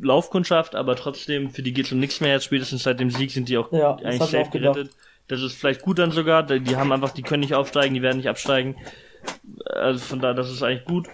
Laufkundschaft, 0.00 0.74
aber 0.74 0.96
trotzdem, 0.96 1.50
für 1.50 1.62
die 1.62 1.72
geht's 1.72 1.92
um 1.92 1.98
nichts 2.00 2.20
mehr 2.20 2.32
jetzt, 2.32 2.44
spätestens 2.44 2.82
seit 2.82 3.00
dem 3.00 3.10
Sieg 3.10 3.30
sind 3.30 3.48
die 3.48 3.56
auch 3.58 3.72
Ja, 3.72 3.96
eigentlich 3.96 4.22
safe 4.22 4.50
gerettet. 4.50 4.90
Das 5.28 5.40
ist 5.40 5.54
vielleicht 5.56 5.80
gut 5.80 5.98
dann 5.98 6.10
sogar, 6.10 6.42
die 6.42 6.76
haben 6.76 6.92
einfach, 6.92 7.12
die 7.12 7.22
können 7.22 7.40
nicht 7.40 7.54
aufsteigen, 7.54 7.94
die 7.94 8.02
werden 8.02 8.18
nicht 8.18 8.28
absteigen. 8.28 8.76
Also 9.64 10.00
von 10.04 10.20
daher, 10.20 10.34
das 10.34 10.50
ist 10.50 10.62
eigentlich 10.62 10.84
gut. 10.84 11.06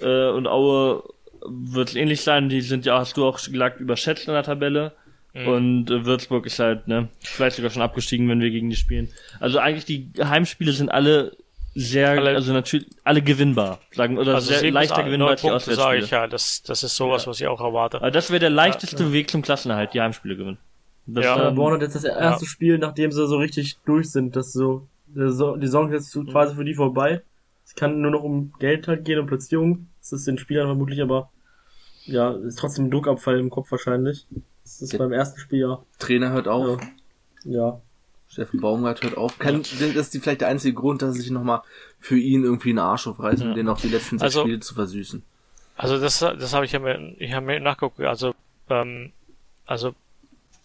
Äh, 0.00 0.28
und 0.30 0.46
Aue 0.46 1.02
wird 1.46 1.90
es 1.90 1.94
ähnlich 1.96 2.22
sein, 2.22 2.48
die 2.48 2.60
sind 2.60 2.86
ja, 2.86 2.98
hast 2.98 3.16
du 3.16 3.26
auch 3.26 3.42
gesagt, 3.42 3.80
überschätzt 3.80 4.26
in 4.28 4.34
der 4.34 4.42
Tabelle. 4.42 4.92
Und 5.34 5.88
äh, 5.90 6.04
Würzburg 6.04 6.46
ist 6.46 6.58
halt, 6.58 6.88
ne, 6.88 7.08
vielleicht 7.20 7.56
sogar 7.56 7.70
schon 7.70 7.82
abgestiegen, 7.82 8.28
wenn 8.28 8.40
wir 8.40 8.50
gegen 8.50 8.70
die 8.70 8.76
spielen. 8.76 9.08
Also 9.38 9.58
eigentlich 9.60 9.84
die 9.84 10.10
Heimspiele 10.20 10.72
sind 10.72 10.88
alle 10.90 11.36
sehr, 11.74 12.10
Alle- 12.10 12.30
also 12.34 12.52
natürlich 12.52 12.86
alle 13.04 13.22
gewinnbar, 13.22 13.78
sagen 13.92 14.18
oder 14.18 14.34
Also 14.34 14.52
sehr 14.52 14.68
leichter 14.72 15.04
gewinnbar 15.04 15.30
als 15.30 15.42
die 15.42 15.48
Punkte, 15.48 15.74
sage 15.74 15.80
Auswärtsspiele. 15.80 16.04
ich 16.06 16.10
ja. 16.10 16.26
Das, 16.26 16.62
das 16.64 16.82
ist 16.82 16.96
sowas, 16.96 17.28
was 17.28 17.40
ich 17.40 17.46
auch 17.46 17.60
erwarte. 17.60 17.98
Aber 17.98 18.10
das 18.10 18.30
wäre 18.30 18.40
der 18.40 18.50
leichteste 18.50 19.12
Weg 19.12 19.30
zum 19.30 19.42
Klassenerhalt, 19.42 19.94
die 19.94 20.00
Heimspiele 20.00 20.34
gewinnen. 20.36 20.58
Das, 21.06 21.24
Ja. 21.24 21.34
ähm, 21.34 21.38
Paderborn 21.38 21.74
hat 21.74 21.82
jetzt 21.82 21.94
das 21.94 22.04
erste 22.04 22.46
Spiel, 22.46 22.78
nachdem 22.78 23.12
sie 23.12 23.24
so 23.28 23.36
richtig 23.36 23.76
durch 23.86 24.10
sind, 24.10 24.34
dass 24.34 24.52
so, 24.52 24.88
die 25.06 25.20
Saison 25.20 25.86
ist 25.88 25.92
jetzt 25.92 26.10
so 26.10 26.24
quasi 26.24 26.56
für 26.56 26.64
die 26.64 26.74
vorbei. 26.74 27.22
Es 27.64 27.76
kann 27.76 28.00
nur 28.00 28.10
noch 28.10 28.24
um 28.24 28.52
Geld 28.58 28.88
halt 28.88 29.04
gehen 29.04 29.20
und 29.20 29.26
Platzierung. 29.26 29.86
Das 30.10 30.20
ist 30.20 30.26
den 30.26 30.38
Spielern 30.38 30.66
vermutlich 30.66 31.00
aber, 31.02 31.30
ja, 32.04 32.30
ist 32.32 32.58
trotzdem 32.58 32.86
ein 32.86 32.90
Druckabfall 32.90 33.38
im 33.38 33.50
Kopf 33.50 33.70
wahrscheinlich. 33.70 34.26
Das 34.64 34.80
ist 34.82 34.92
Ja. 34.92 34.98
beim 34.98 35.12
ersten 35.12 35.38
Spiel 35.40 35.60
ja, 35.60 35.78
Trainer 35.98 36.30
hört 36.30 36.48
auf. 36.48 36.80
ja. 37.44 37.80
Steffen 38.30 38.60
Baumgart 38.60 39.02
hört 39.02 39.16
auf. 39.16 39.38
Kann, 39.38 39.62
Das 39.62 39.72
ist 39.80 40.12
die, 40.12 40.20
vielleicht 40.20 40.42
der 40.42 40.48
einzige 40.48 40.74
Grund, 40.74 41.00
dass 41.00 41.18
ich 41.18 41.30
nochmal 41.30 41.62
für 41.98 42.18
ihn 42.18 42.44
irgendwie 42.44 42.68
einen 42.70 42.78
Arsch 42.78 43.06
aufreißen 43.06 43.42
Ja. 43.44 43.50
und 43.50 43.56
den 43.56 43.68
auch 43.70 43.80
die 43.80 43.88
letzten 43.88 44.18
sechs 44.18 44.22
Also- 44.36 44.42
Spiele 44.42 44.60
zu 44.60 44.74
versüßen. 44.74 45.22
Also 45.76 45.98
das, 45.98 46.18
das 46.18 46.52
habe 46.52 46.66
ich 46.66 46.72
ja 46.72 46.78
mir, 46.78 47.14
ich 47.18 47.32
habe 47.32 47.46
mir 47.46 47.58
nachgeguckt. 47.60 48.00
Also, 48.00 48.34
ähm, 48.68 49.12
also 49.64 49.94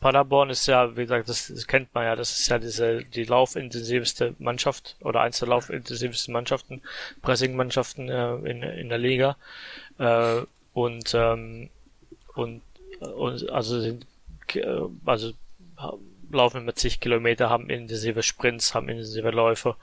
Paderborn 0.04 0.50
ist 0.50 0.68
ja, 0.68 0.98
wie 0.98 1.04
gesagt, 1.04 1.30
das, 1.30 1.48
das 1.48 1.66
kennt 1.66 1.96
man 1.96 2.04
ja, 2.04 2.16
das 2.18 2.38
ist 2.38 2.50
ja 2.50 2.60
diese 2.60 3.06
die 3.06 3.24
laufintensivste 3.24 4.36
Mannschaft 4.38 4.98
oder 5.00 5.22
eins 5.22 5.40
der 5.40 5.48
laufintensivsten 5.48 6.34
Mannschaften, 6.34 6.82
Pressing-Mannschaften 7.22 8.10
äh, 8.10 8.36
in, 8.36 8.64
in 8.64 8.90
der 8.90 8.98
Liga. 8.98 9.38
Äh, 10.00 10.42
und 10.74 11.14
ähm, 11.14 11.70
und, 12.36 12.62
und 13.00 13.50
also 13.50 13.80
sind 13.80 14.06
äh, 14.54 14.82
also 15.06 15.32
laufen 16.32 16.66
mit 16.66 16.78
zig 16.80 17.00
Kilometer, 17.00 17.50
haben 17.50 17.70
intensive 17.70 18.24
Sprints, 18.24 18.74
haben 18.76 18.90
intensive 18.90 19.32
Läufe. 19.32 19.78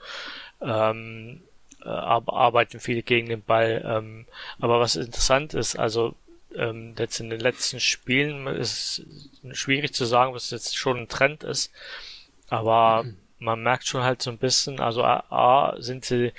Ähm, 0.61 1.41
äh, 1.83 1.89
ar- 1.89 2.23
arbeiten 2.27 2.79
viel 2.79 3.01
gegen 3.01 3.29
den 3.29 3.41
Ball. 3.41 3.83
Ähm, 3.83 4.25
aber 4.59 4.79
was 4.79 4.95
interessant 4.95 5.55
ist, 5.55 5.79
also 5.79 6.13
ähm, 6.55 6.95
jetzt 6.97 7.19
in 7.19 7.29
den 7.29 7.39
letzten 7.39 7.79
Spielen 7.79 8.47
ist 8.47 9.03
es 9.43 9.57
schwierig 9.57 9.93
zu 9.93 10.05
sagen, 10.05 10.33
was 10.33 10.51
jetzt 10.51 10.77
schon 10.77 10.97
ein 10.97 11.07
Trend 11.07 11.43
ist. 11.43 11.71
Aber 12.49 13.05
man 13.39 13.63
merkt 13.63 13.87
schon 13.87 14.03
halt 14.03 14.21
so 14.21 14.29
ein 14.29 14.37
bisschen, 14.37 14.79
also 14.79 15.03
A, 15.03 15.75
sind 15.79 16.05
sie 16.05 16.33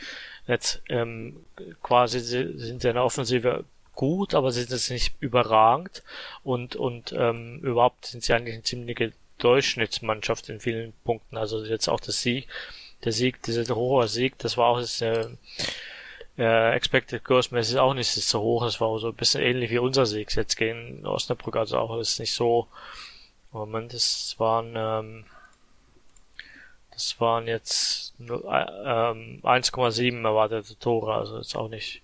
jetzt 0.46 0.82
ähm, 0.88 1.44
quasi 1.82 2.20
sind 2.20 2.80
sie 2.80 2.88
in 2.88 2.94
der 2.94 3.04
Offensive 3.04 3.64
gut, 3.94 4.34
aber 4.34 4.50
sie 4.50 4.60
sind 4.60 4.72
jetzt 4.72 4.90
nicht 4.90 5.14
überragend 5.20 6.02
und 6.42 6.76
und 6.76 7.12
ähm, 7.12 7.60
überhaupt 7.60 8.06
sind 8.06 8.24
sie 8.24 8.32
eigentlich 8.32 8.54
eine 8.54 8.62
ziemliche 8.62 9.12
Durchschnittsmannschaft 9.38 10.48
in 10.48 10.60
vielen 10.60 10.92
Punkten. 11.04 11.36
Also 11.36 11.64
jetzt 11.64 11.88
auch 11.88 12.00
das 12.00 12.22
Sieg, 12.22 12.48
der 13.04 13.12
Sieg, 13.12 13.42
dieser 13.42 13.74
hohe 13.74 14.08
Sieg, 14.08 14.38
das 14.38 14.56
war 14.56 14.68
auch 14.68 14.80
das, 14.80 15.00
äh, 15.00 15.28
äh, 16.38 16.72
Expected 16.74 17.24
Goals 17.24 17.50
mäßig 17.50 17.78
auch 17.78 17.94
nicht 17.94 18.10
so 18.10 18.40
hoch. 18.40 18.64
Das 18.64 18.80
war 18.80 18.98
so 18.98 19.08
ein 19.08 19.14
bisschen 19.14 19.42
ähnlich 19.42 19.70
wie 19.70 19.78
unser 19.78 20.06
Sieg 20.06 20.34
jetzt 20.34 20.56
gegen 20.56 21.04
Osnabrück. 21.06 21.56
Also 21.56 21.78
auch 21.78 21.98
ist 21.98 22.18
nicht 22.20 22.32
so. 22.34 22.68
Moment, 23.52 23.92
das 23.92 24.34
waren 24.38 24.74
ähm, 24.76 25.24
das 26.90 27.20
waren 27.20 27.46
jetzt 27.46 28.14
äh, 28.20 28.24
ähm, 28.24 29.40
1,7 29.42 30.24
erwartete 30.24 30.78
Tore. 30.78 31.14
Also 31.14 31.38
ist 31.38 31.56
auch 31.56 31.68
nicht 31.68 32.02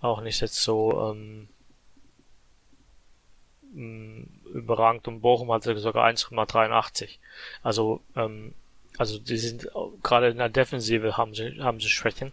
auch 0.00 0.20
nicht 0.20 0.40
jetzt 0.40 0.62
so 0.62 1.10
ähm, 1.12 1.48
mh, 3.74 4.24
überragend. 4.54 5.06
Und 5.08 5.20
Bochum 5.20 5.52
hatte 5.52 5.76
sogar 5.78 6.06
1,83. 6.06 7.18
Also 7.62 8.00
ähm, 8.14 8.54
also 8.98 9.18
die 9.18 9.36
sind 9.36 9.74
auch- 9.74 9.92
gerade 10.02 10.28
in 10.28 10.38
der 10.38 10.48
Defensive 10.48 11.16
haben 11.16 11.34
sie 11.34 11.60
haben 11.62 11.80
sie 11.80 11.88
Schwächen. 11.88 12.32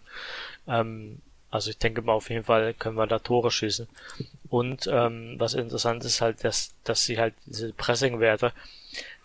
Ähm, 0.67 1.21
also 1.51 1.69
ich 1.69 1.77
denke 1.77 2.01
mal 2.01 2.13
auf 2.13 2.29
jeden 2.29 2.45
Fall 2.45 2.73
können 2.73 2.97
wir 2.97 3.07
da 3.07 3.19
Tore 3.19 3.51
schießen. 3.51 3.87
Und 4.49 4.87
ähm, 4.91 5.35
was 5.37 5.53
interessant 5.53 6.03
ist 6.03 6.21
halt, 6.21 6.43
dass 6.43 6.73
dass 6.83 7.05
sie 7.05 7.19
halt 7.19 7.35
diese 7.45 7.73
Pressing-Werte, 7.73 8.53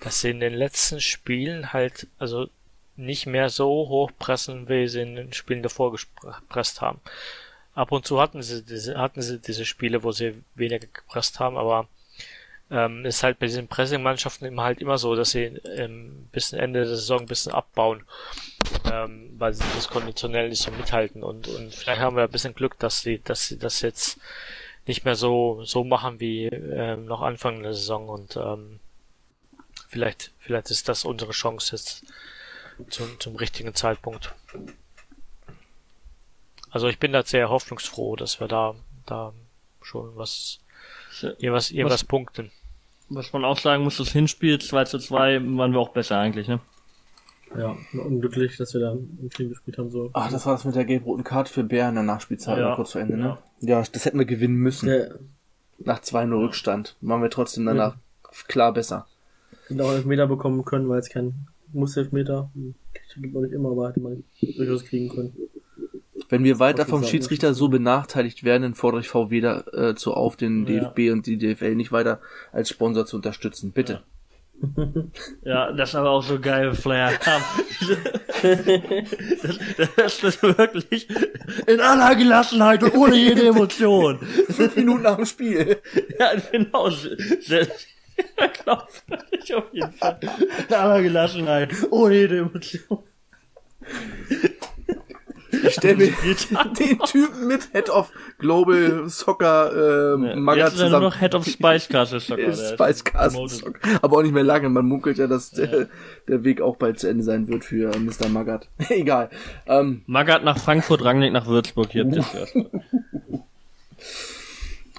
dass 0.01 0.21
sie 0.21 0.31
in 0.31 0.41
den 0.41 0.55
letzten 0.55 1.01
Spielen 1.01 1.73
halt 1.73 2.07
also 2.19 2.49
nicht 2.97 3.27
mehr 3.27 3.49
so 3.49 3.69
hoch 3.69 4.11
pressen, 4.19 4.69
wie 4.69 4.89
sie 4.89 5.03
in 5.03 5.17
den 5.17 5.33
Spielen 5.33 5.63
davor 5.63 5.93
gepresst 5.93 6.81
haben. 6.81 7.01
Ab 7.75 7.93
und 7.93 8.07
zu 8.07 8.21
hatten 8.21 8.43
sie 8.43 8.63
diese 8.63 8.99
hatten 8.99 9.23
sie 9.23 9.39
diese 9.39 9.65
Spiele, 9.65 10.03
wo 10.03 10.13
sie 10.13 10.43
weniger 10.55 10.87
gepresst 10.87 11.41
haben, 11.41 11.57
aber 11.57 11.89
ähm, 12.71 13.05
ist 13.05 13.23
halt 13.23 13.39
bei 13.39 13.47
diesen 13.47 13.69
Pressing-Mannschaften 13.69 14.45
immer 14.45 14.65
halt 14.65 14.81
immer 14.81 14.99
so, 14.99 15.15
dass 15.17 15.31
sie 15.31 15.45
ähm, 15.45 16.29
bis 16.33 16.51
zum 16.51 16.59
Ende 16.59 16.81
der 16.81 16.89
Saison 16.89 17.21
ein 17.21 17.27
bisschen 17.27 17.53
abbauen, 17.53 18.05
ähm, 18.93 19.35
weil 19.39 19.55
sie 19.55 19.65
das 19.75 19.89
konditionell 19.89 20.49
nicht 20.51 20.63
so 20.63 20.71
mithalten 20.71 21.23
und, 21.23 21.49
und 21.49 21.75
vielleicht 21.75 22.01
haben 22.01 22.17
wir 22.17 22.25
ein 22.25 22.31
bisschen 22.31 22.55
Glück, 22.55 22.79
dass 22.79 23.01
sie, 23.01 23.21
dass 23.21 23.47
sie 23.47 23.59
das 23.59 23.81
jetzt 23.81 24.19
nicht 24.87 25.05
mehr 25.05 25.15
so 25.15 25.63
so 25.65 25.85
machen 25.85 26.21
wie 26.21 26.47
ähm, 26.47 27.07
noch 27.07 27.23
Anfang 27.23 27.63
der 27.63 27.75
Saison 27.75 28.09
und 28.09 28.37
ähm, 28.37 28.81
vielleicht 29.89 30.33
vielleicht 30.39 30.71
ist 30.71 30.89
das 30.89 31.05
unsere 31.05 31.33
Chance 31.33 31.75
jetzt 31.75 32.05
zum, 32.91 33.19
zum 33.19 33.37
richtigen 33.37 33.75
Zeitpunkt. 33.75 34.35
Also 36.71 36.89
ich 36.89 36.99
bin 36.99 37.13
da 37.13 37.23
sehr 37.23 37.49
hoffnungsfroh, 37.49 38.17
dass 38.17 38.41
wir 38.41 38.49
da 38.49 38.75
da 39.07 39.33
schon 39.81 40.17
was 40.17 40.61
irgendwas, 41.23 41.71
irgendwas 41.71 42.05
punkten. 42.05 42.51
Was 43.09 43.33
man 43.33 43.45
auch 43.45 43.59
sagen 43.59 43.85
muss, 43.85 43.97
das 43.99 44.11
Hinspiel 44.11 44.59
2 44.59 44.85
zu 44.85 44.99
2 44.99 45.41
waren 45.57 45.73
wir 45.73 45.79
auch 45.81 45.91
besser 45.91 46.19
eigentlich, 46.19 46.49
ne? 46.49 46.61
Ja, 47.57 47.77
unglücklich, 47.95 48.57
dass 48.59 48.75
wir 48.75 48.81
da 48.83 48.93
im 48.93 49.31
Team 49.31 49.49
gespielt 49.49 49.79
haben, 49.79 49.91
so. 49.91 50.11
Ach, 50.13 50.31
das 50.31 50.45
war 50.45 50.53
das 50.55 50.65
mit 50.67 50.75
der 50.75 50.85
gelb-roten 50.85 51.25
Karte 51.25 51.51
für 51.53 51.65
Bär 51.65 51.89
in 51.89 51.95
der 51.95 52.05
Nachspielzeit, 52.05 52.59
Ja. 52.59 52.71
ja. 52.71 52.75
kurz 52.77 52.93
vor 52.93 53.01
Ende, 53.01 53.17
ne? 53.17 53.39
Ja, 53.61 53.83
das 53.91 54.05
hätten 54.05 54.19
wir 54.19 54.27
gewinnen 54.27 54.57
müssen. 54.57 54.87
Der, 54.87 55.19
Nach 55.79 56.01
2-0 56.01 56.39
Rückstand. 56.39 56.97
Waren 57.01 57.23
wir 57.23 57.31
trotzdem 57.31 57.65
danach 57.65 57.97
klar 58.49 58.73
besser. 58.75 59.07
sind 59.69 59.81
auch 59.81 59.93
Elfmeter 59.93 60.27
bekommen 60.27 60.65
können, 60.65 60.89
weil 60.89 60.99
es 60.99 61.09
kein 61.09 61.47
Muss-Elfmeter. 61.73 62.51
Gibt 63.17 63.33
man 63.33 63.43
nicht 63.45 63.53
immer, 63.53 63.71
aber 63.71 63.89
hätte 63.89 64.01
man 64.01 64.23
durchaus 64.57 64.85
kriegen 64.85 65.09
können. 65.09 65.33
Wenn 66.29 66.45
wir 66.45 66.59
weiter 66.59 66.85
vom. 66.85 67.05
Schiedsrichter 67.05 67.55
so 67.55 67.69
benachteiligt 67.69 68.45
werden, 68.45 68.63
dann 68.63 68.75
fordere 68.75 69.01
ich 69.01 69.09
VW 69.09 69.41
dazu 69.41 70.13
auf, 70.15 70.37
den 70.37 70.67
Ja. 70.67 70.81
DFB 70.81 71.13
und 71.13 71.27
die 71.27 71.39
DFL 71.39 71.75
nicht 71.75 71.93
weiter 71.93 72.21
als 72.53 72.69
Sponsor 72.69 73.07
zu 73.07 73.17
unterstützen. 73.17 73.73
Bitte. 73.73 74.03
Ja, 75.45 75.73
das 75.77 75.91
ist 75.91 75.95
aber 75.95 76.11
auch 76.11 76.23
so 76.23 76.39
geil, 76.41 76.75
Flair. 76.75 77.13
das, 78.43 79.59
das 79.97 80.25
ist 80.25 80.43
wirklich 80.43 81.09
in 81.67 81.81
aller 81.81 82.15
Gelassenheit 82.17 82.83
und 82.83 82.95
ohne 82.97 83.17
jede 83.17 83.47
Emotion. 83.47 84.19
Fünf 84.19 84.77
Minuten 84.77 85.03
nach 85.03 85.17
dem 85.17 85.27
Spiel. 85.27 85.79
Ja, 86.19 86.33
genau. 86.51 86.91
Sehr, 86.91 87.69
glaubwürdig 88.65 89.55
auf 89.55 89.73
jeden 89.73 89.93
Fall. 89.93 90.19
In 90.69 90.75
aller 90.75 91.03
Gelassenheit, 91.03 91.71
ohne 91.91 92.15
jede 92.15 92.39
Emotion. 92.39 92.99
Ich 95.63 95.75
stelle 95.75 95.97
mir 95.97 96.07
den 96.79 96.99
Typen 97.01 97.47
mit 97.47 97.73
Head 97.73 97.91
of 97.91 98.11
Global 98.39 99.09
Soccer 99.09 100.15
ähm, 100.15 100.25
Jetzt 100.25 100.37
Maga 100.37 100.67
ist 100.67 100.81
er 100.81 100.91
nur 100.91 101.01
noch 101.01 101.19
Head 101.19 101.35
of 101.35 101.47
Spice 101.47 101.89
Castle 101.89 102.21
Soccer. 102.21 102.53
Spice 102.53 103.05
Cast. 103.05 103.35
promoted. 103.35 103.75
Aber 104.03 104.19
auch 104.19 104.23
nicht 104.23 104.35
mehr 104.35 104.45
lange. 104.45 104.69
Man 104.69 104.87
munkelt 104.87 105.19
ja, 105.19 105.27
dass 105.27 105.51
der, 105.51 105.89
der 106.29 106.45
Weg 106.45 106.61
auch 106.61 106.77
bald 106.77 106.99
zu 106.99 107.09
Ende 107.09 107.25
sein 107.25 107.49
wird 107.49 107.65
für 107.65 107.91
Mr. 107.99 108.29
Magath. 108.29 108.69
Egal. 108.89 109.31
Ähm, 109.67 110.03
Magath 110.07 110.45
nach 110.45 110.59
Frankfurt, 110.59 111.05
Rangnick 111.05 111.33
nach 111.33 111.47
Würzburg. 111.47 111.89
Hier 111.91 112.05
habt 112.05 112.17
ihr 112.17 112.23
gehört. 112.23 113.48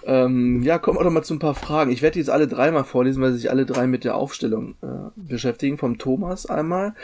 Ähm, 0.10 0.64
ja, 0.64 0.80
kommen 0.80 0.97
wir 0.97 1.03
doch 1.03 1.12
mal 1.12 1.24
zu 1.24 1.36
ein 1.36 1.39
paar 1.39 1.55
Fragen. 1.55 1.91
Ich 1.91 2.01
werde 2.01 2.14
die 2.14 2.20
jetzt 2.20 2.30
alle 2.30 2.47
drei 2.47 2.72
mal 2.72 2.84
vorlesen, 2.84 3.22
weil 3.22 3.34
sich 3.34 3.51
alle 3.51 3.66
drei 3.66 3.86
mit 3.86 4.03
der 4.03 4.16
Aufstellung 4.16 4.76
äh, 4.82 5.10
beschäftigen. 5.16 5.78
Vom 5.78 5.97
Thomas 5.97 6.45
einmal. 6.45 6.95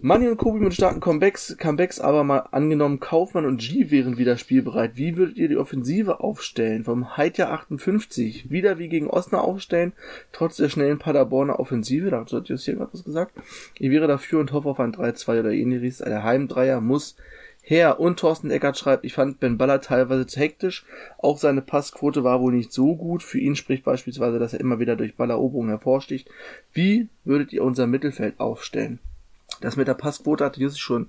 Manni 0.00 0.28
und 0.28 0.36
Kobi 0.36 0.60
mit 0.60 0.74
starken 0.74 1.00
Comebacks, 1.00 1.56
Comebacks, 1.58 2.00
aber 2.00 2.24
mal 2.24 2.40
angenommen, 2.50 3.00
Kaufmann 3.00 3.46
und 3.46 3.58
G 3.58 3.90
wären 3.90 4.18
wieder 4.18 4.36
spielbereit. 4.36 4.96
Wie 4.96 5.16
würdet 5.16 5.38
ihr 5.38 5.48
die 5.48 5.56
Offensive 5.56 6.20
aufstellen? 6.20 6.84
Vom 6.84 7.16
Heidja 7.16 7.50
58. 7.50 8.50
Wieder 8.50 8.78
wie 8.78 8.88
gegen 8.88 9.08
Osnabrück 9.08 9.46
aufstellen, 9.46 9.92
trotz 10.32 10.56
der 10.56 10.68
schnellen 10.68 10.98
Paderborner 10.98 11.58
Offensive. 11.60 12.10
Da 12.10 12.20
hat 12.20 12.48
Jus 12.48 12.64
hier 12.64 12.74
gerade 12.74 12.92
was 12.92 13.04
gesagt. 13.04 13.32
Ich 13.78 13.90
wäre 13.90 14.06
dafür 14.06 14.40
und 14.40 14.52
hoffe 14.52 14.68
auf 14.68 14.80
ein 14.80 14.92
3-2 14.92 15.40
oder 15.40 15.52
ähnliches. 15.52 15.98
Der 15.98 16.22
Heimdreier 16.22 16.80
muss 16.80 17.16
her. 17.68 17.98
Und 17.98 18.20
Thorsten 18.20 18.50
Eckert 18.50 18.78
schreibt, 18.78 19.04
ich 19.04 19.12
fand 19.12 19.40
Ben 19.40 19.58
Baller 19.58 19.80
teilweise 19.80 20.26
zu 20.26 20.38
hektisch. 20.38 20.86
Auch 21.18 21.38
seine 21.38 21.62
Passquote 21.62 22.22
war 22.22 22.40
wohl 22.40 22.52
nicht 22.52 22.72
so 22.72 22.94
gut. 22.94 23.22
Für 23.22 23.38
ihn 23.38 23.56
spricht 23.56 23.84
beispielsweise, 23.84 24.38
dass 24.38 24.54
er 24.54 24.60
immer 24.60 24.78
wieder 24.78 24.96
durch 24.96 25.16
Balleroberung 25.16 25.68
hervorsticht. 25.68 26.28
Wie 26.72 27.08
würdet 27.24 27.52
ihr 27.52 27.64
unser 27.64 27.86
Mittelfeld 27.86 28.38
aufstellen? 28.38 29.00
Das 29.60 29.76
mit 29.76 29.88
der 29.88 29.94
Passquote 29.94 30.44
hatte 30.44 30.60
Jussi 30.60 30.78
schon 30.78 31.08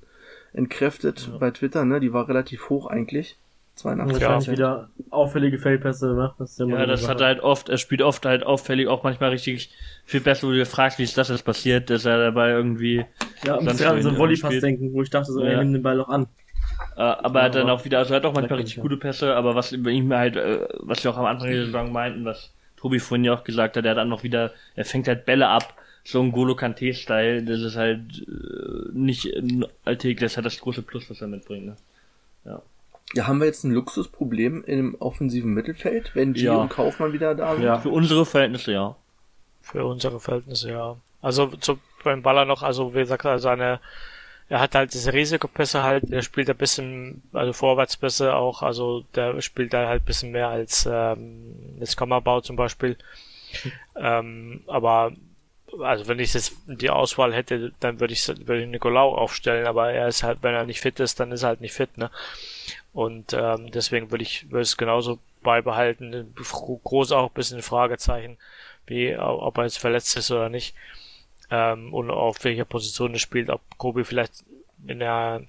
entkräftet 0.54 1.30
ja. 1.32 1.38
bei 1.38 1.52
Twitter, 1.52 1.86
ne? 1.86 2.00
Die 2.00 2.14
war 2.14 2.28
relativ 2.28 2.70
hoch 2.70 2.88
eigentlich. 2.88 3.38
82 3.76 4.22
Wahrscheinlich 4.22 4.50
wieder 4.50 4.90
auffällige 5.12 5.60
Feldpässe, 5.60 6.08
ne? 6.16 6.34
Das 6.40 6.58
ja, 6.58 6.86
das 6.88 7.08
hat 7.08 7.22
er 7.22 7.28
halt 7.28 7.42
oft, 7.42 7.70
er 7.70 7.78
spielt 7.78 8.02
oft 8.02 8.26
halt 8.26 8.44
auffällig, 8.44 8.88
auch 8.88 9.04
manchmal 9.04 9.30
richtig 9.30 9.70
viel 10.06 10.22
besser, 10.22 10.48
wo 10.48 10.52
du 10.52 10.58
dir 10.58 10.66
fragst, 10.66 10.98
wie 10.98 11.04
ist 11.04 11.16
das 11.16 11.30
jetzt 11.30 11.46
passiert, 11.46 11.92
dass 11.92 12.06
er 12.06 12.18
dabei 12.18 12.50
irgendwie. 12.50 13.06
Ja, 13.44 13.62
muss 13.62 13.80
ja 13.80 13.92
an 13.92 14.02
so 14.02 14.10
einen 14.10 14.18
Volleypass 14.18 14.60
denken, 14.60 14.94
wo 14.94 15.04
ich 15.04 15.12
dachte, 15.12 15.32
so, 15.32 15.44
ja. 15.44 15.52
er 15.52 15.60
nimmt 15.60 15.76
den 15.76 15.84
Ball 15.84 15.98
doch 15.98 16.10
an. 16.10 16.26
Äh, 16.96 17.02
aber 17.02 17.42
er 17.42 17.46
hat 17.46 17.56
dann 17.56 17.70
auch 17.70 17.86
wieder, 17.86 18.00
also 18.00 18.14
er 18.14 18.18
hat 18.18 18.26
auch 18.26 18.34
manchmal 18.34 18.60
richtig 18.60 18.82
gute 18.82 18.98
Pässe, 18.98 19.36
aber 19.36 19.56
was 19.56 19.72
über 19.72 19.92
ihm 19.92 20.12
halt, 20.14 20.36
äh, 20.36 20.68
was 20.80 21.04
wir 21.04 21.12
auch 21.12 21.18
am 21.18 21.26
Anfang 21.26 21.50
der 21.50 21.66
Saison 21.66 21.92
meinten, 21.92 22.26
was 22.26 22.52
Tobi 22.76 23.00
vorhin 23.00 23.26
ja 23.26 23.34
auch 23.34 23.44
gesagt 23.44 23.78
hat, 23.78 23.86
er 23.86 23.92
hat 23.92 23.98
dann 23.98 24.10
noch 24.10 24.24
wieder, 24.24 24.52
er 24.76 24.86
fängt 24.86 25.08
halt 25.08 25.26
Bälle 25.26 25.48
ab, 25.48 25.74
so 26.04 26.22
ein 26.22 26.32
Golo 26.32 26.56
Kante-Style, 26.56 27.44
das 27.44 27.62
ist 27.62 27.76
halt 27.76 28.26
äh, 28.28 28.90
nicht 28.94 29.32
alltäglich, 29.86 30.22
das 30.22 30.38
hat 30.38 30.46
das 30.46 30.60
große 30.60 30.82
Plus, 30.82 31.10
was 31.10 31.22
er 31.22 31.28
mitbringt, 31.28 31.66
ne? 31.66 31.76
Ja. 32.46 32.62
Ja, 33.14 33.28
haben 33.28 33.40
wir 33.40 33.46
jetzt 33.46 33.64
ein 33.64 33.72
Luxusproblem 33.72 34.64
im 34.66 34.96
offensiven 35.00 35.54
Mittelfeld, 35.54 36.12
wenn 36.14 36.34
Gio 36.34 36.54
ja. 36.54 36.58
und 36.58 36.70
Kaufmann 36.70 37.14
wieder 37.14 37.36
da 37.36 37.54
sind? 37.54 37.64
Ja, 37.64 37.80
für 37.80 37.90
unsere 37.90 38.26
Verhältnisse 38.26 38.74
ja. 38.74 38.96
Für 39.62 39.86
unsere 39.86 40.20
Verhältnisse 40.20 40.72
ja. 40.72 40.98
Also 41.22 41.48
zu, 41.48 41.80
beim 42.04 42.22
Baller 42.22 42.46
noch, 42.46 42.64
also 42.64 42.94
wie 42.94 43.00
gesagt, 43.00 43.26
seine 43.42 43.80
er 44.50 44.60
hat 44.62 44.76
halt 44.76 44.94
diese 44.94 45.14
Risikopässe 45.14 45.84
halt, 45.84 46.10
er 46.12 46.22
spielt 46.22 46.50
ein 46.50 46.58
bisschen, 46.58 47.22
also 47.34 47.52
Vorwärtspässe 47.54 48.36
auch, 48.36 48.62
also 48.62 49.04
der 49.14 49.42
spielt 49.42 49.74
da 49.74 49.88
halt 49.88 50.04
ein 50.04 50.06
bisschen 50.06 50.32
mehr 50.32 50.48
als 50.48 50.88
ähm, 50.90 51.78
das 51.80 51.98
Kammerbau 51.98 52.42
zum 52.42 52.56
Beispiel. 52.56 52.98
ähm, 53.96 54.62
aber 54.68 55.12
also 55.82 56.08
wenn 56.08 56.20
ich 56.20 56.34
jetzt 56.34 56.54
die 56.66 56.90
Auswahl 56.90 57.34
hätte, 57.34 57.74
dann 57.82 58.00
würde 58.00 58.14
ich, 58.14 58.28
würde 58.28 58.62
ich 58.64 58.68
Nicolau 58.70 59.14
aufstellen, 59.16 59.68
aber 59.68 59.92
er 59.92 60.08
ist 60.08 60.24
halt, 60.24 60.40
wenn 60.42 60.54
er 60.54 60.66
nicht 60.66 60.82
fit 60.82 61.00
ist, 61.00 61.20
dann 61.20 61.32
ist 61.32 61.44
er 61.44 61.50
halt 61.50 61.62
nicht 61.62 61.74
fit, 61.74 61.98
ne? 61.98 62.10
Und 62.94 63.34
ähm, 63.34 63.70
deswegen 63.72 64.12
würde 64.12 64.24
ich 64.24 64.50
würde 64.50 64.62
es 64.62 64.78
genauso 64.78 65.20
beibehalten. 65.44 66.34
Groß 66.36 67.12
auch 67.12 67.30
ein 67.30 67.34
bisschen 67.34 67.62
Fragezeichen, 67.62 68.38
wie 68.88 69.16
ob 69.18 69.58
er 69.58 69.66
jetzt 69.66 69.78
verletzt 69.78 70.18
ist 70.18 70.32
oder 70.32 70.50
nicht 70.50 70.74
ähm, 71.50 71.94
und 71.94 72.12
auf 72.12 72.44
welcher 72.44 72.66
Position 72.66 73.14
er 73.14 73.20
spielt, 73.20 73.50
ob 73.50 73.62
Kobe 73.78 74.06
vielleicht 74.06 74.44
in 74.86 75.00
der, 75.00 75.44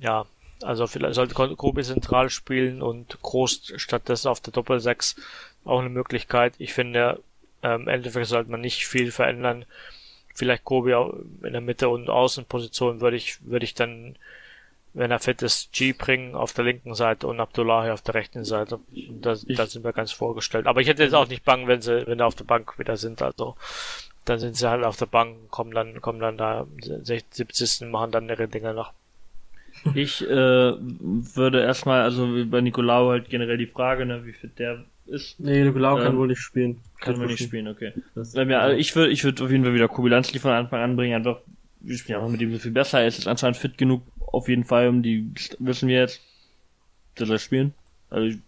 ja, 0.00 0.26
also 0.62 0.86
vielleicht 0.86 1.14
sollte 1.14 1.34
Kobe 1.34 1.82
zentral 1.82 2.30
spielen 2.30 2.82
und 2.82 3.20
Groß 3.22 3.74
stattdessen 3.76 4.28
auf 4.28 4.40
der 4.40 4.52
Doppel 4.52 4.80
6 4.80 5.16
auch 5.64 5.80
eine 5.80 5.88
Möglichkeit. 5.88 6.54
Ich 6.58 6.72
finde, 6.72 7.20
ähm, 7.62 7.82
im 7.82 7.88
Endeffekt 7.88 8.26
sollte 8.26 8.50
man 8.50 8.60
nicht 8.60 8.86
viel 8.86 9.10
verändern. 9.10 9.64
Vielleicht 10.34 10.64
Kobe 10.64 11.24
in 11.42 11.52
der 11.52 11.60
Mitte 11.60 11.88
und 11.88 12.10
Außenposition 12.10 13.00
würde 13.00 13.16
ich, 13.16 13.44
würde 13.44 13.64
ich 13.64 13.74
dann, 13.74 14.16
wenn 14.92 15.10
er 15.10 15.20
fit 15.20 15.42
ist, 15.42 15.72
G 15.72 15.92
bringen 15.92 16.34
auf 16.34 16.52
der 16.52 16.64
linken 16.64 16.94
Seite 16.94 17.26
und 17.26 17.40
Abdullahi 17.40 17.90
auf 17.90 18.02
der 18.02 18.14
rechten 18.14 18.44
Seite. 18.44 18.80
Da, 19.10 19.36
da 19.46 19.66
sind 19.66 19.84
wir 19.84 19.92
ganz 19.92 20.12
vorgestellt. 20.12 20.66
Aber 20.66 20.80
ich 20.80 20.88
hätte 20.88 21.04
jetzt 21.04 21.14
auch 21.14 21.28
nicht 21.28 21.44
bang, 21.44 21.66
wenn 21.66 21.82
sie, 21.82 22.06
wenn 22.06 22.18
sie 22.18 22.24
auf 22.24 22.34
der 22.34 22.44
Bank 22.44 22.78
wieder 22.78 22.96
sind. 22.96 23.22
Also 23.22 23.56
dann 24.24 24.38
sind 24.38 24.56
sie 24.56 24.68
halt 24.68 24.84
auf 24.84 24.96
der 24.96 25.06
Bank, 25.06 25.50
kommen 25.50 25.72
dann, 25.72 26.00
kommen 26.00 26.20
dann 26.20 26.36
da 26.36 26.66
70. 26.80 27.88
machen 27.90 28.10
dann 28.10 28.28
ihre 28.28 28.48
Dinger 28.48 28.72
noch. 28.72 28.92
Ich 29.94 30.22
äh, 30.22 30.26
würde 30.30 31.60
erstmal, 31.60 32.02
also 32.02 32.26
bei 32.46 32.60
Nicolau 32.60 33.10
halt 33.10 33.28
generell 33.28 33.58
die 33.58 33.66
Frage, 33.66 34.06
ne, 34.06 34.24
wie 34.24 34.32
fit 34.32 34.58
der 34.58 34.84
ist. 35.06 35.38
Nee, 35.38 35.64
Nicolau 35.64 35.98
ähm, 35.98 36.04
kann 36.04 36.16
wohl 36.16 36.28
nicht 36.28 36.40
spielen. 36.40 36.80
Kann, 37.00 37.18
wohl 37.18 37.26
nicht 37.26 37.42
spielen, 37.42 37.68
okay. 37.68 37.92
Das, 38.14 38.32
ja, 38.34 38.60
also 38.60 38.76
ich 38.78 38.94
würde 38.96 39.12
ich 39.12 39.24
würde 39.24 39.44
auf 39.44 39.50
jeden 39.50 39.64
Fall 39.64 39.74
wieder 39.74 39.88
Kubilanski 39.88 40.38
von 40.38 40.52
Anfang 40.52 40.80
an 40.80 40.96
bringen, 40.96 41.14
einfach, 41.14 41.40
wir 41.80 41.98
spielen 41.98 42.20
auch 42.20 42.28
mit 42.28 42.40
ihm 42.40 42.52
so 42.52 42.58
viel 42.58 42.70
besser, 42.70 43.00
er 43.00 43.08
ist 43.08 43.26
anscheinend 43.26 43.58
fit 43.58 43.76
genug, 43.76 44.02
auf 44.20 44.48
jeden 44.48 44.64
Fall, 44.64 44.88
um 44.88 45.02
die, 45.02 45.30
wissen 45.58 45.88
wir 45.88 45.98
jetzt, 45.98 46.22
dass 47.16 47.28
er 47.28 47.38
spielen. 47.38 47.74
Also 48.08 48.38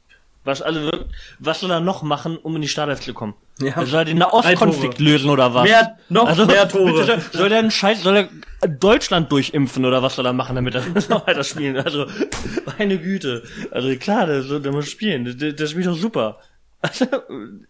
was, 0.46 0.62
also, 0.62 0.90
was 1.38 1.60
soll 1.60 1.70
er 1.70 1.80
noch 1.80 2.02
machen, 2.02 2.38
um 2.38 2.54
in 2.56 2.62
die 2.62 2.68
Startelf 2.68 3.00
zu 3.00 3.12
kommen? 3.12 3.34
Ja. 3.60 3.76
Also 3.76 3.90
soll 3.90 4.00
er 4.00 4.04
den 4.04 4.18
Nahostkonflikt 4.18 5.00
lösen 5.00 5.28
oder 5.28 5.52
was? 5.52 5.64
Mehr, 5.64 5.98
noch 6.08 6.28
also, 6.28 6.46
mehr 6.46 6.68
Tore. 6.68 7.20
soll 7.32 7.52
er 7.52 7.58
einen 7.58 7.70
Scheiß, 7.70 8.02
soll 8.02 8.16
er 8.60 8.68
Deutschland 8.68 9.30
durchimpfen 9.32 9.84
oder 9.84 10.02
was 10.02 10.14
soll 10.16 10.26
er 10.26 10.32
machen, 10.32 10.54
damit 10.56 10.74
er 10.74 10.84
noch 11.08 11.26
weiter 11.26 11.42
spielen? 11.42 11.76
Also, 11.76 12.06
meine 12.78 12.98
Güte. 12.98 13.42
Also 13.70 13.94
klar, 13.96 14.26
der, 14.26 14.42
der 14.42 14.72
muss 14.72 14.88
spielen. 14.88 15.36
Der, 15.36 15.52
der 15.52 15.66
spielt 15.66 15.86
doch 15.86 15.96
super. 15.96 16.38
Also, 16.80 17.06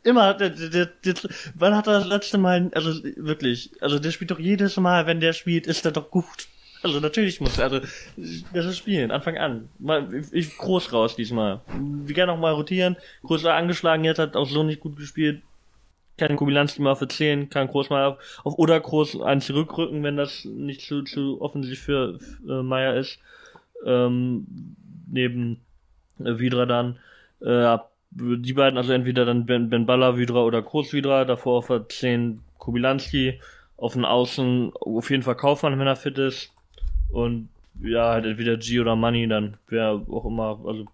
immer, 0.03 0.35
der, 0.35 0.51
der, 0.51 0.87
der, 0.87 1.15
wann 1.55 1.75
hat 1.75 1.87
er 1.87 2.01
das 2.01 2.09
letzte 2.09 2.37
Mal, 2.37 2.71
also 2.75 2.91
wirklich, 3.17 3.71
also 3.81 3.99
der 3.99 4.11
spielt 4.11 4.31
doch 4.31 4.39
jedes 4.39 4.77
Mal, 4.77 5.07
wenn 5.07 5.21
der 5.21 5.33
spielt, 5.33 5.67
ist 5.67 5.87
er 5.87 5.93
doch 5.93 6.11
gut. 6.11 6.49
Also 6.87 7.01
natürlich 7.01 7.41
muss, 7.41 7.59
also 7.59 7.81
das 8.55 8.65
ist 8.65 8.79
spielen, 8.79 9.11
Anfang 9.11 9.37
an. 9.39 9.69
Mal, 9.81 10.23
ich 10.31 10.57
groß 10.57 10.93
raus 10.93 11.17
diesmal. 11.17 11.61
Wir 12.05 12.15
gerne 12.15 12.31
noch 12.31 12.39
mal 12.39 12.53
rotieren. 12.53 12.97
Groß 13.25 13.43
war 13.43 13.55
angeschlagen, 13.55 14.05
jetzt 14.05 14.21
hat 14.21 14.37
auch 14.37 14.47
so 14.47 14.63
nicht 14.63 14.79
gut 14.79 14.97
gespielt. 14.97 15.43
Kann 16.17 16.37
Kubilanski 16.37 16.81
mal 16.81 16.95
für 16.95 17.09
10, 17.09 17.51
kann 17.51 17.67
Groß 17.67 17.91
mal 17.91 18.07
auf, 18.07 18.19
auf 18.45 18.55
oder 18.57 18.79
Groß 18.79 19.21
einen 19.21 19.41
zurückrücken, 19.41 20.05
wenn 20.05 20.17
das 20.17 20.45
nicht 20.45 20.81
zu, 20.81 21.03
zu 21.03 21.41
offensiv 21.43 21.81
für, 21.81 22.21
äh, 22.49 22.63
Meier 22.63 22.95
ist. 22.95 23.19
Ähm, 23.85 24.47
neben 25.11 25.61
äh, 26.21 26.39
Vidra 26.39 26.67
dann. 26.67 27.01
Äh, 27.41 27.79
die 28.13 28.53
beiden, 28.53 28.79
also 28.79 28.93
entweder 28.93 29.25
dann 29.25 29.45
Ben, 29.45 29.69
ben 29.69 29.87
Baller, 29.87 30.17
Vidra 30.17 30.45
oder 30.45 30.63
Groß 30.63 30.93
Vidra, 30.93 31.25
davor 31.25 31.59
auf 31.59 31.67
der 31.67 31.89
10 31.89 32.41
Kubilanski, 32.59 33.41
auf 33.77 33.95
den 33.95 34.05
Außen 34.05 34.73
auf 34.75 35.11
jeden 35.11 35.25
Fall 35.25 35.35
Kaufmann, 35.35 35.79
wenn 35.81 35.89
er 35.89 35.97
fit 35.97 36.17
ist. 36.17 36.53
Und 37.11 37.49
ja, 37.83 38.11
halt 38.11 38.25
entweder 38.25 38.57
G 38.57 38.81
oder 38.81 38.97
Money, 38.97 39.29
dann 39.29 39.57
wäre 39.69 40.05
auch 40.09 40.25
immer, 40.25 40.61
also 40.65 40.87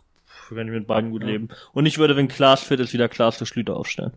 kann 0.49 0.67
ich 0.67 0.73
mit 0.73 0.87
beiden 0.87 1.11
gut 1.11 1.23
ja. 1.23 1.29
leben. 1.29 1.49
Und 1.73 1.87
ich 1.87 1.99
würde, 1.99 2.17
wenn 2.17 2.29
Klaas 2.29 2.63
fit 2.63 2.81
ist, 2.81 2.93
wieder 2.93 3.09
Klaas 3.09 3.37
für 3.37 3.47
Schlüter 3.47 3.77
aufstellen. 3.77 4.13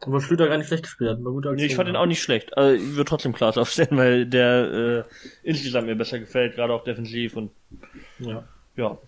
Aber 0.00 0.20
Schlüter 0.20 0.48
gar 0.48 0.58
nicht 0.58 0.66
schlecht 0.66 0.82
gespielt 0.82 1.10
hat. 1.10 1.24
War 1.24 1.32
gut 1.32 1.46
nee, 1.54 1.66
ich 1.66 1.76
fand 1.76 1.88
ihn 1.88 1.96
auch 1.96 2.06
nicht 2.06 2.22
schlecht. 2.22 2.56
Also 2.56 2.74
ich 2.76 2.90
würde 2.90 3.04
trotzdem 3.04 3.32
Klaas 3.32 3.56
aufstellen, 3.58 3.96
weil 3.96 4.26
der 4.26 5.04
äh, 5.44 5.48
insgesamt 5.48 5.86
mir 5.86 5.96
besser 5.96 6.18
gefällt, 6.18 6.54
gerade 6.54 6.72
auch 6.72 6.84
defensiv 6.84 7.36
und 7.36 7.50
ja. 8.18 8.44
Ja. 8.76 8.98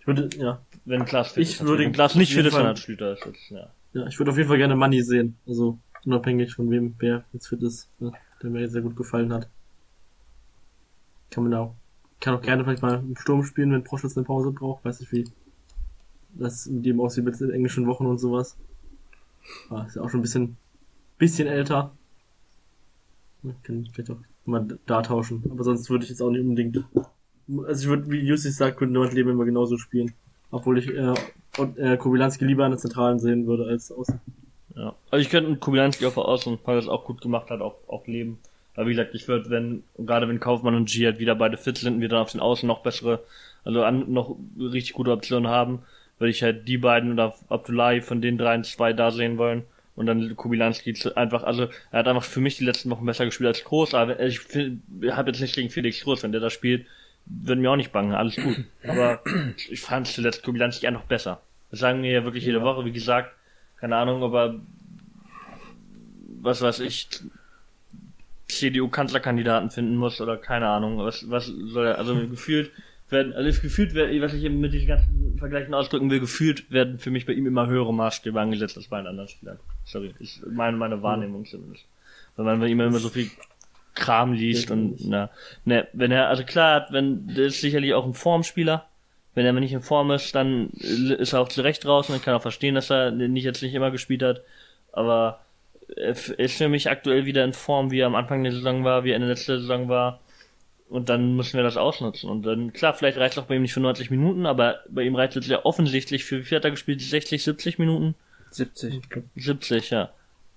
Ich 0.00 0.06
würde, 0.06 0.30
ja. 0.38 0.60
Wenn 0.84 1.04
Klaas 1.04 1.32
fit 1.32 1.42
ich 1.42 1.54
ist. 1.54 1.64
Würde 1.64 1.84
wenn 1.84 1.92
Klaas 1.92 2.14
nicht 2.14 2.32
fit 2.32 2.46
ist, 2.46 2.56
dann 2.56 2.66
hat 2.66 2.78
Schlüter 2.78 3.12
ist 3.12 3.26
jetzt, 3.26 3.50
ja. 3.50 3.68
Ja, 3.92 4.06
ich 4.06 4.18
würde 4.18 4.30
auf 4.30 4.36
jeden 4.36 4.48
Fall 4.48 4.58
gerne 4.58 4.76
Money 4.76 5.02
sehen. 5.02 5.36
Also 5.46 5.78
unabhängig 6.04 6.54
von 6.54 6.70
wem 6.70 6.94
wer 6.98 7.24
jetzt 7.32 7.48
fit 7.48 7.62
ist, 7.62 7.88
ne, 7.98 8.12
der 8.42 8.50
mir 8.50 8.60
jetzt 8.60 8.72
sehr 8.72 8.82
gut 8.82 8.96
gefallen 8.96 9.32
hat. 9.32 9.48
Kann 11.30 11.44
man 11.44 11.54
auch 11.54 11.74
kann 12.20 12.34
auch 12.34 12.42
gerne 12.42 12.64
vielleicht 12.64 12.82
mal 12.82 13.00
im 13.00 13.16
Sturm 13.16 13.44
spielen, 13.44 13.72
wenn 13.72 13.84
Proschwitz 13.84 14.16
eine 14.16 14.24
Pause 14.24 14.50
braucht. 14.50 14.84
Weiß 14.84 15.00
nicht, 15.00 15.12
wie 15.12 15.24
das 16.34 16.66
mit 16.66 16.84
dem 16.84 17.00
aussieht 17.00 17.24
mit 17.24 17.38
den 17.40 17.50
englischen 17.50 17.86
Wochen 17.86 18.06
und 18.06 18.18
sowas. 18.18 18.56
Aber 19.68 19.80
ah, 19.80 19.86
ist 19.86 19.96
ja 19.96 20.02
auch 20.02 20.10
schon 20.10 20.20
ein 20.20 20.22
bisschen, 20.22 20.56
bisschen 21.18 21.46
älter. 21.46 21.92
Kann 23.62 23.88
vielleicht 23.92 24.10
auch 24.10 24.18
mal 24.44 24.66
da 24.86 25.02
tauschen. 25.02 25.44
Aber 25.50 25.62
sonst 25.62 25.88
würde 25.88 26.04
ich 26.04 26.10
jetzt 26.10 26.20
auch 26.20 26.30
nicht 26.30 26.40
unbedingt. 26.40 26.84
Also 27.64 27.82
ich 27.82 27.88
würde, 27.88 28.10
wie 28.10 28.20
Justus 28.20 28.56
sagt, 28.56 28.78
könnte 28.78 28.94
Nord 28.94 29.12
Leben 29.12 29.30
immer 29.30 29.44
genauso 29.44 29.78
spielen. 29.78 30.14
Obwohl 30.50 30.78
ich 30.78 30.88
äh, 30.88 31.14
äh, 31.76 31.96
Kobilanski 31.96 32.44
lieber 32.44 32.64
an 32.64 32.72
der 32.72 32.78
Zentralen 32.78 33.18
sehen 33.18 33.46
würde 33.46 33.66
als 33.66 33.92
außen. 33.92 34.20
Ja. 34.74 34.94
Also 35.10 35.22
ich 35.22 35.30
könnte 35.30 35.56
Kobilanski 35.56 36.06
auf 36.06 36.14
der 36.14 36.24
Außen, 36.24 36.58
weil 36.64 36.76
er 36.76 36.80
es 36.80 36.88
auch 36.88 37.04
gut 37.04 37.20
gemacht 37.20 37.50
hat, 37.50 37.60
auch, 37.60 37.76
auch 37.88 38.06
leben. 38.06 38.38
Aber 38.76 38.86
wie 38.86 38.90
gesagt, 38.90 39.14
ich 39.14 39.26
würde, 39.26 39.50
wenn, 39.50 39.82
gerade 39.98 40.28
wenn 40.28 40.38
Kaufmann 40.38 40.74
und 40.74 40.88
G 40.88 41.06
halt 41.06 41.18
wieder 41.18 41.34
beide 41.34 41.56
fit 41.56 41.78
sind, 41.78 42.00
wir 42.00 42.08
dann 42.08 42.20
auf 42.20 42.32
den 42.32 42.40
Außen 42.40 42.66
noch 42.66 42.82
bessere, 42.82 43.24
also 43.64 43.82
an, 43.82 44.12
noch 44.12 44.36
richtig 44.58 44.92
gute 44.92 45.12
Optionen 45.12 45.50
haben, 45.50 45.80
würde 46.18 46.30
ich 46.30 46.42
halt 46.42 46.68
die 46.68 46.78
beiden 46.78 47.12
oder 47.12 47.34
Abdullahi 47.48 48.00
von 48.00 48.20
den 48.20 48.38
dreien 48.38 48.64
zwei 48.64 48.92
da 48.92 49.10
sehen 49.10 49.38
wollen. 49.38 49.64
Und 49.96 50.04
dann 50.06 50.36
Kubilanski 50.36 50.94
einfach, 51.14 51.42
also 51.42 51.68
er 51.90 52.00
hat 52.00 52.08
einfach 52.08 52.22
für 52.22 52.40
mich 52.40 52.58
die 52.58 52.64
letzten 52.64 52.90
Wochen 52.90 53.06
besser 53.06 53.24
gespielt 53.24 53.48
als 53.48 53.64
Groß, 53.64 53.94
aber 53.94 54.20
ich 54.20 54.40
habe 55.10 55.30
jetzt 55.30 55.40
nicht 55.40 55.54
gegen 55.54 55.70
Felix 55.70 56.02
Groß, 56.02 56.22
wenn 56.22 56.32
der 56.32 56.42
da 56.42 56.50
spielt, 56.50 56.86
würden 57.24 57.62
mir 57.62 57.70
auch 57.70 57.76
nicht 57.76 57.92
bangen, 57.92 58.12
alles 58.12 58.36
gut. 58.36 58.58
Aber 58.86 59.20
ich 59.70 59.80
fand 59.80 60.06
zuletzt 60.06 60.42
Kubilanski 60.42 60.86
einfach 60.86 61.04
besser. 61.04 61.40
Das 61.70 61.80
sagen 61.80 62.02
wir 62.02 62.10
ja 62.10 62.24
wirklich 62.24 62.44
jede 62.44 62.62
Woche, 62.62 62.84
wie 62.84 62.92
gesagt, 62.92 63.32
keine 63.80 63.96
Ahnung, 63.96 64.22
aber 64.22 64.60
was 66.40 66.60
weiß 66.60 66.80
ich, 66.80 67.08
CDU-Kanzlerkandidaten 68.48 69.70
finden 69.70 69.96
muss 69.96 70.20
oder 70.20 70.36
keine 70.36 70.68
Ahnung, 70.68 70.98
was, 70.98 71.28
was 71.30 71.46
soll 71.46 71.86
er, 71.86 71.98
also 71.98 72.14
gefühlt 72.28 72.70
werden, 73.08 73.32
also 73.32 73.60
gefühlt 73.60 73.94
werden, 73.94 74.20
was 74.20 74.32
ich 74.32 74.44
eben 74.44 74.60
mit 74.60 74.72
diesen 74.72 74.88
ganzen 74.88 75.36
Vergleichen 75.38 75.74
ausdrücken 75.74 76.10
will, 76.10 76.20
gefühlt 76.20 76.70
werden 76.70 76.98
für 76.98 77.10
mich 77.10 77.26
bei 77.26 77.32
ihm 77.32 77.46
immer 77.46 77.66
höhere 77.66 77.92
Maßstäbe 77.92 78.40
angesetzt 78.40 78.76
als 78.76 78.88
bei 78.88 78.98
den 78.98 79.08
anderen 79.08 79.28
Spielern. 79.28 79.58
Sorry, 79.84 80.14
ist 80.18 80.46
meine, 80.46 80.76
meine 80.76 81.02
Wahrnehmung 81.02 81.44
zumindest. 81.44 81.84
Weil 82.36 82.44
man 82.44 82.60
bei 82.60 82.66
ihm 82.66 82.80
immer 82.80 82.98
so 82.98 83.08
viel 83.08 83.30
Kram 83.94 84.32
liest 84.32 84.70
und, 84.70 85.08
na, 85.08 85.30
ne, 85.64 85.88
wenn 85.92 86.12
er, 86.12 86.28
also 86.28 86.44
klar, 86.44 86.86
wenn, 86.90 87.28
der 87.34 87.46
ist 87.46 87.60
sicherlich 87.60 87.94
auch 87.94 88.04
ein 88.04 88.14
Formspieler, 88.14 88.86
wenn 89.34 89.46
er 89.46 89.52
nicht 89.52 89.72
in 89.72 89.82
Form 89.82 90.10
ist, 90.10 90.34
dann 90.34 90.70
ist 90.70 91.32
er 91.32 91.40
auch 91.40 91.48
zurecht 91.48 91.84
draußen 91.84 92.14
und 92.14 92.22
kann 92.22 92.34
auch 92.34 92.42
verstehen, 92.42 92.74
dass 92.74 92.90
er 92.90 93.10
nicht 93.10 93.44
jetzt 93.44 93.62
nicht 93.62 93.74
immer 93.74 93.90
gespielt 93.90 94.22
hat. 94.22 94.42
Aber 94.92 95.12
er 95.14 95.45
ist 95.88 96.56
für 96.56 96.68
mich 96.68 96.90
aktuell 96.90 97.26
wieder 97.26 97.44
in 97.44 97.52
Form, 97.52 97.90
wie 97.90 98.00
er 98.00 98.06
am 98.06 98.14
Anfang 98.14 98.42
der 98.42 98.52
Saison 98.52 98.84
war, 98.84 99.04
wie 99.04 99.10
er 99.10 99.16
in 99.16 99.22
der 99.22 99.30
letzten 99.30 99.60
Saison 99.60 99.88
war. 99.88 100.20
Und 100.88 101.08
dann 101.08 101.34
müssen 101.34 101.56
wir 101.56 101.64
das 101.64 101.76
ausnutzen. 101.76 102.30
Und 102.30 102.42
dann, 102.42 102.72
klar, 102.72 102.94
vielleicht 102.94 103.18
reicht 103.18 103.36
es 103.36 103.42
auch 103.42 103.46
bei 103.46 103.56
ihm 103.56 103.62
nicht 103.62 103.72
für 103.72 103.80
90 103.80 104.10
Minuten, 104.10 104.46
aber 104.46 104.80
bei 104.88 105.02
ihm 105.02 105.16
reicht 105.16 105.36
es 105.36 105.48
ja 105.48 105.64
offensichtlich 105.64 106.24
für, 106.24 106.38
wie 106.38 106.44
viel 106.44 106.56
hat 106.56 106.64
er 106.64 106.70
gespielt? 106.70 107.00
60, 107.00 107.42
70 107.42 107.78
Minuten? 107.78 108.14
70. 108.50 109.02
70, 109.34 109.90
ja. 109.90 110.10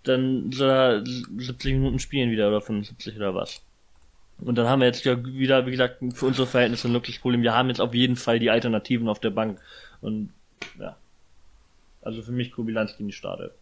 Dann 0.04 0.52
soll 0.52 0.70
er 0.70 1.04
70 1.06 1.74
Minuten 1.74 2.00
spielen 2.00 2.32
wieder 2.32 2.48
oder 2.48 2.62
75 2.62 3.16
oder 3.18 3.34
was. 3.34 3.62
Und 4.40 4.58
dann 4.58 4.68
haben 4.68 4.80
wir 4.80 4.86
jetzt 4.86 5.04
ja 5.04 5.22
wieder, 5.26 5.66
wie 5.66 5.72
gesagt, 5.72 6.02
für 6.14 6.28
unsere 6.28 6.48
Verhältnisse 6.48 6.88
ein 6.88 6.94
wirkliches 6.94 7.22
Problem. 7.22 7.42
Wir 7.42 7.56
haben 7.56 7.68
jetzt 7.68 7.82
auf 7.82 7.94
jeden 7.94 8.16
Fall 8.16 8.40
die 8.40 8.52
Alternativen 8.52 9.10
auf 9.10 9.20
der 9.20 9.32
Bank. 9.32 9.60
Und 10.02 10.32
ja. 10.80 10.96
Also 12.02 12.22
für 12.22 12.32
mich 12.32 12.52
Kubilanski 12.52 13.02
in 13.02 13.08
die 13.08 13.14
Stade. 13.14 13.54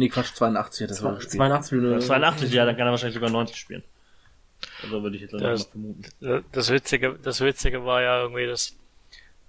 Nee, 0.00 0.08
Quatsch, 0.08 0.32
82 0.34 0.82
hat 0.84 0.90
das 0.90 1.02
mal 1.02 1.14
gespielt. 1.16 1.34
82 1.36 1.72
Minuten. 1.72 2.00
82, 2.00 2.52
ja, 2.54 2.64
dann 2.64 2.76
kann 2.76 2.86
er 2.86 2.90
wahrscheinlich 2.92 3.14
sogar 3.14 3.30
90 3.30 3.56
spielen. 3.56 3.82
Also 4.82 5.02
würde 5.02 5.16
ich 5.16 5.22
jetzt 5.22 5.34
Das- 5.34 5.40
mal 5.66 5.70
vermuten. 5.70 6.44
Das 6.52 6.70
Witzige, 6.70 7.18
das 7.22 7.40
Witzige 7.42 7.84
war 7.84 8.00
ja 8.02 8.22
irgendwie, 8.22 8.46
dass, 8.46 8.74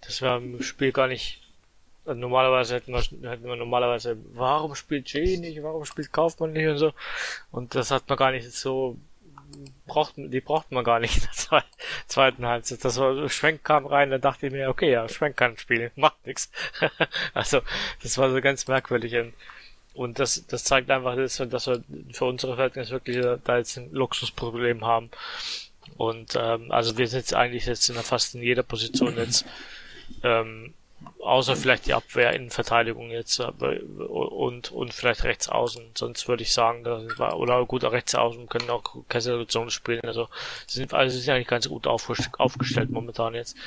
dass 0.02 0.22
wir 0.22 0.36
im 0.36 0.62
Spiel 0.62 0.92
gar 0.92 1.08
nicht, 1.08 1.42
also 2.06 2.20
normalerweise 2.20 2.76
hätten 2.76 2.92
wir, 2.94 3.00
hätten 3.02 3.46
wir 3.46 3.56
normalerweise, 3.56 4.18
warum 4.34 4.76
spielt 4.76 5.12
Jay 5.14 5.38
nicht, 5.38 5.64
warum 5.64 5.86
spielt 5.86 6.12
Kaufmann 6.12 6.52
nicht 6.52 6.68
und 6.68 6.78
so. 6.78 6.94
Und 7.52 7.74
das 7.76 7.92
hat 7.92 8.10
man 8.10 8.18
gar 8.18 8.32
nicht 8.32 8.52
so, 8.52 8.98
braucht, 9.86 10.14
die 10.18 10.42
braucht 10.42 10.72
man 10.72 10.84
gar 10.84 11.00
nicht 11.00 11.16
in 11.16 11.24
der 11.24 11.32
zwe- 11.34 11.64
zweiten 12.08 12.46
Halbzeit. 12.46 12.84
Das 12.84 12.98
war, 12.98 13.30
Schwenk 13.30 13.64
kam 13.64 13.86
rein, 13.86 14.10
da 14.10 14.18
dachte 14.18 14.48
ich 14.48 14.52
mir, 14.54 14.70
okay, 14.70 14.92
ja, 14.92 15.08
Schwenk 15.08 15.38
kann 15.38 15.58
spielen, 15.58 15.92
macht 15.96 16.26
nichts. 16.26 16.52
also, 17.34 17.62
das 18.04 18.18
war 18.18 18.30
so 18.32 18.42
ganz 18.42 18.68
merkwürdig. 18.68 19.16
Und, 19.16 19.34
und 19.94 20.20
das, 20.20 20.46
das 20.48 20.64
zeigt 20.64 20.90
einfach, 20.90 21.16
dass 21.16 21.40
wir, 21.40 21.46
dass 21.48 21.68
wir 21.68 21.84
für 22.12 22.26
unsere 22.26 22.56
Verhältnisse 22.56 22.92
wirklich 22.92 23.18
äh, 23.18 23.38
da 23.44 23.58
jetzt 23.58 23.78
ein 23.78 23.92
Luxusproblem 23.92 24.86
haben. 24.86 25.10
Und 25.98 26.36
ähm, 26.40 26.72
also 26.72 26.98
wir 26.98 27.08
sind 27.08 27.20
jetzt 27.20 27.34
eigentlich 27.34 27.66
jetzt 27.66 27.90
in 27.90 27.96
fast 27.96 28.36
in 28.36 28.42
jeder 28.42 28.64
Position 28.64 29.18
jetzt, 29.18 29.46
ähm, 30.24 30.74
außer 31.20 31.56
vielleicht 31.56 31.88
die 31.88 31.94
Abwehr 31.94 32.34
in 32.34 32.50
Verteidigung 32.52 33.10
jetzt 33.10 33.42
aber, 33.42 33.76
und 34.10 34.72
und 34.72 34.94
vielleicht 34.94 35.24
rechts 35.24 35.50
außen. 35.50 35.92
Sonst 35.96 36.28
würde 36.28 36.44
ich 36.44 36.54
sagen, 36.54 36.84
da 36.84 37.00
sind 37.00 37.20
wir, 37.20 37.36
oder 37.38 37.66
gut 37.66 37.84
rechts 37.84 38.16
außen 38.16 38.48
können 38.48 38.70
auch 38.70 38.84
Kessel 39.10 39.46
spielen. 39.70 40.02
Also 40.04 40.30
sind 40.68 40.94
also 40.94 41.18
sind 41.18 41.34
eigentlich 41.34 41.48
ganz 41.48 41.68
gut 41.68 41.88
aufgestellt, 41.88 42.40
aufgestellt 42.40 42.92
momentan 42.92 43.34
jetzt. 43.34 43.58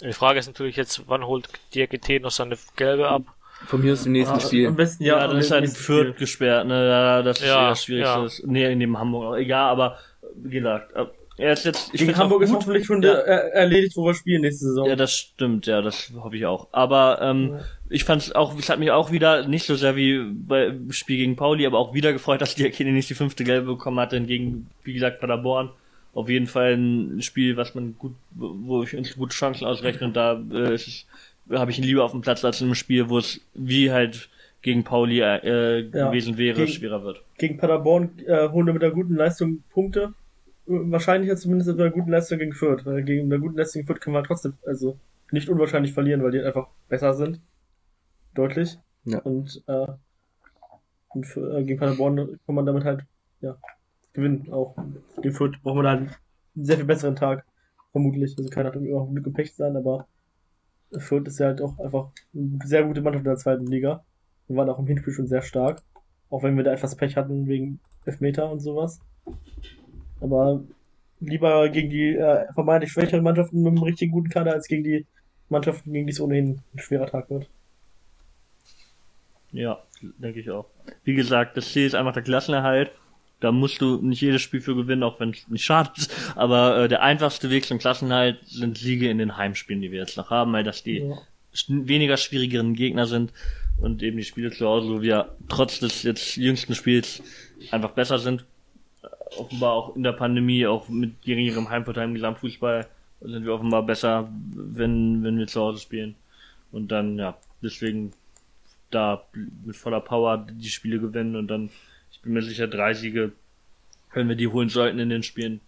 Die 0.00 0.12
Frage 0.12 0.38
ist 0.38 0.46
natürlich 0.46 0.76
jetzt, 0.76 1.02
wann 1.08 1.26
holt 1.26 1.48
DRGT 1.74 2.20
noch 2.20 2.30
seine 2.30 2.58
Gelbe 2.76 3.08
ab? 3.08 3.22
Von 3.66 3.80
mir 3.82 3.92
aus 3.92 4.06
im 4.06 4.12
nächsten 4.12 4.36
Ah, 4.36 4.40
Spiel. 4.40 4.66
Am 4.68 4.76
besten 4.76 5.04
Ja, 5.04 5.18
ja. 5.18 5.26
dann 5.28 5.38
ist 5.38 5.50
halt 5.50 5.64
in 5.64 5.70
Fürth 5.70 6.08
Spiel. 6.08 6.18
gesperrt, 6.20 6.66
ne, 6.66 6.88
ja, 6.88 7.22
das 7.22 7.40
ist 7.40 7.46
Ja, 7.46 7.74
schwierig. 7.76 8.04
ja. 8.04 8.22
Das, 8.22 8.42
nee, 8.46 8.74
neben 8.74 8.98
Hamburg 8.98 9.24
auch. 9.24 9.36
Egal, 9.36 9.70
aber, 9.70 9.98
wie 10.36 10.56
gesagt, 10.58 10.94
äh, 10.94 11.06
er 11.38 11.52
ist 11.52 11.64
jetzt, 11.64 11.90
ich 11.92 12.00
Gegen 12.00 12.14
auch 12.14 12.18
Hamburg 12.18 12.42
ist 12.42 12.52
hoffentlich 12.52 12.86
schon 12.86 13.02
Ja. 13.02 13.12
äh, 13.12 13.50
erledigt, 13.50 13.96
wo 13.96 14.06
wir 14.06 14.14
spielen 14.14 14.40
nächste 14.42 14.66
Saison. 14.66 14.88
Ja, 14.88 14.96
das 14.96 15.12
stimmt, 15.14 15.66
ja, 15.66 15.82
das 15.82 16.10
hoffe 16.16 16.36
ich 16.36 16.46
auch. 16.46 16.68
Aber 16.72 17.18
ähm, 17.20 17.50
Ja. 17.54 17.60
ich 17.90 18.04
fand's 18.04 18.32
auch, 18.32 18.58
es 18.58 18.68
hat 18.70 18.78
mich 18.78 18.90
auch 18.90 19.10
wieder 19.12 19.46
nicht 19.46 19.66
so 19.66 19.74
sehr 19.74 19.96
wie 19.96 20.18
beim 20.22 20.90
Spiel 20.92 21.18
gegen 21.18 21.36
Pauli, 21.36 21.66
aber 21.66 21.78
auch 21.78 21.92
wieder 21.92 22.12
gefreut, 22.12 22.40
dass 22.40 22.54
die 22.54 22.64
Akine 22.64 22.92
nicht 22.92 23.10
die 23.10 23.14
fünfte 23.14 23.44
Gelbe 23.44 23.66
bekommen 23.66 24.00
hatte, 24.00 24.16
hingegen, 24.16 24.68
wie 24.84 24.94
gesagt, 24.94 25.20
Paderborn. 25.20 25.70
Auf 26.14 26.30
jeden 26.30 26.46
Fall 26.46 26.72
ein 26.78 27.20
Spiel, 27.20 27.58
was 27.58 27.74
man 27.74 27.94
gut, 27.98 28.14
wo 28.34 28.82
ich 28.82 28.96
uns 28.96 29.14
gute 29.16 29.34
Chancen 29.36 29.66
ausrechne 29.66 30.06
und 30.06 30.16
da 30.16 30.40
äh, 30.50 30.74
ist 30.74 30.86
es- 30.88 31.06
habe 31.50 31.70
ich 31.70 31.78
ihn 31.78 31.84
lieber 31.84 32.04
auf 32.04 32.12
dem 32.12 32.20
Platz 32.20 32.44
als 32.44 32.60
in 32.60 32.66
einem 32.66 32.74
Spiel, 32.74 33.08
wo 33.08 33.18
es 33.18 33.40
wie 33.54 33.90
halt 33.92 34.28
gegen 34.62 34.82
Pauli 34.84 35.20
äh, 35.20 35.80
Ja, 35.80 36.08
gewesen 36.08 36.36
wäre, 36.38 36.56
gegen- 36.56 36.68
schwerer 36.72 37.02
wird. 37.04 37.22
Gegen 37.38 37.56
Paderborn 37.58 38.18
äh, 38.26 38.48
holen 38.48 38.66
wir 38.66 38.72
mit 38.74 38.82
einer 38.82 38.92
guten 38.92 39.14
Leistung 39.14 39.62
Punkte. 39.70 40.14
Äh, 40.66 40.72
Wahrscheinlich 40.90 41.28
ja 41.28 41.36
zumindest 41.36 41.70
mit 41.70 41.80
einer 41.80 41.90
guten 41.90 42.10
Leistung 42.10 42.38
gegen 42.38 42.52
Fürth. 42.52 42.84
Weil 42.84 43.02
gegen 43.04 43.26
eine 43.32 43.40
gute 43.40 43.56
Leistung 43.58 43.80
gegen 43.80 43.86
Fürth 43.86 44.00
können 44.00 44.16
wir 44.16 44.24
trotzdem, 44.24 44.54
also 44.66 44.98
nicht 45.30 45.48
unwahrscheinlich 45.48 45.92
verlieren, 45.92 46.22
weil 46.22 46.32
die 46.32 46.40
einfach 46.40 46.68
besser 46.88 47.14
sind. 47.14 47.40
Deutlich. 48.34 48.78
Ja. 49.04 49.18
Und, 49.20 49.62
äh, 49.68 49.86
und 51.10 51.26
für, 51.26 51.58
äh, 51.58 51.64
gegen 51.64 51.78
Paderborn 51.78 52.38
kann 52.46 52.54
man 52.54 52.66
damit 52.66 52.84
halt, 52.84 53.02
ja, 53.40 53.56
gewinnen. 54.12 54.48
Auch 54.50 54.74
gegen 55.22 55.34
Fürth 55.34 55.54
brauchen 55.62 55.78
wir 55.78 55.82
da 55.84 55.90
halt 55.90 56.00
einen 56.00 56.64
sehr 56.64 56.76
viel 56.76 56.84
besseren 56.86 57.16
Tag. 57.16 57.44
Vermutlich. 57.92 58.34
Also 58.36 58.50
keiner 58.50 58.68
hat 58.68 58.74
irgendwie 58.74 58.94
auch 58.94 59.08
Glück 59.10 59.26
und 59.26 59.32
Pech 59.34 59.54
sein, 59.54 59.76
aber 59.76 60.06
Fürth 60.98 61.26
ist 61.26 61.38
ja 61.38 61.46
halt 61.46 61.60
auch 61.60 61.78
einfach 61.78 62.10
eine 62.34 62.58
sehr 62.64 62.84
gute 62.84 63.00
Mannschaft 63.00 63.24
in 63.24 63.30
der 63.30 63.38
zweiten 63.38 63.66
Liga. 63.66 64.04
Wir 64.48 64.56
waren 64.56 64.70
auch 64.70 64.78
im 64.78 64.86
Hinspiel 64.86 65.12
schon 65.12 65.26
sehr 65.26 65.42
stark. 65.42 65.82
Auch 66.30 66.42
wenn 66.42 66.56
wir 66.56 66.64
da 66.64 66.72
etwas 66.72 66.96
Pech 66.96 67.16
hatten 67.16 67.46
wegen 67.46 67.80
Elfmeter 68.04 68.50
und 68.50 68.60
sowas. 68.60 69.00
Aber 70.20 70.62
lieber 71.20 71.68
gegen 71.68 71.90
die 71.90 72.14
äh, 72.14 72.52
vermeintlich 72.54 72.92
schwächeren 72.92 73.22
Mannschaften 73.22 73.62
mit 73.62 73.72
einem 73.72 73.82
richtig 73.82 74.10
guten 74.10 74.28
Kader 74.28 74.52
als 74.52 74.68
gegen 74.68 74.84
die 74.84 75.06
Mannschaften, 75.48 75.92
gegen 75.92 76.06
die 76.06 76.12
es 76.12 76.20
ohnehin 76.20 76.60
ein 76.74 76.78
schwerer 76.78 77.06
Tag 77.06 77.30
wird. 77.30 77.48
Ja, 79.52 79.80
denke 80.18 80.40
ich 80.40 80.50
auch. 80.50 80.66
Wie 81.04 81.14
gesagt, 81.14 81.56
das 81.56 81.72
Ziel 81.72 81.86
ist 81.86 81.94
einfach 81.94 82.12
der 82.12 82.22
Klassenerhalt. 82.22 82.90
Da 83.40 83.52
musst 83.52 83.80
du 83.82 83.96
nicht 84.00 84.22
jedes 84.22 84.40
Spiel 84.42 84.60
für 84.60 84.74
gewinnen, 84.74 85.02
auch 85.02 85.20
wenn 85.20 85.30
es 85.30 85.46
nicht 85.48 85.64
schade 85.64 85.90
ist. 85.96 86.10
Aber 86.36 86.84
äh, 86.84 86.88
der 86.88 87.02
einfachste 87.02 87.50
Weg 87.50 87.66
zum 87.66 87.78
Klassenerhalt 87.78 88.38
sind 88.46 88.78
Siege 88.78 89.10
in 89.10 89.18
den 89.18 89.36
Heimspielen, 89.36 89.82
die 89.82 89.90
wir 89.92 90.00
jetzt 90.00 90.16
noch 90.16 90.30
haben, 90.30 90.52
weil 90.52 90.64
das 90.64 90.82
die 90.82 90.98
Ja. 90.98 91.16
weniger 91.68 92.16
schwierigeren 92.16 92.74
Gegner 92.74 93.06
sind 93.06 93.32
und 93.78 94.02
eben 94.02 94.16
die 94.16 94.24
Spiele 94.24 94.50
zu 94.50 94.66
Hause, 94.66 94.88
wo 94.88 95.02
wir 95.02 95.34
trotz 95.48 95.80
des 95.80 96.02
jetzt 96.02 96.36
jüngsten 96.36 96.74
Spiels 96.74 97.22
einfach 97.70 97.90
besser 97.90 98.18
sind. 98.18 98.44
Äh, 99.02 99.08
Offenbar 99.36 99.72
auch 99.72 99.96
in 99.96 100.02
der 100.02 100.12
Pandemie, 100.12 100.66
auch 100.66 100.88
mit 100.88 101.20
geringerem 101.22 101.68
Heimvorteil 101.68 102.04
im 102.04 102.14
Gesamtfußball 102.14 102.86
sind 103.20 103.44
wir 103.44 103.54
offenbar 103.54 103.82
besser, 103.84 104.28
wenn, 104.54 105.22
wenn 105.22 105.38
wir 105.38 105.46
zu 105.46 105.60
Hause 105.60 105.80
spielen. 105.80 106.14
Und 106.72 106.88
dann, 106.92 107.18
ja, 107.18 107.36
deswegen 107.62 108.12
da 108.90 109.22
mit 109.64 109.74
voller 109.76 110.00
Power 110.00 110.46
die 110.50 110.68
Spiele 110.68 111.00
gewinnen 111.00 111.34
und 111.36 111.48
dann, 111.48 111.70
ich 112.26 112.28
bin 112.28 112.34
mir 112.34 112.42
sicher, 112.42 112.66
drei 112.66 112.92
Siege, 112.92 113.30
wenn 114.12 114.28
wir 114.28 114.34
die 114.34 114.48
holen 114.48 114.68
sollten 114.68 114.98
in 114.98 115.10
den 115.10 115.22
Spielen, 115.22 115.60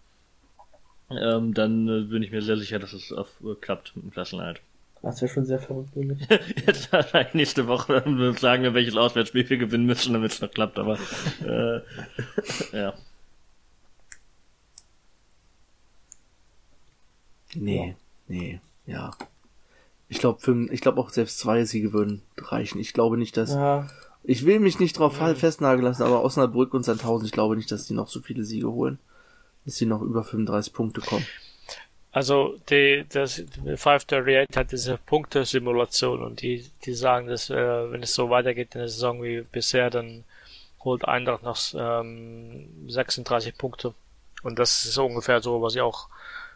ähm, 1.09 1.53
dann 1.53 1.87
äh, 1.87 2.01
bin 2.01 2.21
ich 2.21 2.31
mir 2.31 2.41
sehr 2.41 2.57
sicher, 2.57 2.79
dass 2.79 2.91
es 2.91 3.13
auf, 3.13 3.29
äh, 3.45 3.55
klappt 3.55 3.95
mit 3.95 4.03
dem 4.03 4.11
Klassenerhalt. 4.11 4.59
Das 5.01 5.21
wäre 5.21 5.31
schon 5.31 5.45
sehr 5.45 5.59
verrückt. 5.59 5.91
Jetzt 6.67 6.91
wahrscheinlich 6.91 7.33
nächste 7.33 7.67
Woche 7.67 8.03
wir 8.05 8.33
sagen 8.33 8.63
wir, 8.63 8.73
welches 8.73 8.97
Auswärtsspiel 8.97 9.49
wir 9.49 9.57
gewinnen 9.57 9.85
müssen, 9.85 10.11
damit 10.11 10.33
es 10.33 10.41
noch 10.41 10.51
klappt, 10.51 10.77
aber 10.77 10.99
äh, 11.45 11.79
ja. 12.77 12.93
Nee, 17.55 17.95
nee, 18.27 18.59
ja. 18.85 19.11
Ich 20.09 20.19
glaube, 20.19 20.67
ich 20.71 20.81
glaube 20.81 20.99
auch 20.99 21.09
selbst 21.09 21.39
zwei 21.39 21.63
Siege 21.63 21.93
würden 21.93 22.21
reichen. 22.37 22.79
Ich 22.79 22.91
glaube 22.91 23.17
nicht, 23.17 23.37
dass. 23.37 23.53
Ja, 23.53 23.87
Ich 24.23 24.45
will 24.45 24.59
mich 24.59 24.79
nicht 24.79 24.97
drauf 24.99 25.15
fall- 25.15 25.35
festnageln 25.35 25.85
lassen, 25.85 26.03
aber 26.03 26.23
Osnabrück 26.23 26.73
und 26.73 26.83
Sandhausen, 26.83 27.25
ich 27.25 27.31
glaube 27.31 27.55
nicht, 27.55 27.71
dass 27.71 27.85
die 27.85 27.93
noch 27.93 28.07
so 28.07 28.19
viele 28.21 28.43
Siege 28.43 28.71
holen. 28.71 28.99
Dass 29.65 29.75
die 29.75 29.85
noch 29.85 30.01
über 30.01 30.23
35 30.23 30.73
Punkte 30.73 31.01
kommen. 31.01 31.25
Also 32.11 32.59
die, 32.69 33.05
das 33.07 33.43
Five 33.75 34.05
Thirty 34.05 34.45
hat 34.55 34.71
diese 34.71 34.97
Punktesimulation 34.97 36.23
und 36.23 36.41
die, 36.41 36.65
die 36.83 36.93
sagen, 36.93 37.27
dass 37.27 37.49
äh, 37.51 37.91
wenn 37.91 38.01
es 38.01 38.15
so 38.15 38.29
weitergeht 38.31 38.73
in 38.73 38.79
der 38.79 38.89
Saison 38.89 39.21
wie 39.21 39.41
bisher, 39.41 39.89
dann 39.91 40.23
holt 40.83 41.05
Eintracht 41.05 41.43
noch 41.43 41.59
ähm, 41.75 42.89
36 42.89 43.57
Punkte. 43.57 43.93
Und 44.41 44.57
das 44.57 44.85
ist 44.85 44.97
ungefähr 44.97 45.41
so, 45.41 45.61
was 45.61 45.75
ich 45.75 45.81
auch 45.81 46.07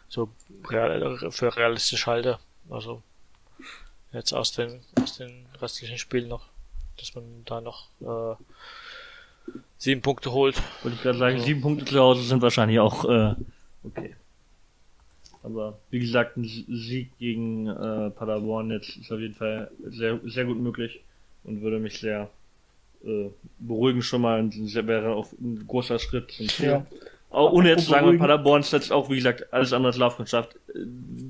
so 0.08 0.28
real, 0.68 1.30
für 1.30 1.56
realistisch 1.56 2.06
halte. 2.06 2.38
Also 2.68 3.02
jetzt 4.12 4.32
aus 4.32 4.52
den 4.52 4.80
aus 5.00 5.18
den 5.18 5.46
restlichen 5.60 5.98
Spielen 5.98 6.28
noch, 6.28 6.46
dass 6.98 7.14
man 7.14 7.24
da 7.44 7.60
noch 7.60 7.88
äh, 8.00 8.34
sieben 9.78 10.00
Punkte 10.02 10.32
holt. 10.32 10.60
Wollte 10.82 10.96
ich 10.96 11.02
gerade 11.02 11.18
sagen, 11.18 11.34
Also- 11.36 11.46
sieben 11.46 11.60
Punkte 11.60 11.84
zu 11.84 11.98
Hause 11.98 12.22
sind 12.22 12.42
wahrscheinlich 12.42 12.78
auch 12.80 13.04
äh, 13.04 13.34
okay. 13.84 14.14
Aber 15.42 15.78
wie 15.90 15.98
gesagt, 16.00 16.38
ein 16.38 16.44
Sieg 16.44 17.10
gegen 17.18 17.66
äh, 17.68 18.10
Paderborn 18.10 18.70
jetzt 18.70 18.96
ist 18.96 19.12
auf 19.12 19.20
jeden 19.20 19.34
Fall 19.34 19.70
sehr, 19.84 20.18
sehr 20.24 20.46
gut 20.46 20.58
möglich 20.58 21.00
und 21.44 21.60
würde 21.60 21.78
mich 21.78 22.00
sehr 22.00 22.30
äh, 23.04 23.28
beruhigen 23.58 24.00
schon 24.00 24.22
mal 24.22 24.40
und 24.40 24.54
wäre 24.86 25.14
auch 25.14 25.30
ein 25.32 25.66
großer 25.66 25.98
Schritt 25.98 26.32
zum 26.32 26.48
Ziel. 26.48 26.66
ja. 26.66 26.86
Auch 27.28 27.52
ohne 27.52 27.70
jetzt 27.70 27.84
zu 27.86 27.90
sagen. 27.90 28.16
Paderborn 28.16 28.60
ist 28.60 28.72
jetzt 28.72 28.92
auch, 28.92 29.10
wie 29.10 29.16
gesagt, 29.16 29.52
alles 29.52 29.72
andere 29.72 29.88
als 29.88 29.98
Laufkundschaft. 29.98 30.56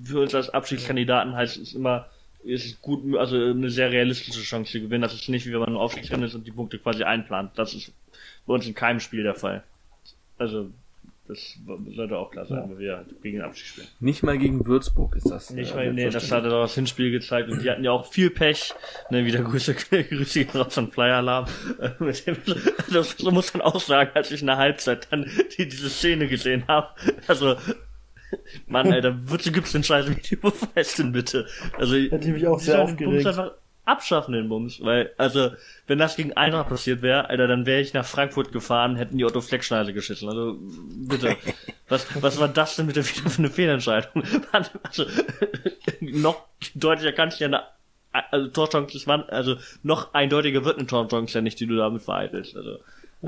Für 0.04 0.20
uns 0.20 0.34
als 0.34 0.50
Abstiegskandidaten 0.50 1.34
heißt 1.34 1.56
es 1.56 1.72
immer, 1.74 2.06
ist 2.44 2.80
gut, 2.82 3.16
also 3.16 3.36
eine 3.36 3.70
sehr 3.70 3.90
realistische 3.90 4.42
Chance 4.42 4.72
zu 4.72 4.80
gewinnen. 4.80 5.02
Das 5.02 5.14
ist 5.14 5.28
nicht, 5.28 5.46
wie 5.46 5.52
wenn 5.52 5.60
man 5.60 5.70
im 5.70 5.76
Aufstiegsrennen 5.76 6.26
ist 6.26 6.34
und 6.34 6.46
die 6.46 6.52
Punkte 6.52 6.78
quasi 6.78 7.02
einplant. 7.02 7.52
Das 7.56 7.74
ist 7.74 7.92
bei 8.46 8.54
uns 8.54 8.66
in 8.66 8.74
keinem 8.74 9.00
Spiel 9.00 9.22
der 9.22 9.34
Fall. 9.34 9.62
Also, 10.38 10.70
das 11.26 11.58
sollte 11.94 12.18
auch 12.18 12.30
klar 12.30 12.44
sein, 12.44 12.68
wenn 12.68 12.78
wir 12.78 12.96
halt 12.96 13.22
gegen 13.22 13.38
den 13.38 13.46
Abstieg 13.46 13.66
spielen. 13.66 13.86
Nicht 13.98 14.22
mal 14.22 14.36
gegen 14.36 14.66
Würzburg 14.66 15.16
ist 15.16 15.30
das. 15.30 15.50
Nicht 15.50 15.72
äh, 15.72 15.76
mal, 15.76 15.92
nee, 15.94 16.10
das 16.10 16.30
hat 16.30 16.44
er 16.44 16.50
doch 16.50 16.62
das 16.62 16.74
Hinspiel 16.74 17.10
gezeigt 17.10 17.48
und 17.50 17.62
die 17.62 17.70
hatten 17.70 17.82
ja 17.82 17.92
auch 17.92 18.04
viel 18.12 18.28
Pech. 18.28 18.74
Ne, 19.08 19.24
wieder 19.24 19.42
Grüße, 19.42 19.74
Grüße 19.90 20.46
raus 20.54 20.76
an 20.76 20.90
Flyer 20.90 21.16
Alarm. 21.16 21.46
Das 22.92 23.16
so 23.16 23.30
muss 23.30 23.54
man 23.54 23.62
auch 23.62 23.80
sagen, 23.80 24.10
als 24.14 24.30
ich 24.30 24.42
in 24.42 24.48
der 24.48 24.58
Halbzeit 24.58 25.08
dann 25.10 25.30
die, 25.56 25.66
diese 25.66 25.88
Szene 25.88 26.28
gesehen 26.28 26.64
habe. 26.68 26.88
Also, 27.26 27.56
Mann, 28.66 28.92
Alter, 28.92 29.16
wozu 29.26 29.52
gibt's 29.52 29.72
den 29.72 29.84
scheiß 29.84 30.08
Videobeweis 30.08 30.94
denn 30.96 31.12
bitte? 31.12 31.46
Also, 31.78 31.94
Hätte 31.96 32.26
ich 32.28 32.32
mich 32.34 32.46
auch 32.46 32.58
sehr 32.60 32.84
den 32.84 32.96
Bums 32.96 33.24
aufgeregt. 33.24 33.26
einfach 33.26 33.52
abschaffen, 33.84 34.32
den 34.32 34.48
Bums. 34.48 34.80
Weil, 34.82 35.12
also, 35.18 35.50
wenn 35.86 35.98
das 35.98 36.16
gegen 36.16 36.32
Eintracht 36.32 36.68
passiert 36.68 37.02
wäre, 37.02 37.28
Alter, 37.28 37.46
dann 37.46 37.66
wäre 37.66 37.80
ich 37.80 37.92
nach 37.94 38.06
Frankfurt 38.06 38.52
gefahren, 38.52 38.96
hätten 38.96 39.18
die 39.18 39.24
Otto 39.24 39.40
Fleckschneise 39.40 39.92
geschissen. 39.92 40.28
Also, 40.28 40.58
bitte. 40.60 41.36
Was, 41.88 42.06
was 42.22 42.38
war 42.38 42.48
das 42.48 42.76
denn 42.76 42.86
bitte 42.86 43.04
wieder 43.06 43.28
für 43.28 43.38
eine 43.38 43.50
Fehlentscheidung? 43.50 44.22
Mann, 44.52 44.66
Also, 44.82 45.04
noch 46.00 46.44
deutlicher 46.74 47.12
kann 47.12 47.28
ich 47.28 47.38
ja 47.40 47.48
eine, 47.48 47.62
also 48.30 48.48
Torchance 48.48 48.96
ist 48.96 49.06
man, 49.06 49.24
also 49.24 49.56
noch 49.82 50.14
eindeutiger 50.14 50.64
wird 50.64 50.78
eine 50.78 50.86
Torchance 50.86 51.34
ja 51.34 51.42
nicht, 51.42 51.58
die 51.60 51.66
du 51.66 51.76
damit 51.76 52.02
vereitelst. 52.02 52.56
Also, 52.56 52.78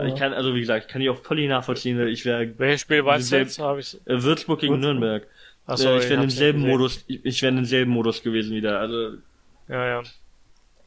ich 0.04 0.14
kann, 0.16 0.32
also 0.34 0.54
wie 0.54 0.60
gesagt, 0.60 0.86
ich 0.86 0.92
kann 0.92 1.00
die 1.00 1.08
auch 1.10 1.16
völlig 1.22 1.48
nachvollziehen, 1.48 1.98
weil 1.98 2.08
ich 2.08 2.24
wäre 2.24 2.58
Welches 2.58 2.82
Spiel 2.82 3.02
du 3.02 3.08
Selb- 3.08 3.38
jetzt? 3.44 3.58
Hab 3.58 3.78
ich, 3.78 3.94
äh, 4.06 4.22
Würzburg 4.22 4.60
gegen 4.60 4.74
Würzburg. 4.74 4.90
Nürnberg. 5.00 5.26
Achso, 5.66 5.88
äh, 5.88 5.96
ich 5.98 6.02
den 6.02 6.10
wäre 6.10 6.14
in 6.14 6.20
demselben. 6.28 6.60
Modus, 6.60 7.04
ich, 7.06 7.24
ich 7.24 7.42
wäre 7.42 7.50
in 7.50 7.56
demselben 7.56 7.90
Modus 7.92 8.22
gewesen 8.22 8.54
wieder. 8.54 8.78
Also, 8.80 9.14
Ja, 9.68 9.86
ja. 9.86 10.02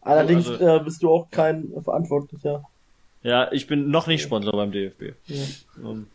Allerdings 0.01 0.47
Also- 0.47 0.65
äh, 0.65 0.79
bist 0.83 1.03
du 1.03 1.09
auch 1.09 1.29
kein 1.31 1.69
Verantwortlicher. 1.83 2.63
ja, 3.23 3.51
ich 3.51 3.67
bin 3.67 3.89
noch 3.91 4.07
nicht 4.07 4.21
Sponsor 4.23 4.53
beim 4.53 4.71
DFB. 4.71 5.13
Ja. 5.27 5.45
Ähm, 5.83 6.07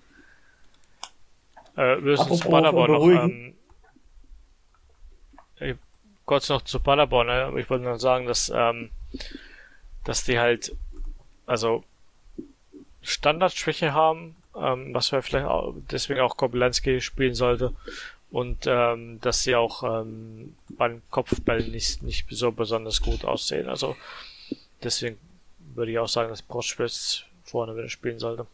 Äh, 1.76 1.96
wir 1.96 2.00
müssen 2.02 2.32
zu 2.34 2.48
Paderborn 2.48 2.90
noch, 2.92 2.98
beruhigen. 3.00 3.54
ähm, 5.60 5.68
äh, 5.70 5.74
kurz 6.24 6.48
noch 6.48 6.62
zu 6.62 6.78
Paderborn, 6.80 7.26
ne? 7.26 7.52
ich 7.58 7.68
wollte 7.68 7.84
noch 7.84 7.98
sagen, 7.98 8.26
dass, 8.26 8.50
ähm, 8.54 8.90
dass 10.04 10.24
die 10.24 10.38
halt, 10.38 10.74
also, 11.46 11.84
Standardschwäche 13.04 13.92
haben, 13.92 14.36
ähm, 14.56 14.94
was 14.94 15.12
wir 15.12 15.22
vielleicht 15.22 15.46
auch, 15.46 15.74
deswegen 15.90 16.20
auch 16.20 16.36
Kobylanski 16.36 17.00
spielen 17.00 17.34
sollte, 17.34 17.72
und, 18.30 18.66
ähm, 18.66 19.20
dass 19.20 19.42
sie 19.42 19.54
auch, 19.54 19.82
ähm, 19.84 20.56
beim 20.70 21.02
Kopfball 21.10 21.62
nicht, 21.62 22.02
nicht 22.02 22.26
so 22.30 22.50
besonders 22.50 23.00
gut 23.00 23.24
aussehen, 23.24 23.68
also, 23.68 23.96
deswegen 24.82 25.18
würde 25.74 25.92
ich 25.92 25.98
auch 25.98 26.08
sagen, 26.08 26.30
dass 26.30 26.42
Broschwitz 26.42 27.24
vorne 27.44 27.76
wieder 27.76 27.88
spielen 27.88 28.18
sollte. 28.18 28.46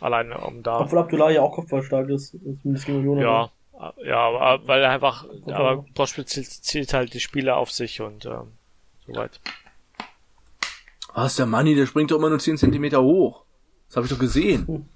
Alleine 0.00 0.38
um 0.38 0.62
da. 0.62 0.80
Obwohl 0.80 1.00
Abdullah 1.00 1.30
ja 1.30 1.42
auch 1.42 1.52
kopfballstark 1.52 2.08
ist. 2.08 2.30
Zumindest 2.62 2.86
gegen 2.86 2.98
Union. 2.98 3.18
Ja, 3.18 3.50
ja, 4.04 4.16
aber 4.16 4.66
weil 4.66 4.82
er 4.82 4.90
einfach, 4.90 5.26
Kommt 5.28 5.52
aber. 5.52 5.84
Broschspiel 5.94 6.24
zielt, 6.24 6.46
zielt 6.46 6.94
halt 6.94 7.14
die 7.14 7.20
Spieler 7.20 7.56
auf 7.56 7.70
sich 7.70 8.00
und 8.00 8.24
ähm, 8.26 8.52
soweit. 9.06 9.40
Was, 11.14 11.36
der 11.36 11.46
Manni, 11.46 11.74
der 11.74 11.86
springt 11.86 12.10
doch 12.10 12.18
immer 12.18 12.28
nur 12.28 12.38
10 12.38 12.58
Zentimeter 12.58 13.02
hoch. 13.02 13.42
Das 13.88 13.96
habe 13.96 14.06
ich 14.06 14.12
doch 14.12 14.18
gesehen. 14.18 14.88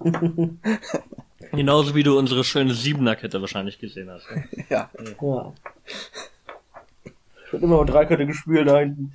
genauso 1.52 1.94
wie 1.94 2.02
du 2.02 2.18
unsere 2.18 2.44
schöne 2.44 2.74
Siebener-Kette 2.74 3.40
wahrscheinlich 3.40 3.78
gesehen 3.78 4.10
hast. 4.10 4.30
ne? 4.30 4.48
Ja. 4.70 4.90
Ja. 5.20 5.52
Ich 7.04 7.52
hab 7.52 7.62
immer 7.62 7.76
noch 7.76 7.84
Dreikette 7.84 8.26
gespielt 8.26 8.66
da 8.68 8.78
hinten. 8.78 9.12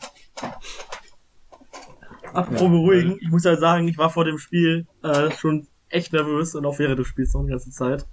Apropos 2.33 2.69
beruhigen, 2.69 3.17
ich 3.19 3.29
muss 3.29 3.43
ja 3.43 3.55
sagen, 3.57 3.87
ich 3.87 3.97
war 3.97 4.11
vor 4.11 4.25
dem 4.25 4.37
Spiel 4.37 4.85
äh, 5.01 5.31
schon 5.31 5.67
echt 5.89 6.13
nervös 6.13 6.53
und 6.53 6.65
auch 6.65 6.77
während 6.77 6.99
des 6.99 7.07
Spiels 7.07 7.33
noch 7.33 7.43
die 7.43 7.49
ganze 7.49 7.71
Zeit. 7.71 8.05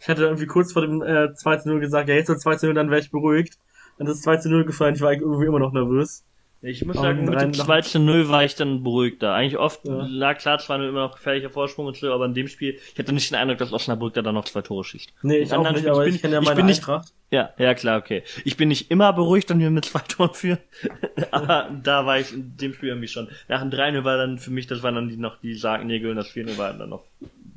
Ich 0.00 0.08
hatte 0.08 0.24
irgendwie 0.24 0.46
kurz 0.46 0.72
vor 0.72 0.82
dem 0.82 1.02
äh, 1.02 1.32
2 1.34 1.56
zu 1.58 1.68
0 1.68 1.80
gesagt, 1.80 2.08
ja 2.08 2.14
jetzt 2.16 2.28
wird 2.28 2.40
2 2.40 2.56
zu 2.56 2.66
0, 2.66 2.74
dann 2.74 2.90
wäre 2.90 3.00
ich 3.00 3.10
beruhigt. 3.10 3.58
Dann 3.98 4.06
ist 4.08 4.16
es 4.16 4.22
2 4.22 4.38
zu 4.38 4.48
0 4.48 4.64
gefallen, 4.64 4.94
ich 4.96 5.02
war 5.02 5.12
irgendwie 5.12 5.46
immer 5.46 5.58
noch 5.60 5.72
nervös. 5.72 6.24
Ich 6.62 6.84
muss 6.84 6.96
sagen, 6.96 7.24
mit 7.24 7.40
dem 7.40 7.52
nach- 7.52 7.64
2 7.64 7.80
zu 7.80 7.98
0 7.98 8.28
war 8.28 8.44
ich 8.44 8.54
dann 8.54 8.82
beruhigter. 8.82 9.32
Eigentlich 9.32 9.56
oft, 9.56 9.82
Ja. 9.86 10.06
na 10.10 10.34
klar, 10.34 10.58
zwar 10.58 10.76
immer 10.76 11.00
noch 11.08 11.14
gefährlicher 11.16 11.48
Vorsprung 11.48 11.86
und 11.86 11.96
so, 11.96 12.12
aber 12.12 12.26
in 12.26 12.34
dem 12.34 12.48
Spiel, 12.48 12.78
ich 12.92 12.98
hatte 12.98 13.14
nicht 13.14 13.30
den 13.30 13.36
Eindruck, 13.38 13.56
dass 13.58 13.72
Osnabrück 13.72 14.12
da 14.12 14.20
dann 14.20 14.34
noch 14.34 14.44
zwei 14.44 14.60
Tore 14.60 14.84
schießt. 14.84 15.10
Nee, 15.22 15.38
ich 15.38 15.52
auch 15.54 15.70
nicht, 15.72 15.86
aber 15.86 16.04
bin- 16.04 16.14
ich 16.14 16.20
kenne 16.20 16.34
ja 16.34 16.40
ich 16.40 16.44
meine 16.46 16.56
bin 16.56 16.66
nicht- 16.66 16.80
Eintracht. 16.80 17.14
Ja, 17.30 17.50
ja 17.56 17.72
klar, 17.74 17.98
okay. 17.98 18.24
Ich 18.44 18.58
bin 18.58 18.68
nicht 18.68 18.90
immer 18.90 19.10
beruhigt, 19.14 19.48
wenn 19.48 19.58
wir 19.58 19.70
mit 19.70 19.86
zwei 19.86 20.00
Toren 20.08 20.34
führen, 20.34 20.58
aber 21.30 21.70
da 21.82 22.04
war 22.04 22.18
ich 22.18 22.32
in 22.34 22.54
dem 22.58 22.74
Spiel 22.74 22.90
irgendwie 22.90 23.08
schon. 23.08 23.28
Nach 23.48 23.62
dem 23.62 23.70
3 23.70 24.04
war 24.04 24.18
dann 24.18 24.38
für 24.38 24.50
mich, 24.50 24.66
das 24.66 24.82
waren 24.82 24.96
dann 24.96 25.08
die, 25.08 25.16
noch 25.16 25.40
die 25.40 25.54
Sargnägel 25.54 26.10
und 26.10 26.16
das 26.16 26.28
4 26.28 26.58
war 26.58 26.74
dann 26.74 26.90
noch 26.90 27.04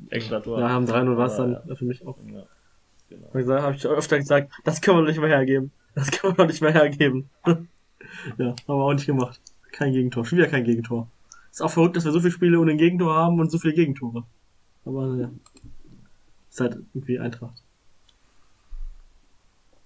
extra 0.08 0.40
Tor. 0.40 0.60
Ja, 0.60 0.70
haben 0.70 0.86
3-0 0.86 1.16
war 1.18 1.26
es 1.26 1.36
Ja, 1.36 1.44
dann 1.66 1.76
für 1.76 1.84
mich 1.84 2.06
auch. 2.06 2.16
ja. 2.32 2.44
Genau. 3.10 3.60
Hab 3.62 3.74
ich 3.74 3.84
ich 3.84 3.86
öfter 3.90 4.16
gesagt, 4.18 4.50
das 4.64 4.80
können 4.80 4.98
wir 4.98 5.08
nicht 5.10 5.20
mehr 5.20 5.28
hergeben. 5.28 5.72
Das 5.94 6.10
können 6.10 6.38
wir 6.38 6.46
nicht 6.46 6.62
mehr 6.62 6.72
hergeben. 6.72 7.28
ja, 8.38 8.46
haben 8.46 8.56
wir 8.66 8.74
auch 8.74 8.92
nicht 8.92 9.06
gemacht. 9.06 9.40
Kein 9.72 9.92
Gegentor. 9.92 10.24
Schon 10.24 10.38
wieder 10.38 10.48
kein 10.48 10.64
Gegentor. 10.64 11.08
Ist 11.50 11.62
auch 11.62 11.70
verrückt, 11.70 11.96
dass 11.96 12.04
wir 12.04 12.12
so 12.12 12.20
viele 12.20 12.32
Spiele 12.32 12.58
ohne 12.60 12.76
Gegentor 12.76 13.14
haben 13.14 13.40
und 13.40 13.50
so 13.50 13.58
viele 13.58 13.74
Gegentore. 13.74 14.24
Aber 14.84 15.14
ja. 15.16 15.30
Ist 16.50 16.60
halt 16.60 16.78
irgendwie 16.92 17.18
Eintracht. 17.18 17.54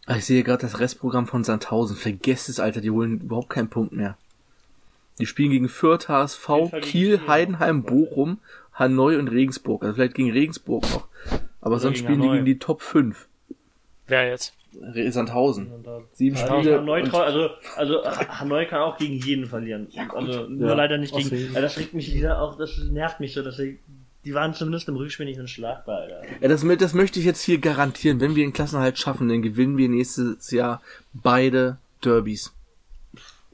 Ah, 0.06 0.16
Ich 0.16 0.24
sehe 0.24 0.42
gerade 0.42 0.62
das 0.62 0.78
Restprogramm 0.80 1.26
von 1.26 1.44
Sandhausen. 1.44 1.96
Vergesst 1.96 2.48
es, 2.48 2.60
Alter, 2.60 2.80
die 2.80 2.90
holen 2.90 3.20
überhaupt 3.20 3.50
keinen 3.50 3.68
Punkt 3.68 3.92
mehr. 3.92 4.16
Die 5.18 5.26
spielen 5.26 5.50
gegen 5.50 5.68
Fürth, 5.68 6.08
HSV, 6.08 6.48
Kiel. 6.80 7.20
Heidenheim, 7.26 7.82
Bochum, 7.82 8.38
Hanoi 8.74 9.16
und 9.18 9.28
Regensburg. 9.28 9.82
Also 9.82 9.94
vielleicht 9.96 10.14
gegen 10.14 10.30
Regensburg 10.30 10.84
noch. 10.90 11.08
Aber 11.60 11.72
Oder 11.72 11.80
sonst 11.80 11.98
spielen 11.98 12.20
die 12.20 12.26
Hanoi. 12.28 12.36
gegen 12.36 12.46
die 12.46 12.58
Top 12.58 12.82
5. 12.82 13.26
Wer 14.06 14.28
jetzt? 14.28 14.54
Sandhausen. 15.10 15.70
Sieben 16.12 16.36
Also 16.36 16.54
Spiele. 16.56 16.78
Hanoi, 16.78 17.02
also, 17.02 17.50
also 17.76 18.04
Hanoi 18.04 18.66
kann 18.66 18.80
auch 18.80 18.96
gegen 18.96 19.14
jeden 19.14 19.46
verlieren. 19.46 19.88
also 20.14 20.46
nur 20.46 20.68
Ja, 20.68 20.74
leider 20.74 20.98
nicht 20.98 21.14
gegen. 21.14 21.30
Also 21.48 21.60
das 21.60 21.78
regt 21.78 21.94
mich 21.94 22.14
wieder 22.14 22.40
auch, 22.40 22.56
das 22.56 22.78
nervt 22.90 23.20
mich 23.20 23.34
so, 23.34 23.42
dass 23.42 23.56
sie, 23.56 23.78
die 24.24 24.34
waren 24.34 24.54
zumindest 24.54 24.88
im 24.88 24.96
Rückspiel 24.96 25.26
nicht 25.26 25.40
unschlagbar, 25.40 26.02
Alter. 26.02 26.22
Ja, 26.40 26.48
das, 26.48 26.64
das 26.78 26.94
möchte 26.94 27.18
ich 27.18 27.24
jetzt 27.26 27.42
hier 27.42 27.58
garantieren. 27.58 28.20
Wenn 28.20 28.36
wir 28.36 28.44
den 28.44 28.52
Klassenhalt 28.52 28.98
schaffen, 28.98 29.28
dann 29.28 29.42
gewinnen 29.42 29.76
wir 29.76 29.88
nächstes 29.88 30.50
Jahr 30.50 30.80
beide 31.12 31.78
Derbys. 32.04 32.54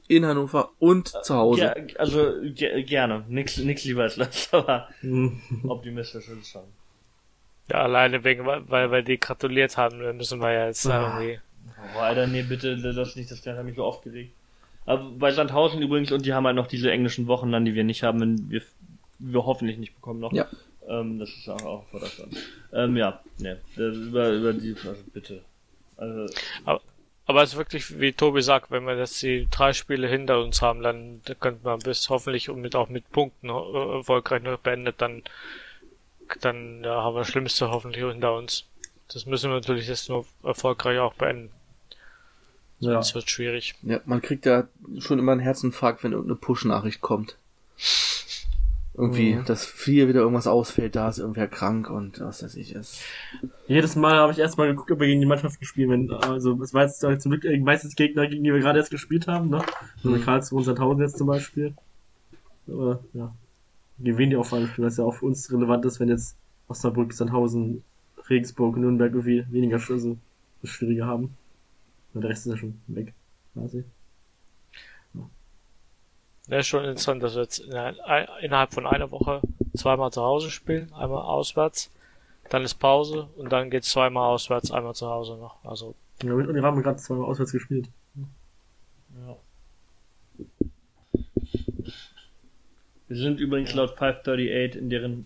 In 0.07 0.23
Hannover 0.25 0.69
und 0.77 1.07
zu 1.23 1.33
Hause. 1.33 1.61
Ja, 1.61 1.75
also 1.97 2.33
ge 2.43 2.83
gerne. 2.83 3.25
Nix, 3.27 3.57
nix 3.57 3.83
lieber 3.85 4.03
als 4.03 4.15
das, 4.17 4.49
aber 4.53 4.87
optimistisch 5.63 6.27
ist 6.27 6.41
es 6.41 6.47
schon. 6.49 6.61
Ja, 7.69 7.81
alleine 7.81 8.23
wegen, 8.23 8.45
weil, 8.45 8.91
weil 8.91 9.03
die 9.03 9.19
gratuliert 9.19 9.75
haben, 9.77 9.99
dann 9.99 10.17
müssen 10.17 10.39
wir 10.39 10.51
ja 10.51 10.67
jetzt 10.67 10.85
Ah. 10.87 11.19
irgendwie. 11.19 11.39
Oh, 11.95 11.99
Alter, 11.99 12.27
nee, 12.27 12.43
bitte, 12.43 12.77
das 12.77 13.15
nicht, 13.15 13.31
das 13.31 13.45
hat 13.45 13.65
mich 13.65 13.75
so 13.75 13.83
aufgeregt. 13.83 14.33
Aber 14.85 15.09
bei 15.17 15.31
Sandhausen 15.31 15.81
übrigens, 15.81 16.11
und 16.11 16.25
die 16.25 16.33
haben 16.33 16.45
halt 16.45 16.55
noch 16.55 16.67
diese 16.67 16.91
englischen 16.91 17.25
Wochen 17.27 17.51
dann, 17.51 17.65
die 17.65 17.73
wir 17.73 17.83
nicht 17.83 18.03
haben, 18.03 18.19
wenn 18.21 18.49
wir, 18.51 18.61
wir 19.19 19.45
hoffentlich 19.45 19.77
nicht 19.77 19.95
bekommen 19.95 20.19
noch. 20.19 20.31
Ja. 20.31 20.47
Ähm, 20.87 21.17
das 21.17 21.29
ist 21.29 21.49
auch, 21.49 21.63
auch 21.63 21.87
Vorderstand. 21.87 22.35
Ähm, 22.71 22.95
ja, 22.95 23.19
ne, 23.39 23.59
über, 23.75 24.29
über 24.29 24.53
die, 24.53 24.75
also 24.85 25.03
bitte. 25.11 25.41
Also, 25.97 26.31
Aber 27.25 27.41
es 27.41 27.53
ist 27.53 27.57
wirklich, 27.57 27.99
wie 27.99 28.13
Tobi 28.13 28.43
sagt, 28.43 28.69
wenn 28.69 28.85
wir 28.85 28.95
jetzt 28.95 29.19
die 29.23 29.47
drei 29.49 29.73
Spiele 29.73 30.07
hinter 30.07 30.39
uns 30.43 30.61
haben, 30.61 30.83
dann 30.83 31.21
könnte 31.39 31.61
man 31.63 31.79
bis 31.79 32.07
hoffentlich 32.09 32.49
und 32.51 32.61
mit, 32.61 32.75
auch 32.75 32.89
mit 32.89 33.09
Punkten 33.11 33.49
äh, 33.49 33.97
erfolgreich 33.97 34.43
noch 34.43 34.59
beendet, 34.59 34.95
dann, 35.01 35.23
dann 36.41 36.83
ja, 36.83 37.03
haben 37.03 37.15
wir 37.15 37.19
das 37.19 37.27
Schlimmste 37.29 37.69
hoffentlich 37.69 38.03
hinter 38.03 38.35
uns. 38.35 38.65
Das 39.13 39.25
müssen 39.25 39.49
wir 39.51 39.55
natürlich 39.55 39.87
jetzt 39.87 40.09
nur 40.09 40.25
erfolgreich 40.43 40.99
auch 40.99 41.13
beenden. 41.13 41.51
Ja. 42.79 42.93
Sonst 42.93 43.15
wird 43.15 43.29
schwierig. 43.29 43.75
Ja, 43.83 43.99
man 44.05 44.21
kriegt 44.21 44.45
ja 44.45 44.67
schon 44.99 45.19
immer 45.19 45.31
einen 45.31 45.41
Herzinfarkt, 45.41 46.03
wenn 46.03 46.11
irgendeine 46.11 46.35
Push-Nachricht 46.37 47.01
kommt. 47.01 47.37
Irgendwie, 48.97 49.35
Mhm. 49.35 49.45
dass 49.45 49.69
hier 49.83 50.07
wieder 50.07 50.21
irgendwas 50.21 50.47
ausfällt, 50.47 50.95
da 50.95 51.09
ist 51.09 51.17
irgendwer 51.19 51.47
krank 51.49 51.89
und 51.89 52.21
was 52.21 52.41
weiß 52.43 52.55
ich. 52.55 52.73
Es 52.75 53.01
Jedes 53.67 53.97
Mal 53.97 54.15
habe 54.15 54.31
ich 54.31 54.39
erstmal 54.39 54.67
geguckt, 54.69 54.89
ob 54.91 55.01
wir 55.01 55.07
gegen 55.07 55.19
die 55.19 55.25
Mannschaften 55.27 55.65
spielen. 55.65 55.89
Wenn, 55.89 56.11
also 56.11 56.57
es 56.63 56.73
war 56.73 56.83
jetzt 56.83 57.01
zum 57.01 57.31
Glück 57.31 57.43
meistens 57.61 57.95
Gegner, 57.97 58.25
gegen 58.27 58.43
die 58.45 58.53
wir 58.53 58.59
gerade 58.61 58.79
erst 58.79 58.91
gespielt 58.91 59.27
haben, 59.27 59.49
ne? 59.49 59.61
So 60.01 60.09
Mhm. 60.09 60.15
mhm. 60.15 60.23
Karlsruhe 60.23 60.59
und 60.59 60.63
Sandhausen 60.63 61.01
jetzt 61.01 61.17
zum 61.17 61.27
Beispiel. 61.27 61.73
Aber 62.67 62.99
ja. 63.13 63.33
Gewinnen 63.99 64.31
die 64.31 64.37
auch 64.37 64.45
vor 64.45 64.57
allem 64.57 64.67
Spiel, 64.67 64.85
was 64.85 64.97
ja 64.97 65.03
auch 65.05 65.13
für 65.13 65.25
uns 65.25 65.51
relevant 65.51 65.85
ist, 65.85 65.99
wenn 65.99 66.09
jetzt 66.09 66.35
Osnabrück, 66.67 67.13
Sandhausen, 67.13 67.83
Regensburg 68.29 68.75
Nürnberg 68.77 69.13
irgendwie 69.13 69.45
weniger 69.51 69.77
also 69.89 70.17
das 70.61 70.69
Schwierige 70.69 71.05
haben. 71.05 71.37
Und 72.13 72.21
der 72.21 72.29
Rest 72.31 72.45
ist 72.45 72.53
ja 72.53 72.57
schon 72.57 72.81
weg, 72.87 73.13
quasi. 73.53 73.83
Ja, 76.47 76.59
ist 76.59 76.67
schon 76.67 76.83
interessant, 76.85 77.23
dass 77.23 77.35
wir 77.35 77.41
jetzt 77.43 77.59
in- 77.59 77.71
innerhalb 78.41 78.73
von 78.73 78.85
einer 78.85 79.09
Woche 79.11 79.41
zweimal 79.75 80.11
zu 80.11 80.21
Hause 80.21 80.51
spielen, 80.51 80.91
einmal 80.93 81.23
auswärts. 81.23 81.91
dann 82.49 82.63
ist 82.63 82.75
Pause 82.75 83.27
und 83.37 83.51
dann 83.51 83.71
geht's 83.71 83.89
zweimal 83.89 84.29
auswärts, 84.29 84.69
einmal 84.71 84.93
zu 84.93 85.07
Hause 85.07 85.35
noch. 85.37 85.63
Also 85.65 85.95
Ja, 86.21 86.33
und 86.33 86.53
wir 86.53 86.61
haben 86.61 86.81
gerade 86.83 86.97
zweimal 86.97 87.25
auswärts 87.25 87.51
gespielt. 87.51 87.89
Ja. 88.15 89.35
Wir 93.07 93.17
sind 93.17 93.39
übrigens 93.39 93.73
laut 93.73 93.91
538 93.97 94.81
in 94.81 94.89
deren 94.89 95.25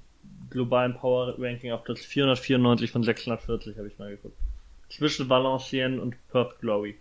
globalen 0.49 0.95
Power 0.95 1.35
Ranking 1.37 1.71
auf 1.71 1.83
Platz 1.83 2.01
494 2.01 2.91
von 2.91 3.03
640, 3.03 3.77
habe 3.77 3.87
ich 3.87 3.97
mal 3.99 4.09
geguckt. 4.11 4.37
Zwischen 4.89 5.29
Valenciennes 5.29 6.01
und 6.01 6.15
Perth 6.31 6.59
Glory. 6.59 6.97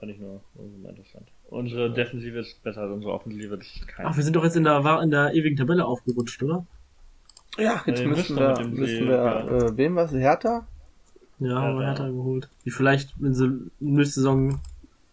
Fand 0.00 0.12
ich 0.12 0.18
nur 0.18 0.42
irgendwie 0.56 0.82
mal 0.82 0.90
interessant. 0.90 1.28
Unsere 1.48 1.92
Defensive 1.92 2.38
ist 2.40 2.62
besser 2.64 2.82
als 2.82 2.92
unsere 2.92 3.12
Offensive, 3.12 3.56
das 3.56 3.66
ist 3.68 3.86
kein. 3.86 4.06
Ach, 4.06 4.16
wir 4.16 4.24
sind 4.24 4.34
doch 4.34 4.42
jetzt 4.42 4.56
in 4.56 4.64
der, 4.64 4.82
war 4.84 5.02
in 5.02 5.10
der 5.10 5.32
ewigen 5.34 5.56
Tabelle 5.56 5.84
aufgerutscht, 5.84 6.42
oder? 6.42 6.66
Ja, 7.58 7.82
jetzt 7.86 8.00
Ja, 8.00 8.08
müssen 8.08 8.36
wir, 8.36 8.66
müssen 8.66 9.08
wir, 9.08 9.14
ja. 9.14 9.46
äh, 9.66 9.76
wem 9.76 9.94
was? 9.94 10.12
Hertha? 10.12 10.66
Ja, 11.38 11.60
haben 11.60 11.76
wir 11.76 11.82
ja. 11.82 11.88
Hertha 11.90 12.08
geholt. 12.08 12.48
Die 12.64 12.70
vielleicht, 12.70 13.14
wenn 13.20 13.34
sie 13.34 13.70
nächste 13.80 14.20
Saison, 14.20 14.60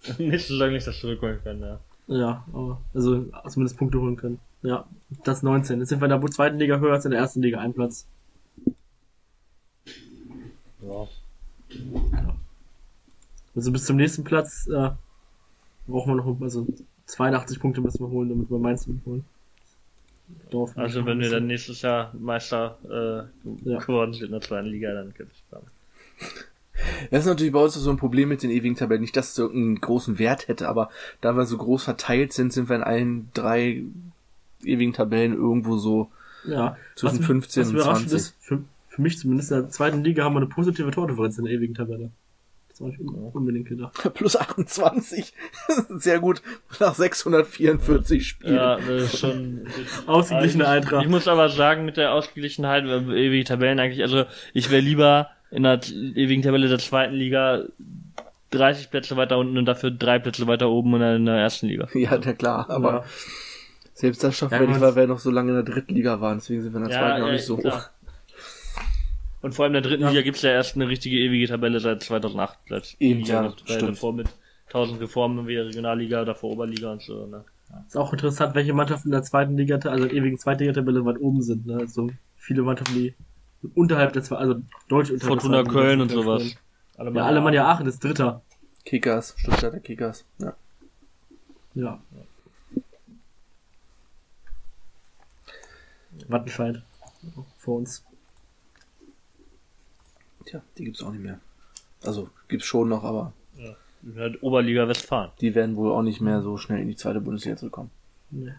Nächste 0.17 0.53
Saison 0.53 0.72
nicht 0.72 0.88
das 0.88 0.99
zurückholen 0.99 1.39
können, 1.43 1.61
ja. 1.61 1.80
Ja, 2.10 2.43
aber, 2.51 2.82
also 2.93 3.26
zumindest 3.47 3.78
Punkte 3.78 3.99
holen 4.01 4.16
können. 4.16 4.39
Ja, 4.64 4.86
Platz 5.24 5.43
19. 5.43 5.80
Jetzt 5.80 5.89
sind 5.89 6.01
wir 6.01 6.12
in 6.12 6.22
der 6.22 6.32
zweiten 6.32 6.57
Liga 6.57 6.80
höher 6.80 6.93
als 6.93 7.05
in 7.05 7.12
der 7.12 7.20
ersten 7.20 7.41
Liga, 7.41 7.60
ein 7.60 7.74
Platz. 7.74 8.07
ja. 10.82 11.07
Also 13.55 13.72
bis 13.72 13.86
zum 13.86 13.97
nächsten 13.97 14.24
Platz 14.24 14.68
äh, 14.68 14.89
brauchen 15.88 16.12
wir 16.12 16.16
noch, 16.16 16.41
also 16.41 16.68
82 17.05 17.60
Punkte 17.60 17.82
müssen 17.82 17.99
wir 17.99 18.10
holen, 18.10 18.30
damit 18.30 18.49
wir 18.49 18.57
Mainz 18.57 18.88
holen. 19.05 19.26
Ich 20.49 20.78
Also 20.78 21.05
wenn 21.05 21.20
wir 21.20 21.30
dann 21.30 21.47
nächstes 21.47 21.82
Jahr 21.82 22.14
Meister 22.16 22.78
äh, 22.86 23.70
Ja. 23.70 23.80
geworden 23.80 24.14
sind 24.14 24.26
in 24.28 24.32
der 24.32 24.41
zweiten 24.41 24.68
Liga, 24.68 24.93
dann 24.93 25.14
könnte 25.14 25.34
ich 25.34 25.43
sagen. 25.49 25.68
Das 27.12 27.22
ist 27.22 27.26
natürlich 27.26 27.54
bei 27.54 27.60
uns 27.60 27.74
so 27.74 27.89
ein 27.89 27.97
Problem 27.97 28.30
mit 28.30 28.43
den 28.43 28.52
ewigen 28.52 28.76
Tabellen. 28.76 29.02
Nicht, 29.02 29.16
dass 29.16 29.32
es 29.32 29.38
irgendeinen 29.38 29.82
großen 29.82 30.20
Wert 30.20 30.47
hätte, 30.47 30.68
aber 30.70 30.89
da 31.22 31.34
wir 31.34 31.45
so 31.45 31.58
groß 31.58 31.84
verteilt 31.84 32.34
sind, 32.34 32.54
sind 32.54 32.70
wir 32.70 32.76
in 32.76 32.84
allen 32.84 33.30
drei 33.34 33.84
ewigen 34.64 34.93
Tabellen 34.93 35.34
irgendwo 35.34 35.78
so 35.78 36.10
ja, 36.45 36.78
zwischen 36.95 37.20
was- 37.20 37.26
15 37.26 37.62
was 37.62 37.70
und 37.70 37.76
überraschend 37.76 38.10
20. 38.10 38.16
Ist, 38.16 38.36
für, 38.39 38.64
für 38.89 39.02
mich 39.02 39.18
zumindest 39.18 39.52
in 39.52 39.62
der 39.62 39.70
zweiten 39.70 40.04
Liga 40.04 40.24
haben 40.24 40.34
wir 40.34 40.39
eine 40.41 40.50
positive 40.50 40.91
Tordifferenz 40.91 41.38
in 41.38 41.45
der 41.45 41.54
ewigen 41.54 41.74
Tabelle. 41.74 42.12
Das 42.70 42.80
nicht 42.82 43.00
un 43.02 43.10
unbedingt 43.34 43.68
gedacht. 43.68 43.93
plus 44.14 44.36
28. 44.38 45.34
Sehr 45.89 46.20
gut. 46.20 46.41
Nach 46.80 46.95
644 46.95 48.26
Spielen. 48.26 48.56
Ja, 48.56 48.78
das 48.78 49.14
ist 49.14 49.20
schon. 49.20 49.68
Ausgeglichene 50.08 50.64
ich, 50.64 50.70
Eintracht. 50.70 51.04
Ich 51.04 51.10
muss 51.10 51.28
aber 51.28 51.50
sagen, 51.50 51.86
mit 51.86 51.97
der 51.97 52.14
Ausgeglichenheit, 52.14 52.86
ewige 52.86 53.43
Tabellen 53.43 53.80
eigentlich, 53.80 54.02
also 54.02 54.26
ich 54.54 54.70
wäre 54.70 54.82
lieber 54.82 55.30
in 55.52 55.64
der 55.64 55.80
ewigen 56.16 56.41
Tabelle 56.41 56.68
der 56.68 56.80
zweiten 56.80 57.16
Liga 57.16 57.64
30 58.52 58.89
Plätze 58.89 59.16
weiter 59.18 59.38
unten 59.38 59.58
und 59.58 59.66
dafür 59.66 59.91
drei 59.91 60.20
Plätze 60.20 60.47
weiter 60.47 60.70
oben 60.70 60.93
in 60.95 61.00
der, 61.02 61.16
in 61.16 61.26
der 61.26 61.36
ersten 61.38 61.68
Liga. 61.68 61.88
Ja, 61.93 62.20
na 62.24 62.34
klar, 62.34 62.70
aber 62.70 62.91
Ja. 62.91 63.04
selbst 63.93 64.24
das 64.24 64.36
schaffen 64.38 64.54
Ja, 64.56 64.60
wir 64.62 64.68
nicht, 64.68 64.82
weil 64.82 64.95
wir 64.95 65.08
noch 65.08 65.20
so 65.20 65.30
lange 65.32 65.50
in 65.58 65.64
der 65.66 65.74
dritten 65.74 65.93
Liga 65.93 66.20
waren. 66.22 66.38
Deswegen 66.39 66.64
sind 66.64 66.74
wir 66.74 66.82
in 66.82 66.88
der 66.89 66.97
zweiten 66.97 67.24
auch 67.24 67.32
nicht 67.32 67.45
so 67.45 67.58
hoch. 67.58 67.89
Und 69.41 69.56
vor 69.56 69.66
allem 69.66 69.76
in 69.76 69.82
der 69.82 69.89
dritten 69.89 70.04
Ja. 70.04 70.10
Liga 70.10 70.22
gibt's 70.22 70.41
ja 70.41 70.52
erst 70.52 70.76
eine 70.76 70.88
richtige 70.88 71.18
ewige 71.18 71.47
Tabelle 71.47 71.80
seit 71.80 72.04
2008. 72.04 72.58
Seit 72.70 72.95
Eben, 73.00 73.20
Liga, 73.22 73.43
ja, 73.43 73.54
stimmt. 73.76 73.89
Davor 73.91 74.14
mit 74.14 74.28
1000 74.68 75.00
Reformen 75.02 75.47
wie 75.47 75.58
Regionalliga, 75.58 76.26
davor 76.26 76.52
Oberliga 76.52 76.91
und 76.91 77.02
so. 77.02 77.26
Ne? 77.26 77.43
Ist 77.88 77.95
auch 77.97 78.12
interessant, 78.12 78.56
welche 78.56 78.74
Mannschaften 78.74 79.10
in 79.10 79.12
der 79.14 79.24
zweiten 79.24 79.56
Liga, 79.56 79.76
also 79.76 80.04
in 80.04 80.10
der 80.10 80.14
ewigen 80.14 80.38
zweiten 80.39 80.64
Liga-Tabelle 80.64 81.06
weit 81.06 81.20
oben 81.22 81.41
sind. 81.41 81.68
Ne? 81.68 81.78
Also 81.78 82.10
viele 82.36 82.64
Mannschaften, 82.64 82.95
die 82.95 83.14
unterhalb 83.76 84.14
der 84.14 84.24
zwei, 84.24 84.38
also 84.38 84.62
deutlich 84.88 85.14
unterhalb 85.14 85.41
Fortuna 85.41 85.64
der 85.64 85.72
Köln 85.72 86.01
und 86.01 86.10
sowas. 86.12 86.43
spielen. 86.43 87.16
Ja, 87.16 87.26
Alemannia 87.26 87.68
Aachen 87.70 87.88
ist 87.88 88.03
Dritter. 88.03 88.41
Kickers, 88.86 89.36
Stuttgarter 89.38 89.80
Kickers. 89.80 90.26
Ja. 90.39 90.53
Ja. 91.76 91.99
Wattenscheid. 96.28 96.82
Vor 97.57 97.78
uns. 97.78 98.03
Tja, 100.45 100.62
die 100.78 100.86
gibt's 100.86 101.03
auch 101.03 101.12
nicht 101.12 101.22
mehr. 101.24 101.39
Also 102.03 102.30
gibt's 102.47 102.66
schon 102.66 102.89
noch, 102.89 103.03
aber 103.03 103.34
Halt 104.16 104.41
Oberliga 104.41 104.88
Westfalen. 104.88 105.32
die 105.41 105.53
werden 105.55 105.76
wohl 105.76 105.91
auch 105.91 106.01
nicht 106.01 106.22
mehr 106.22 106.41
so 106.41 106.57
schnell 106.57 106.80
in 106.80 106.88
die 106.88 106.95
zweite 106.95 107.20
Bundesliga 107.20 107.57
zurückkommen. 107.57 107.91
Nee. 108.32 108.53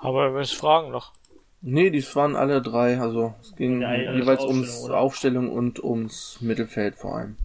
Aber 0.00 0.30
wir 0.32 0.38
müssen 0.40 0.56
fragen 0.58 0.90
noch. 0.90 1.12
Nee, 1.60 1.90
die 1.90 2.04
waren 2.14 2.36
alle 2.36 2.62
drei, 2.62 3.00
also 3.00 3.34
es 3.40 3.54
ging 3.56 3.80
Ja, 3.82 3.94
jeweils 3.94 4.40
Aufstellung, 4.40 4.54
ums 4.54 4.80
oder? 4.84 4.98
Aufstellung 4.98 5.48
und 5.50 5.82
ums 5.82 6.38
Mittelfeld 6.40 6.94
vor 6.94 7.16
allem. 7.16 7.36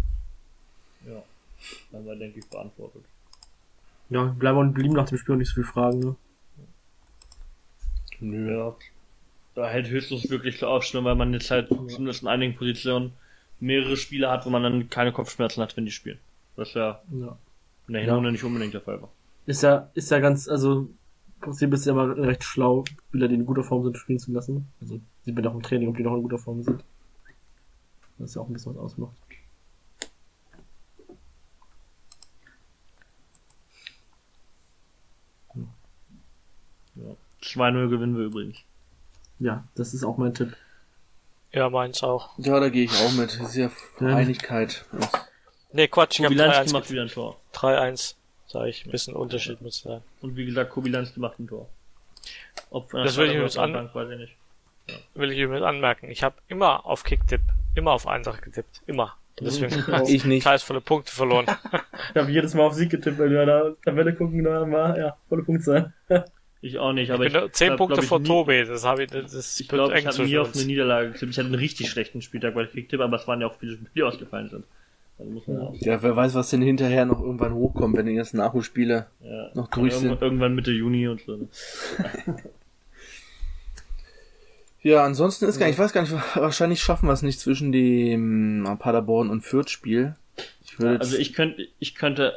Ja. 1.07 1.23
Dann 1.91 2.05
war, 2.05 2.15
denke 2.15 2.39
ich, 2.39 2.47
beantwortet. 2.47 3.03
Ja, 4.09 4.25
bleiben 4.25 4.57
und 4.59 4.73
blieben 4.73 4.93
nach 4.93 5.09
dem 5.09 5.17
Spiel 5.17 5.33
auch 5.33 5.39
nicht 5.39 5.47
so 5.49 5.55
viele 5.55 5.65
Fragen, 5.67 5.99
ne? 5.99 6.15
Nö. 8.19 8.55
Ja. 8.57 8.75
Da 9.55 9.69
hält 9.69 9.89
höchstens 9.89 10.29
wirklich 10.29 10.57
zur 10.59 10.69
Aufstellung, 10.69 11.05
weil 11.05 11.15
man 11.15 11.33
jetzt 11.33 11.49
halt 11.51 11.69
zumindest 11.69 12.21
in 12.23 12.27
einigen 12.27 12.55
Positionen 12.55 13.13
mehrere 13.59 13.97
Spiele 13.97 14.29
hat, 14.29 14.45
wo 14.45 14.49
man 14.49 14.63
dann 14.63 14.89
keine 14.89 15.11
Kopfschmerzen 15.11 15.61
hat, 15.61 15.75
wenn 15.77 15.85
die 15.85 15.91
spielen. 15.91 16.19
Was 16.55 16.73
ja 16.73 17.01
Ja. 17.11 17.37
in 17.87 17.93
der 17.93 18.03
Hinrunde 18.03 18.31
nicht 18.31 18.43
unbedingt 18.43 18.73
der 18.73 18.81
Fall 18.81 19.01
war. 19.01 19.09
Ist 19.45 19.63
ja, 19.63 19.89
ist 19.93 20.09
ja 20.11 20.19
ganz, 20.19 20.47
also, 20.47 20.87
Prinzip 21.43 21.73
ist 21.73 21.85
ja 21.85 21.93
mal 21.93 22.11
recht 22.13 22.43
schlau, 22.43 22.85
Spieler, 23.09 23.27
die 23.27 23.35
in 23.35 23.45
guter 23.45 23.63
Form 23.63 23.83
sind, 23.83 23.97
spielen 23.97 24.19
zu 24.19 24.31
lassen. 24.31 24.67
Also, 24.81 24.99
sieht 25.23 25.35
man 25.35 25.45
auch 25.45 25.53
im 25.53 25.61
Training, 25.61 25.89
ob 25.89 25.97
die 25.97 26.03
noch 26.03 26.15
in 26.15 26.23
guter 26.23 26.39
Form 26.39 26.63
sind. 26.63 26.83
Das 28.17 28.29
ist 28.29 28.35
ja 28.35 28.41
auch 28.41 28.47
ein 28.47 28.53
bisschen 28.53 28.75
was 28.75 28.81
ausmacht. 28.81 29.13
Ja. 36.95 37.15
2-0 37.41 37.89
gewinnen 37.89 38.17
wir 38.17 38.25
übrigens. 38.25 38.59
Ja, 39.39 39.67
das 39.75 39.93
ist 39.93 40.03
auch 40.03 40.17
mein 40.17 40.33
Tipp. 40.33 40.55
Ja, 41.51 41.69
meins 41.69 42.01
auch. 42.03 42.37
Ja, 42.37 42.59
da 42.59 42.69
gehe 42.69 42.85
ich 42.85 42.93
auch 43.01 43.11
mit. 43.13 43.39
Das 43.39 43.55
ist 43.55 43.55
ja. 43.55 43.69
Einigkeit. 43.99 44.85
Nee, 45.71 45.87
Quatsch, 45.87 46.19
ich 46.19 46.25
habe 46.25 46.35
Kubilanski 46.35 46.73
macht 46.73 46.85
3-1. 46.85 46.91
wieder 46.91 47.01
ein 47.01 47.07
Tor. 47.09 47.39
3-1, 47.53 48.15
sag 48.53 48.67
ich. 48.67 48.85
Ein 48.85 48.91
bisschen 48.91 49.13
Unterschied 49.15 49.61
muss 49.61 49.81
sein. 49.81 50.01
Und 50.21 50.37
wie 50.37 50.45
gesagt, 50.45 50.71
Kubilanski 50.71 51.19
macht 51.19 51.39
ein 51.39 51.47
Tor. 51.47 51.67
Ob 52.69 52.89
Das 52.91 53.17
will 53.17 53.27
ich 53.29 53.35
mir 53.35 53.43
jetzt 53.43 53.57
an- 53.57 53.73
Bank, 53.73 53.93
weiß 53.93 54.09
ich 54.11 54.17
nicht. 54.19 54.35
Will 55.15 55.31
ich 55.31 55.39
übrigens 55.39 55.65
anmerken. 55.65 56.09
Ich 56.09 56.23
habe 56.23 56.35
immer 56.47 56.85
auf 56.85 57.03
Kicktipp, 57.03 57.41
immer 57.75 57.91
auf 57.91 58.07
Eintracht 58.07 58.41
getippt. 58.41 58.81
Immer. 58.87 59.15
Deswegen 59.39 59.73
Ich 60.07 60.25
nicht. 60.25 60.43
teils 60.43 60.61
volle 60.63 60.81
Punkte 60.81 61.11
verloren. 61.11 61.45
Ich 62.11 62.15
habe 62.21 62.29
jedes 62.31 62.53
Mal 62.53 62.63
auf 62.63 62.73
Sieg 62.73 62.89
getippt, 62.91 63.17
weil 63.17 63.31
wir 63.31 63.45
da 63.45 63.71
Tabelle 63.83 64.13
gucken, 64.13 64.43
da 64.43 64.69
war, 64.69 64.97
ja, 64.97 65.17
volle 65.29 65.43
Punktzahl. 65.43 65.93
Ich 66.65 66.79
auch 66.79 66.93
nicht, 66.93 67.09
Ich 67.09 67.11
aber 67.11 67.19
bin 67.25 67.27
ich, 67.27 67.33
nur 67.33 67.51
10 67.51 67.67
glaub- 67.67 67.77
Punkte 67.77 67.93
glaub 67.95 68.03
ich 68.03 68.07
vor 68.09 68.19
nie- 68.19 68.27
Tobi. 68.27 68.63
Das 68.65 68.85
habe 68.85 69.03
ich, 69.03 69.09
das 69.11 69.33
ist 69.33 69.59
Ich 69.59 69.67
glaube, 69.67 69.99
ich 69.99 70.05
habe 70.07 70.23
nie 70.23 70.37
auf 70.37 70.55
eine. 70.55 70.63
Niederlage 70.63 71.11
getippt. 71.11 71.31
Ich 71.33 71.37
hatte 71.37 71.47
einen 71.47 71.55
richtig 71.55 71.89
schlechten 71.89 72.21
Spieltag, 72.21 72.55
weil 72.55 72.65
ich 72.67 72.71
gekriegt 72.71 72.93
habe, 72.93 73.03
aber 73.03 73.17
es 73.17 73.27
waren 73.27 73.41
ja 73.41 73.47
auch 73.47 73.55
viele 73.59 73.73
Spiele, 73.73 73.89
die 73.93 74.01
ausgefallen 74.03 74.49
sind. 74.49 74.63
Ja, 75.79 76.01
wer 76.03 76.15
weiß, 76.15 76.35
was 76.35 76.49
denn 76.49 76.61
hinterher 76.61 77.05
noch 77.05 77.21
irgendwann 77.21 77.53
hochkommt, 77.53 77.95
wenn 77.97 78.05
die 78.05 78.15
ersten 78.15 78.37
Nachholspiele 78.37 79.07
Ja. 79.21 79.49
noch 79.53 79.67
durch 79.69 79.93
Irgendwann, 79.93 80.17
sind. 80.17 80.21
irgendwann 80.21 80.55
Mitte 80.55 80.71
Juni 80.71 81.07
und 81.07 81.21
so. 81.21 81.35
ne? 81.37 81.47
Ja, 84.81 85.05
ansonsten 85.05 85.45
ist 85.45 85.59
gar 85.59 85.67
nicht, 85.67 85.75
ich 85.75 85.79
weiß 85.79 85.93
gar 85.93 86.01
nicht, 86.01 86.13
wahrscheinlich 86.35 86.81
schaffen 86.81 87.07
wir 87.07 87.13
es 87.13 87.21
nicht 87.21 87.39
zwischen 87.39 87.71
dem 87.71 88.65
äh, 88.65 88.75
Paderborn 88.75 89.29
und 89.29 89.41
Fürth 89.41 89.69
Spiel. 89.69 90.15
Ich 90.65 90.77
würde 90.77 90.99
Also 90.99 91.17
ich 91.17 91.31
könnte, 91.31 91.65
ich 91.79 91.95
könnte 91.95 92.33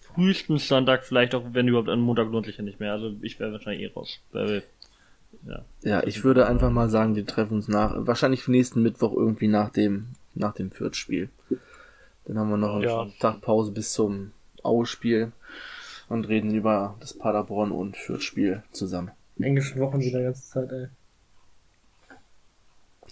frühestens 0.00 0.66
Sonntag, 0.66 1.04
vielleicht 1.04 1.32
auch, 1.34 1.44
wenn 1.52 1.68
überhaupt 1.68 1.88
am 1.88 2.00
Montag 2.00 2.28
lohnt 2.32 2.46
sich 2.46 2.56
ja 2.56 2.64
nicht 2.64 2.80
mehr. 2.80 2.92
Also 2.92 3.14
ich 3.22 3.38
wäre 3.38 3.52
wahrscheinlich 3.52 3.88
eh 3.88 3.92
raus. 3.94 4.18
Weil, 4.32 4.64
ja. 5.46 5.64
ja, 5.82 6.02
ich 6.04 6.24
würde 6.24 6.46
einfach 6.46 6.70
mal 6.70 6.88
sagen, 6.90 7.14
wir 7.14 7.24
treffen 7.24 7.54
uns 7.54 7.68
nach, 7.68 7.94
wahrscheinlich 7.98 8.48
nächsten 8.48 8.82
Mittwoch 8.82 9.12
irgendwie 9.14 9.46
nach 9.46 9.70
dem, 9.70 10.08
nach 10.34 10.54
dem 10.54 10.72
Fürth 10.72 10.96
Spiel. 10.96 11.28
Dann 12.30 12.38
haben 12.38 12.50
wir 12.50 12.56
noch 12.58 12.74
einen 12.76 12.82
Ja. 12.84 13.08
Tag 13.18 13.40
Pause 13.40 13.72
bis 13.72 13.92
zum 13.92 14.30
Aue-Spiel 14.62 15.32
und 16.08 16.28
reden 16.28 16.54
über 16.54 16.94
das 17.00 17.12
Paderborn 17.12 17.72
und 17.72 17.96
Fürth 17.96 18.22
Spiel 18.22 18.62
zusammen. 18.70 19.10
Englischen 19.40 19.80
Wochen 19.80 19.98
wieder 19.98 20.18
die 20.20 20.24
ganze 20.26 20.44
Zeit, 20.48 20.70
ey. 20.70 20.86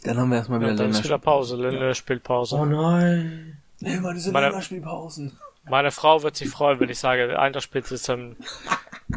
Dann 0.04 0.18
haben 0.18 0.30
wir 0.30 0.36
erstmal 0.36 0.60
wieder 0.60 0.70
Ja, 0.70 0.76
dann 0.76 0.90
ist 0.90 1.02
wieder 1.02 1.18
Pause, 1.18 1.56
Länderspielpause. 1.56 2.54
Oh 2.56 2.64
nein. 2.64 3.58
Nee, 3.80 3.98
mal 3.98 4.14
diese 4.14 4.30
Meine- 4.30 4.46
Länderspielpausen. 4.46 5.36
Meine 5.64 5.90
Frau 5.90 6.22
wird 6.22 6.36
sich 6.36 6.48
freuen, 6.48 6.78
wenn 6.78 6.88
ich 6.88 7.00
sage, 7.00 7.36
Eintracht 7.38 7.64
spielt 7.64 7.90
jetzt 7.90 8.08
am, 8.08 8.36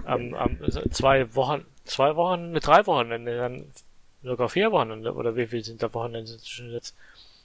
am, 0.05 0.33
am 0.33 0.57
zwei 0.89 1.33
Wochen, 1.35 1.63
zwei 1.85 2.15
Wochen, 2.15 2.51
mit 2.51 2.65
drei 2.65 2.87
Wochenende, 2.87 3.37
dann 3.37 3.65
sogar 4.23 4.49
vier 4.49 4.71
Wochenende, 4.71 5.13
oder 5.13 5.35
wie 5.35 5.45
viel 5.45 5.63
sind 5.63 5.83
da 5.83 5.93
Wochenende 5.93 6.35
zwischen 6.39 6.71
jetzt? 6.71 6.95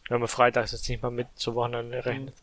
Wenn 0.09 0.21
man 0.21 0.29
freitags 0.29 0.73
jetzt 0.73 0.89
nicht 0.89 1.03
mal 1.03 1.11
mit 1.11 1.27
zu 1.37 1.55
Wochenende 1.55 2.05
rechnet. 2.05 2.35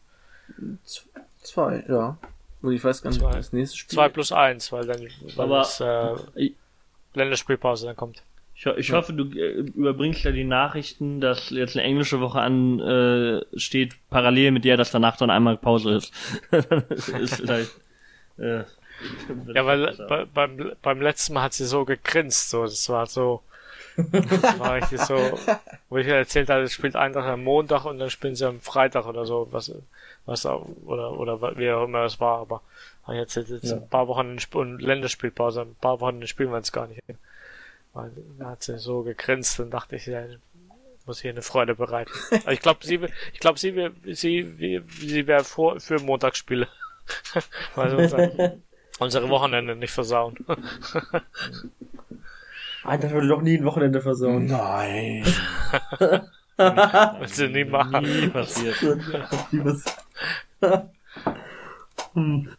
Zwei, 1.42 1.84
ja. 1.88 2.18
Und 2.62 2.72
ich 2.74 2.84
weiß 2.84 3.02
gar 3.02 3.10
nicht, 3.10 3.20
Zwei. 3.20 3.32
das 3.34 3.52
nächste 3.54 3.78
Spiel. 3.78 3.96
Zwei 3.96 4.10
plus 4.10 4.32
eins, 4.32 4.72
weil 4.72 4.86
dann, 4.86 5.02
weil 5.36 5.46
Aber- 5.46 5.58
das, 5.60 5.80
äh, 5.82 6.16
Ich- 6.36 6.54
Länderspielpause 7.14 7.86
dann 7.88 7.96
kommt. 7.96 8.24
Ich, 8.56 8.66
ich 8.66 8.92
hoffe, 8.94 9.14
du 9.14 9.26
äh, 9.38 9.60
überbringst 9.76 10.24
ja 10.24 10.32
die 10.32 10.44
Nachrichten, 10.46 11.20
dass 11.20 11.50
jetzt 11.50 11.76
eine 11.76 11.84
englische 11.86 12.22
Woche 12.22 12.40
ansteht, 12.40 13.44
äh, 13.54 13.60
steht, 13.60 13.96
parallel 14.10 14.52
mit 14.52 14.64
der, 14.64 14.78
dass 14.78 14.92
danach 14.92 15.18
dann 15.18 15.30
einmal 15.30 15.58
Pause 15.58 15.96
ist. 15.98 16.14
ist 17.20 17.36
vielleicht, 17.36 17.72
äh, 18.38 18.64
Ja, 19.54 19.66
weil 19.66 19.94
bei, 20.08 20.26
beim, 20.26 20.72
beim 20.82 21.02
letzten 21.02 21.34
Mal 21.34 21.42
hat 21.44 21.54
sie 21.54 21.66
so 21.66 21.84
gegrinst, 21.84 22.50
so, 22.52 22.64
das 22.64 22.88
war 22.90 23.06
so, 23.08 23.42
das 23.98 24.60
war 24.60 24.76
richtig 24.76 25.02
so, 25.02 25.18
wo 25.90 25.98
ich 25.98 26.08
ihr 26.08 26.16
erzählt 26.16 26.50
hatte, 26.50 26.62
es 26.64 26.74
spielt 26.74 26.96
Eintracht 26.96 27.28
am 27.28 27.44
Montag 27.44 27.86
und 27.86 28.00
dann 28.00 28.10
spielen 28.10 28.36
sie 28.36 28.48
am 28.48 28.62
Freitag 28.62 29.06
oder 29.08 29.26
so, 29.26 29.48
was, 29.52 29.72
was 30.26 30.46
auch, 30.46 30.66
oder, 30.86 31.12
oder 31.20 31.58
wie 31.58 31.70
auch 31.72 31.84
immer 31.86 32.04
es 32.06 32.20
war, 32.20 32.40
aber 32.40 32.62
jetzt, 33.14 33.36
jetzt, 33.36 33.50
jetzt 33.50 33.66
Ja. 33.66 33.76
ein 33.78 33.90
paar 33.90 34.08
Wochen 34.08 34.38
und 34.54 34.80
Länderspielpause, 34.82 35.62
ein 35.62 35.76
paar 35.76 36.00
Wochen 36.00 36.26
spielen 36.28 36.52
wir 36.52 36.58
es 36.60 36.72
gar 36.72 36.88
nicht. 36.88 37.02
Weil, 37.94 38.12
da 38.40 38.52
hat 38.52 38.64
sie 38.64 38.78
so 38.80 39.04
gegrinst 39.04 39.60
und 39.60 39.72
dachte 39.72 39.96
ich, 39.98 40.06
ja, 40.06 40.26
ich 40.26 40.38
muss 41.06 41.20
hier 41.22 41.32
eine 41.32 41.42
Freude 41.42 41.76
bereiten. 41.76 42.12
Aber 42.44 42.54
ich 42.54 42.62
glaube, 42.62 42.80
sie, 42.86 43.00
ich 43.34 43.40
glaube, 43.40 43.60
sie, 43.60 43.76
wär- 43.76 43.92
sie, 44.06 44.54
sie, 44.58 44.82
sie 45.00 45.28
wäre 45.28 45.44
vor, 45.44 45.80
für 45.80 46.00
Montagsspiele. 46.00 46.68
Weil 47.76 47.90
sie 47.90 47.96
unser, 47.98 48.54
unsere 49.00 49.30
Wochenende 49.30 49.76
nicht 49.76 49.92
versauen. 49.92 50.38
Alter, 52.86 53.12
würde 53.12 53.28
doch 53.28 53.42
nie 53.42 53.58
ein 53.58 53.66
Wochenende 53.66 54.02
versauen. 54.02 54.46
Nein. 54.46 55.26
Will 56.58 57.28
sie 57.28 57.48
nie 57.50 57.66
machen. 57.66 58.04
nie 58.04 58.30
passiert. 58.30 58.78
Hm. 62.14 62.50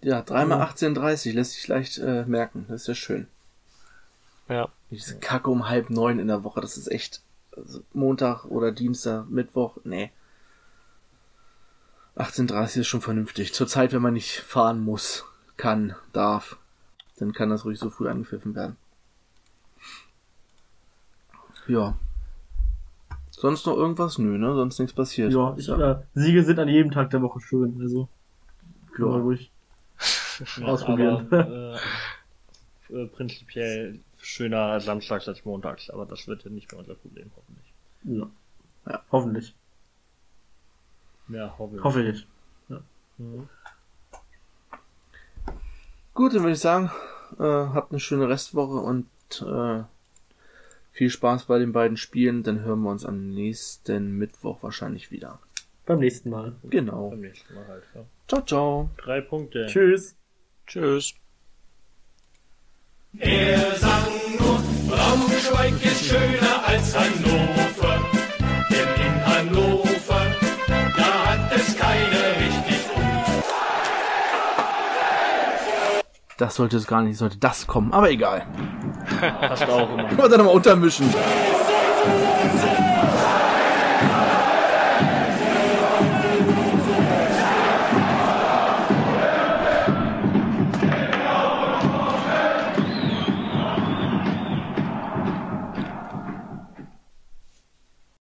Ja, 0.00 0.22
dreimal 0.22 0.60
18.30 0.62 1.32
lässt 1.32 1.52
sich 1.52 1.68
leicht 1.68 1.98
äh, 1.98 2.24
merken. 2.24 2.66
Das 2.68 2.82
ist 2.82 2.88
ja 2.88 2.94
schön. 2.94 3.26
Ja. 4.48 4.68
Diese 4.90 5.18
Kacke 5.18 5.50
um 5.50 5.68
halb 5.68 5.90
neun 5.90 6.18
in 6.18 6.28
der 6.28 6.44
Woche, 6.44 6.60
das 6.60 6.76
ist 6.76 6.90
echt 6.90 7.22
also 7.56 7.82
Montag 7.92 8.44
oder 8.44 8.70
Dienstag, 8.72 9.28
Mittwoch, 9.28 9.78
nee. 9.84 10.12
18.30 12.16 12.80
ist 12.80 12.86
schon 12.86 13.02
vernünftig. 13.02 13.52
Zur 13.52 13.66
Zeit, 13.66 13.92
wenn 13.92 14.02
man 14.02 14.14
nicht 14.14 14.40
fahren 14.40 14.80
muss, 14.80 15.24
kann, 15.56 15.96
darf, 16.12 16.56
dann 17.18 17.32
kann 17.32 17.50
das 17.50 17.64
ruhig 17.64 17.78
so 17.78 17.90
früh 17.90 18.08
angepfiffen 18.08 18.54
werden. 18.54 18.76
Ja. 21.66 21.98
Sonst 23.38 23.66
noch 23.66 23.76
irgendwas? 23.76 24.16
Nö, 24.18 24.38
ne? 24.38 24.54
Sonst 24.54 24.78
nichts 24.78 24.94
passiert. 24.94 25.32
Ja, 25.32 25.54
ich, 25.58 25.68
äh, 25.68 25.96
Siege 26.14 26.42
sind 26.42 26.58
an 26.58 26.68
jedem 26.68 26.90
Tag 26.90 27.10
der 27.10 27.20
Woche 27.20 27.40
schön, 27.40 27.78
also. 27.80 28.08
Kann 28.94 29.08
man 29.08 29.14
Ja. 29.18 29.22
ruhig 29.22 29.52
ausprobieren. 30.64 31.26
Aber, 31.30 31.78
äh, 32.90 32.94
äh, 33.02 33.06
prinzipiell 33.08 34.00
schöner 34.18 34.80
samstags 34.80 35.28
als 35.28 35.44
montags, 35.44 35.90
aber 35.90 36.06
das 36.06 36.26
wird 36.26 36.44
ja 36.44 36.50
nicht 36.50 36.70
mehr 36.72 36.80
unser 36.80 36.94
Problem, 36.94 37.30
hoffentlich. 37.36 37.72
ja. 38.04 38.26
Ja. 38.90 39.02
Hoffentlich. 39.12 39.54
Ja, 41.28 41.54
hoffentlich. 41.58 41.84
Hoffe 41.84 42.02
ich. 42.02 42.26
Mhm. 43.18 43.48
Gut, 46.14 46.34
dann 46.34 46.42
würde 46.42 46.52
ich 46.52 46.60
sagen, 46.60 46.90
äh, 47.38 47.42
habt 47.42 47.90
eine 47.90 48.00
schöne 48.00 48.28
Restwoche 48.28 48.74
und 48.78 49.06
äh, 49.42 49.82
viel 50.96 51.10
Spaß 51.10 51.44
bei 51.44 51.58
den 51.58 51.72
beiden 51.72 51.96
Spielen. 51.96 52.42
Dann 52.42 52.60
hören 52.60 52.80
wir 52.80 52.90
uns 52.90 53.04
am 53.04 53.28
nächsten 53.28 54.12
Mittwoch 54.12 54.62
wahrscheinlich 54.62 55.10
wieder. 55.10 55.38
Beim 55.84 56.00
nächsten 56.00 56.30
Mal. 56.30 56.56
Genau. 56.64 57.10
Beim 57.10 57.20
nächsten 57.20 57.54
Mal 57.54 57.68
halt. 57.68 57.84
Ja. 57.94 58.04
Ciao, 58.28 58.44
ciao. 58.44 58.90
Drei 58.96 59.20
Punkte. 59.20 59.66
Tschüss. 59.66 60.16
Tschüss. 60.66 61.14
Er 63.18 63.76
sang 63.76 64.10
nur, 64.38 64.62
Braunschweig 64.88 65.74
ist 65.84 66.06
schöner 66.06 66.66
als 66.66 66.98
Hannover. 66.98 68.05
Das 76.38 76.54
sollte 76.56 76.76
es 76.76 76.86
gar 76.86 77.00
nicht, 77.00 77.16
sollte 77.16 77.38
das 77.38 77.66
kommen, 77.66 77.92
aber 77.92 78.10
egal. 78.10 78.46
Passt 79.40 79.68
auch 79.70 79.90
immer. 79.90 80.10
Wir 80.10 80.28
dann 80.28 80.38
nochmal 80.38 80.54
untermischen. 80.54 81.08